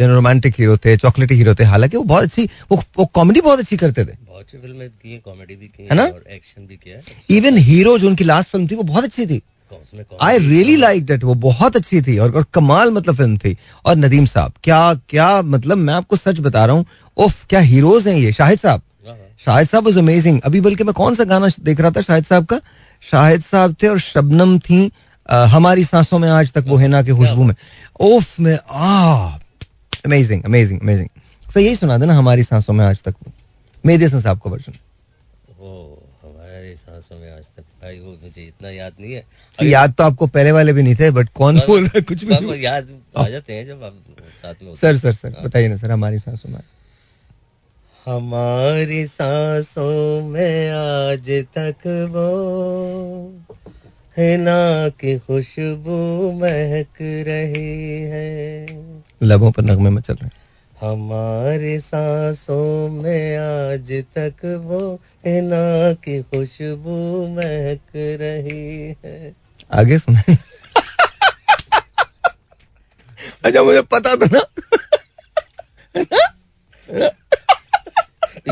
[0.01, 3.77] रोमांटिक हीरो थे चॉकलेटी हीरो थे। हालाँकि वो बहुत अच्छी वो वो कॉमेडी बहुत अच्छी
[3.77, 6.05] करते थे। बहुत सी फ़िल्में की कॉमेडी भी की है ना?
[6.05, 7.01] और एक्शन भी किया
[7.37, 9.41] इवन हीरो जो उनकी लास्ट फ़िल्म थी वो बहुत अच्छी थी।
[10.23, 13.97] आई रियली लाइक डेट वो बहुत अच्छी थी और, और कमाल मतलब फ़िल्म थी। और
[13.97, 16.85] नदीम साहब क्या क्या मतलब मैं आपको सच बता रहा हूँ
[17.17, 20.85] उफ क्या हीरोज हैं ये। शाहिद साहब। हाँ, हाँ। शाहिद साहब वाज अमेजिंग अभी बल्कि
[20.85, 22.61] मैं कौन सा गाना देख रहा था शाहिद साहब का?
[23.03, 24.91] शाहिद साहब थे और शबनम थी
[25.29, 27.55] अ, हमारी सांसों में आज तक वो है ना की खुशबू में।
[28.01, 29.39] उफ में आ
[30.07, 31.09] अमेजिंग अमेजिंग अमेजिंग
[31.53, 33.33] सर यही सुना देना हमारी सांसों में आज तक वो।
[33.85, 34.73] मेहदी हसन साहब का वर्जन
[35.61, 35.73] वो
[36.23, 39.25] हमारे सांसों में आज तक भाई वो मुझे इतना याद नहीं है।
[39.63, 42.65] याद तो आपको पहले वाले भी नहीं थे बट कौन बोल रहा है कुछ भी
[42.65, 43.95] याद आ जाते हैं जब आप
[44.43, 46.61] साथ में सर सर सर बताइए ना सर हमारी सांसों में।
[48.07, 52.29] हमारी सांसों में आज तक वो
[54.19, 58.67] है ना की खुशबू महक रही है।
[59.23, 60.33] लबों पर नगमे में चल रहे हैं।
[60.81, 70.23] हमारी सांसों में आज तक वो है ना की खुशबू महक रही है। आगे सुना।
[73.45, 74.41] अच्छा मुझे पता था ना।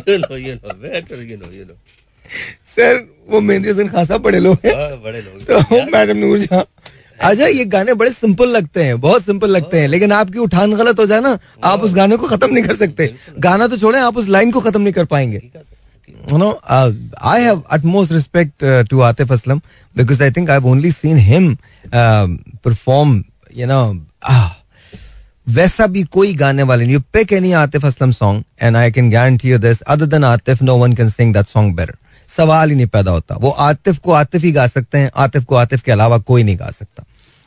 [0.09, 1.75] ये लो ये लो ये लो ये लो।
[2.77, 6.65] सर वो मेहंदी हसन खासा बड़े लोग हैं। हाँ, बड़े लोग। तो मैडम नूर जहाँ।
[7.21, 10.99] अच्छा ये गाने बड़े सिंपल लगते हैं बहुत सिंपल लगते हैं लेकिन आपकी उठान गलत
[10.99, 14.17] हो जाए ना आप उस गाने को खत्म नहीं कर सकते। गाना तो छोड़े आप
[14.17, 15.39] उस लाइन को खत्म नहीं कर पाएँगे।
[16.07, 16.91] You know, uh,
[17.21, 19.63] I have utmost respect uh, to Atif Aslam
[19.95, 21.59] because I think I've only seen him
[21.93, 22.27] ah,
[25.49, 29.49] वैसा भी कोई गाने वाले नहीं। Pick any Atif Aslam song and I can guarantee
[29.51, 31.95] you this other than Atif no one can sing that song better
[32.29, 35.55] सवाल ही नहीं पैदा होता। वो आतिफ को आतिफ ही गा सकते हैं आतिफ को
[35.55, 37.05] आतिफ के अलावा कोई नहीं गा सकता।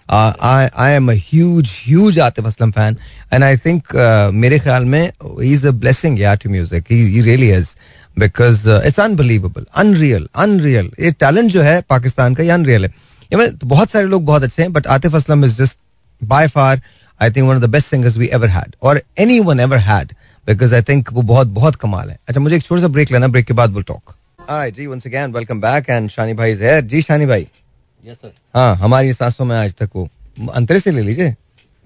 [0.10, 2.97] I am huge huge Atif Aslam fan
[3.34, 3.95] and I think
[4.34, 7.76] मेरे ख्याल में ही इज़ अ ब्लेसिंग यार to music he really is
[8.20, 12.89] because it's unbelievable unreal unreal ये टैलेंट जो है पाकिस्तान का ये अनरियल है।
[13.24, 15.78] ये मैं- बहुत सारे लोग बहुत अच्छे हैं but Atif Aslam is just
[16.24, 16.82] by far
[17.22, 19.01] I think one of the best singers we ever had और
[19.39, 20.13] anyone ever had
[20.47, 23.28] because I think वो बहुत बहुत कमाल है। अच्छा मुझे एक छोटा सा ब्रेक लेना
[23.28, 24.13] ब्रेक के बाद विल टॉक
[24.51, 26.82] Alright, जी once again welcome back and Shani भाई is here.
[26.82, 27.47] जी शानी भाई।
[28.05, 30.07] यस सर हाँ हमारी सांसों में आज तक वो
[30.53, 31.36] अंतरे से ले लीजिए।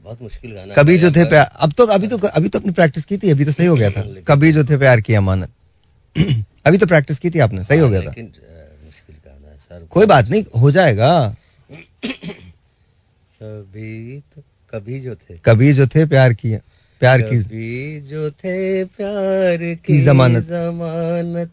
[0.05, 3.05] बहुत मुश्किल गाना कभी जो थे प्यार अब तो अभी तो अभी तो अपनी प्रैक्टिस
[3.05, 5.49] की थी अभी तो सही हो गया था। कभी जो थे प्यार की अमानत।
[6.65, 8.13] अभी तो प्रैक्टिस की थी आपने सही हो गया था।
[8.85, 11.35] मुश्किल है सर कोई बात नहीं हो जाएगा।
[13.43, 14.41] कभी तो
[14.73, 16.55] कभी जो थे। कभी जो थे प्यार की
[17.01, 21.49] प्यार की कभी जो थे प्यार की जमानत। जमानत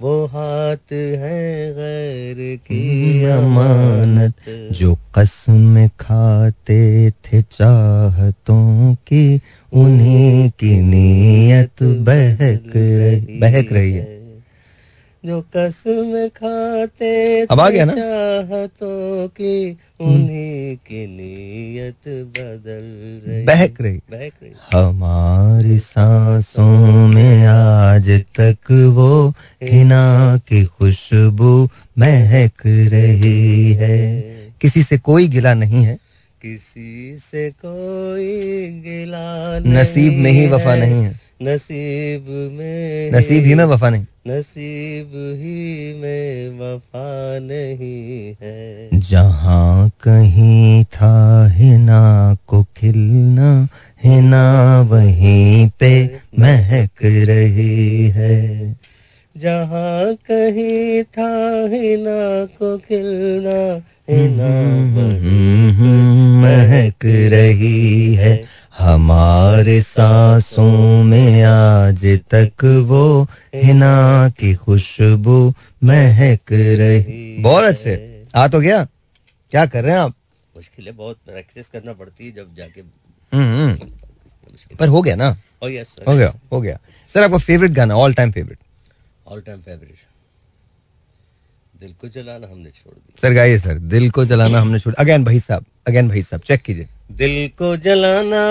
[0.00, 4.34] वो हाथ है गैर की की अमानत।
[4.72, 9.40] जो कसम खाते थे चाहतों की
[9.72, 14.22] उन्हीं की नीयत बहक रही बहक रही है।
[15.26, 17.92] जो कसम खाते अब आ गया ना?
[17.92, 28.24] चाहतों की उन्हीं की नीयत बदल रही। बहक रही। बहक रही। हमारी सांसों में आज
[28.40, 31.68] तक वो हिना की खुशबू
[31.98, 34.20] महक रही है।
[34.60, 35.98] किसी से कोई गिला नहीं है।
[36.42, 42.26] किसी से कोई गिला नसीब में ही वफा नहीं है। नसीब
[42.58, 51.48] में नसीब ही में वफा नहीं। नसीब ही में वफा नहीं है। जहाँ कहीं था
[51.52, 53.68] हिना को खिलना
[54.04, 58.76] हिना वहीं पे महक रही है।
[59.42, 61.30] जहाँ कहीं था
[61.68, 63.60] हिना को खिलना
[64.10, 64.52] हिना
[66.42, 68.44] महक रही है
[68.78, 78.60] हमारे सांसों में आज तक वो हिना की खुशबू महक रही बहुत अच्छे। आ तो
[78.60, 78.84] गया।
[79.50, 80.14] क्या कर रहे हैं आप?
[80.56, 82.80] मुश्किल है बहुत प्रैक्टिस करना पड़ती है जब जाके।
[83.36, 83.90] हम्म, हम्म,
[84.76, 85.36] पर हो गया ना?
[85.62, 86.78] ओ यस हो गया हो गया।
[87.14, 88.58] सर आपका फेवरेट गाना all time favourite
[89.26, 89.94] all time favourite
[91.80, 95.24] दिल को जलाना हमने छोड़ दिया। सर गाइए सर दिल को जलाना हमने छोड़ अगेन
[95.24, 98.42] भाई साहब अगेन भाई साहब चेक कीजिए। दिल को जलाना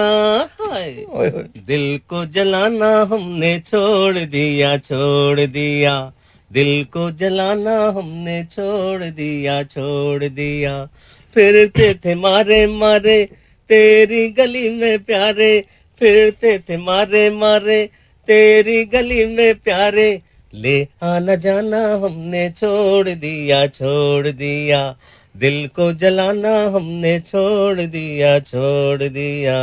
[0.62, 0.92] हाय।
[1.68, 6.14] दिल को जलाना हमने छोड़ दिया छोड़ दिया।
[6.54, 10.86] दिल को जलाना हमने छोड़ दिया छोड़ दिया।
[11.34, 13.30] फिरते थे मारे मारे
[13.70, 15.66] तेरी गली में प्यारे।
[16.00, 17.90] फिरते थे मारे मारे
[18.28, 20.22] तेरी गली में प्यारे।
[20.54, 24.96] ले आना जाना हमने छोड़ दिया छोड़ दिया।
[25.38, 29.58] दिल को जलाना हमने छोड़ दिया छोड़ दिया।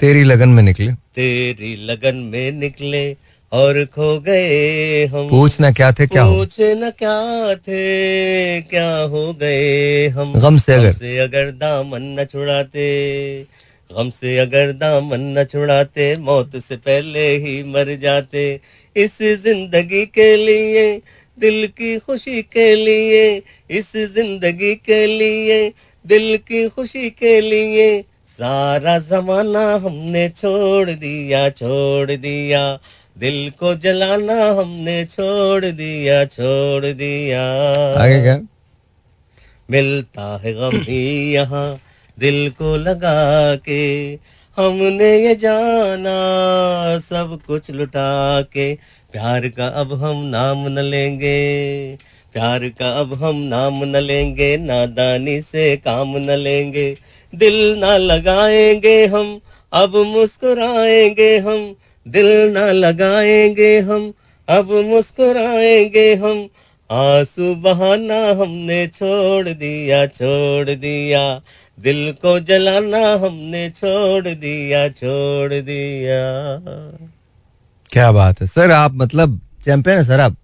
[0.00, 3.16] तेरी लगन में निकले। तेरी लगन में निकले
[3.52, 6.36] और खो गए हम। पूछना क्या थे क्या हो?
[6.36, 10.32] पूछ न क्या थे क्या हो गए हम?
[10.32, 12.86] गम से अगर। से अगर दामन न छुड़ाते
[13.92, 18.60] गम से अगर दामन न छुड़ाते मौत से पहले ही मर जाते।
[18.96, 20.96] इस ज़िंदगी के लिए
[21.38, 25.72] दिल की खुशी के लिए इस ज़िंदगी के लिए
[26.04, 32.62] दिल की खुशी के लिए। सारा जमाना हमने छोड़ दिया छोड़ दिया।
[33.18, 37.44] दिल को जलाना हमने छोड़ दिया छोड़ दिया।
[38.02, 38.40] आगे क्या?
[39.70, 41.68] मिलता है गम ही यहाँ
[42.18, 44.14] दिल को लगा के।
[44.58, 46.12] हमने ये जाना
[46.98, 48.74] सब कुछ लुटा के।
[49.12, 51.96] प्यार का अब हम नाम न लेंगे,
[52.32, 56.96] प्यार का अब हम नाम न लेंगे, नादानी से काम न लेंगे।
[57.34, 59.40] दिल ना लगाएँगे हम,
[59.72, 61.74] अब मुस्कुराएँगे हम।
[62.08, 64.12] दिल ना लगाएँगे हम,
[64.48, 66.48] अब मुस्कुराएँगे हम।
[66.90, 71.40] आँसू बहाना हमने छोड़ दिया छोड़ दिया।
[71.78, 76.20] दिल को जलाना हमने छोड़ दिया छोड़ दिया।
[77.86, 80.36] क्या बात है। सर आप मतलब चैंपियन है सर आप?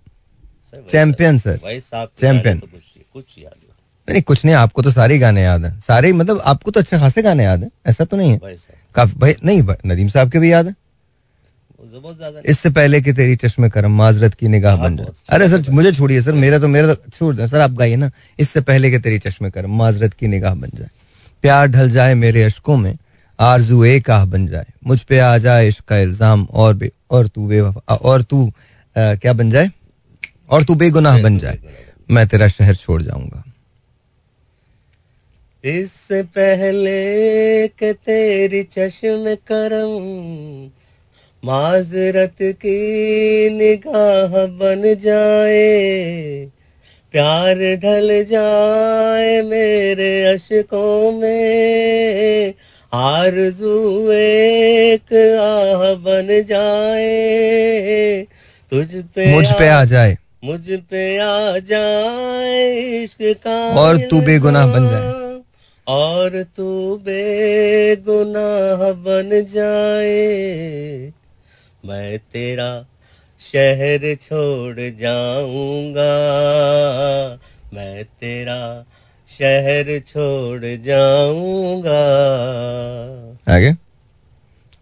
[0.91, 1.59] Champion sir
[2.21, 2.59] champion.
[2.59, 2.67] तो
[3.13, 3.55] कुछ याद
[4.09, 7.23] नहीं। कुछ नहीं आपको तो सारे गाने याद हैं। सारे मतलब आपको तो अच्छे खासे
[7.23, 8.55] गाने याद हैं ऐसा तो नहीं है।
[8.95, 10.75] काफ़ी भाई नहीं भाई, नदीम साहब के भी याद है?
[12.47, 15.93] इससे पहले कि तेरी चश्मे करम माजरत की निगाह हाँ, बन जाए। अरे सर मुझे
[15.93, 18.99] छोड़िए सर मेरा तो मेरा तो छोड़ दे। सर आप गाइए ना इससे पहले कि
[18.99, 20.89] तेरी चश्मे करम माजरत की निगाह बन जाए।
[21.43, 22.97] प्यार ढल जाए मेरे अशकों में
[23.39, 27.29] आरज़ू एक आह बन जाए। मुझ पे आ जाए इश्क का इल्ज़ाम और बे और
[27.29, 28.53] तू बेवफा और तू अ,
[28.97, 29.71] क्या बन जाए?
[30.51, 31.59] और तू बेगुनाह बन जाए।
[32.11, 33.43] मैं तेरा शहर छोड़ जाऊँगा।
[35.65, 39.93] इससे पहले कि तेरी चश्म करम
[41.43, 46.51] माजरत की निगाह बन जाए।
[47.13, 52.55] प्यार ढल जाए मेरे अशकों में
[52.95, 58.27] आरज़ू एक आह बन जाए।
[58.71, 62.71] तुझ पे मुझ पे आ जाए। मुझ पे आ जाए
[63.05, 65.13] इश्क का और तू बेगुनाह बन जाए।
[65.87, 71.13] और तू बेगुनाह बन जाए।
[71.85, 72.87] मैं तेरा
[73.53, 76.13] शहर छोड़ जाऊँगा।
[77.75, 78.85] मैं तेरा
[79.39, 82.03] शहर छोड़ जाऊँगा।
[83.55, 83.73] आगे।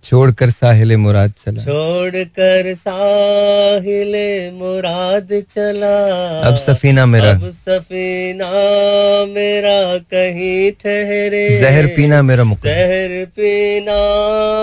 [0.04, 8.50] छोड़कर साहिल मुराद चला। छोड़ कर साहिले मुराद चला। अब सफीना मेरा। अब सफीना
[9.26, 13.98] मेरा कहीं ठहरे। जहर पीना मेरा मुकद्दर जहर पीना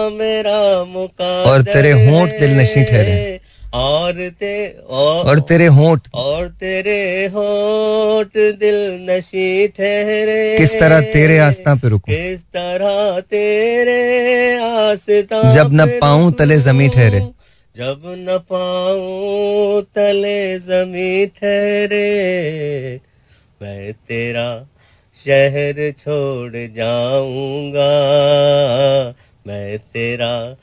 [0.09, 3.36] मेरा मुका और तेरे होंठ दिल नशी ठहरे।
[3.73, 11.37] और ते और, और तेरे होंठ। और तेरे होठ दिल नशी ठहरे। किस तरह तेरे
[11.37, 12.13] आस्था पे रुकूं?
[12.13, 17.19] किस तरह तेरे आस्था जब न पाऊँ तले जमी ठहरे।
[17.77, 22.99] जब न पाऊँ तले जमी ठहरे।
[23.61, 24.67] मैं तेरा
[25.25, 27.93] शहर छोड़ जाऊँगा।
[29.47, 30.55] मैं तेरा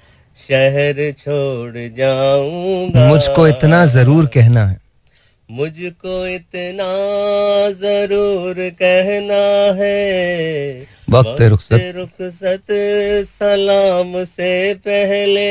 [0.45, 4.83] शहर छोड़ जाऊँगा। मुझको इतना ज़रूर कहना है।
[5.49, 6.91] मुझको इतना
[7.81, 9.43] ज़रूर कहना
[9.81, 12.73] है। वक्त रुखसत। रुखसत
[13.29, 14.53] सलाम से
[14.87, 15.51] पहले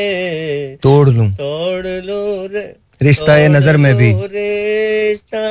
[0.83, 2.47] तोड़ लूँ। तोड़ लूँ
[3.01, 5.45] रिश्ता नज़र में भी। रिश्ता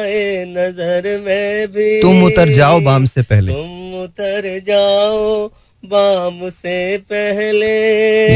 [0.50, 5.46] नज़र में भी। तुम उतर जाओ बाम से पहले। तुम उतर जाओ
[5.84, 7.70] बाम से पहले।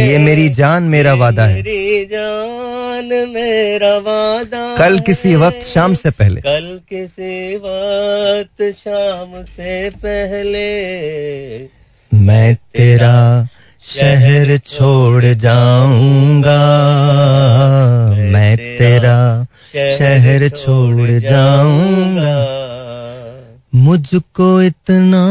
[0.09, 6.11] ये मेरी जान मेरा वादा है। मेरी जान मेरा वादा कल किसी वक्त शाम से
[6.11, 10.67] पहले। कल किसी वक्त शाम से पहले।
[12.17, 13.49] मैं तेरा
[13.95, 16.61] शहर छोड़ जाऊँगा।
[18.33, 19.47] मैं तेरा
[19.99, 22.56] शहर छोड़ जाऊँगा।
[23.77, 25.23] मुझको इतना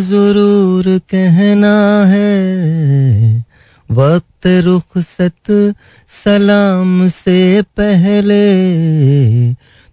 [0.00, 1.76] ज़रूर कहना
[2.06, 3.44] है।
[3.90, 5.50] वक्त रुखसत
[6.08, 8.44] सलाम से पहले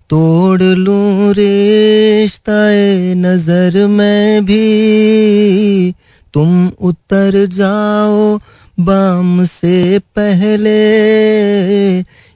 [0.10, 5.94] तोड़ लूँ रिश्ता ए नज़र में भी।
[6.34, 8.38] तुम उतर जाओ
[8.80, 10.80] बाम से पहले।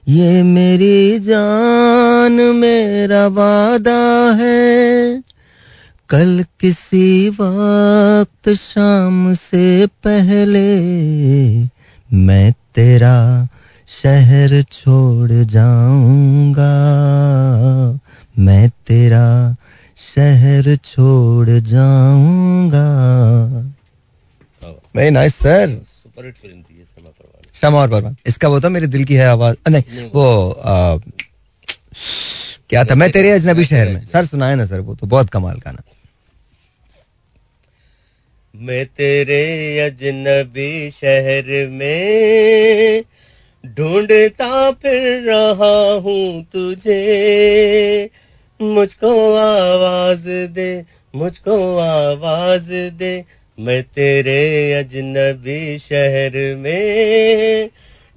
[0.06, 4.00] ये मेरी जान मेरा वादा
[4.32, 5.22] है।
[6.08, 10.80] कल किसी वक्त शाम से पहले
[12.16, 13.48] मैं तेरा
[14.02, 16.72] शहर छोड़ जाऊँगा।
[18.38, 19.56] मैं तेरा
[20.14, 22.86] शहर छोड़ जाऊँगा।
[24.96, 26.84] Very nice sir super hit film थी ये
[27.60, 30.96] शमा और परवान इसका वो था मेरे दिल की है आवाज़। अ, नहीं वो आ,
[32.68, 32.94] क्या था?
[32.94, 35.82] मैं तेरे अजनबी शहर में। सर सुनाए ना सर वो तो बहुत कमाल गाना।
[38.60, 43.02] मैं तेरे अजनबी शहर में
[43.66, 48.08] ढूंढता फिर रहा हूँ तुझे।
[48.62, 50.84] मुझको आवाज़ दे,
[51.14, 53.24] मुझको आवाज़ दे।
[53.58, 57.68] मैं तेरे अजनबी शहर में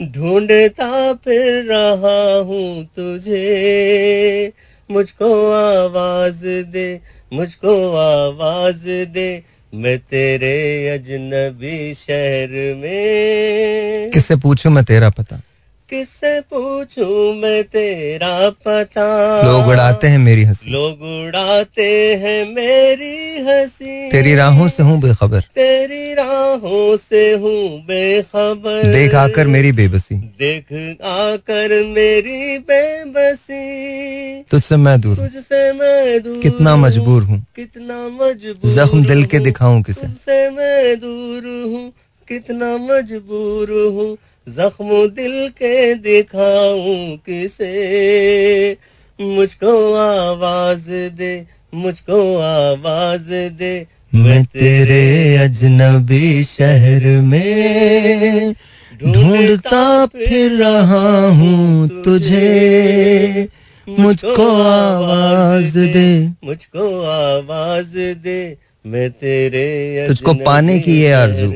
[0.01, 4.51] ढूंढता फिर रहा हूँ तुझे।
[4.91, 6.99] मुझको आवाज़ दे,
[7.33, 15.41] मुझको आवाज़ दे। मैं तेरे अजनबी शहर में। किससे पूछूँ मैं तेरा पता?
[15.89, 19.05] किससे पूछूँ मैं तेरा पता?
[19.41, 25.39] लोग उड़ाते हैं मेरी हँसी। लोग उड़ाते हैं मेरी हँसी। तेरी राहों से हूँ बेखबर।
[25.41, 35.01] तेरी राहों से हूँ बेखबर। देख आकर मेरी बेबसी। देख आकर मेरी बेबसी। तुझसे मैं
[35.01, 40.07] दूर तुझसे मैं दूर कितना मजबूर हूँ। कितना मजबूर जख्म दिल के दिखाऊँ किसे?
[40.07, 41.91] तुझसे मैं दूर हूँ।
[42.27, 44.17] कितना मजबूर हूँ।
[44.57, 48.77] जख्म दिल के दिखाऊँ किसे?
[49.21, 58.55] मुझको आवाज़ दे मुझको आवाज़ दे। मैं तेरे अजनबी शहर में
[59.03, 63.47] ढूंढता फिर रहा हूँ तुझे।
[63.89, 71.51] मुझको आवाज़ दे। मुझको आवाज़ दे। मैं तेरे तुझको पाने की ये आरज़ू।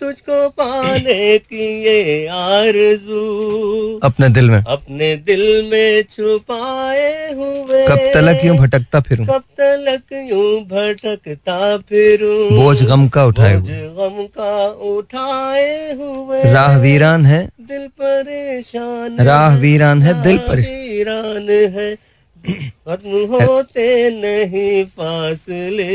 [0.00, 3.20] तुझको पाने की ये आरज़ू
[4.02, 10.12] अपने दिल में। अपने दिल में छुपाए हुए कब तलक यूँ भटकता फिरूं। कब तलक
[10.12, 17.48] यूँ भटकता फिरूं। बोझ गम का उठाए बोझ गम का उठाए हुए। राह वीरान है।
[17.60, 21.94] दिल परेशान राह वीरान है दिल परेशान है।
[22.88, 25.90] खत्म होते नहीं फासले।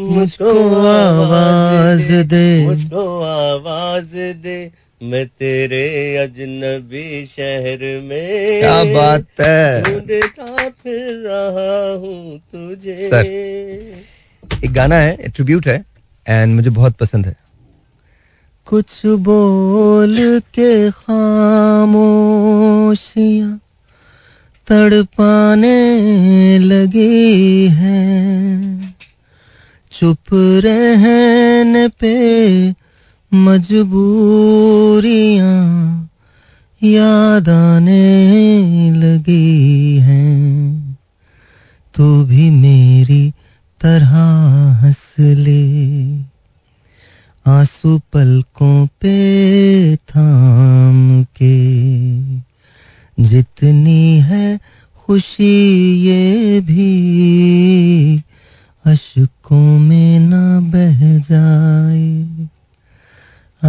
[0.00, 4.70] मुझको आवाज़ दे। मुझको आवाज़ दे।
[5.02, 13.26] मैं तेरे अजनबी शहर में क्या बात है। ढूंढता फिर रहा हूँ तुझे। सर।
[14.64, 15.84] एक गाना है ट्रिब्यूट है
[16.28, 17.36] एंड मुझे बहुत पसंद है।
[18.66, 23.60] कुछ बोल के खामोशियाँ
[24.66, 28.89] तड़पाने लगी है।
[29.92, 32.14] चुप रहने पे
[33.34, 34.10] मजबूरियाँ
[36.82, 40.98] याद आने लगी हैं।
[41.94, 43.30] तू भी मेरी
[43.80, 44.16] तरह
[44.82, 46.16] हंस ले।
[47.46, 49.16] आँसू पलकों पे
[49.96, 51.80] थाम के।
[53.22, 54.60] जितनी है
[55.06, 56.90] खुशी ये भी
[58.90, 62.48] अशकों में न बह जाए।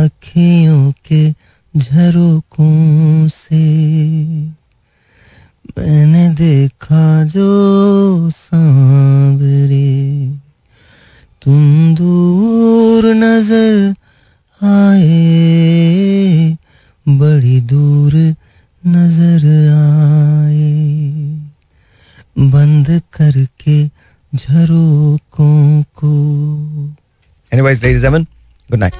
[0.06, 1.34] अखियों के
[1.78, 3.82] झरोकों से।
[5.78, 10.32] मैंने देखा जो सांवरे।
[11.42, 13.96] तुम दूर नज़र
[14.64, 16.58] आए।
[17.08, 18.36] बड़ी दूर
[18.88, 20.72] नज़र आए।
[22.38, 24.01] बंद करके
[24.35, 26.13] झरोकों को
[27.53, 28.27] Anyways, ladies and gentlemen,
[28.71, 28.95] good night.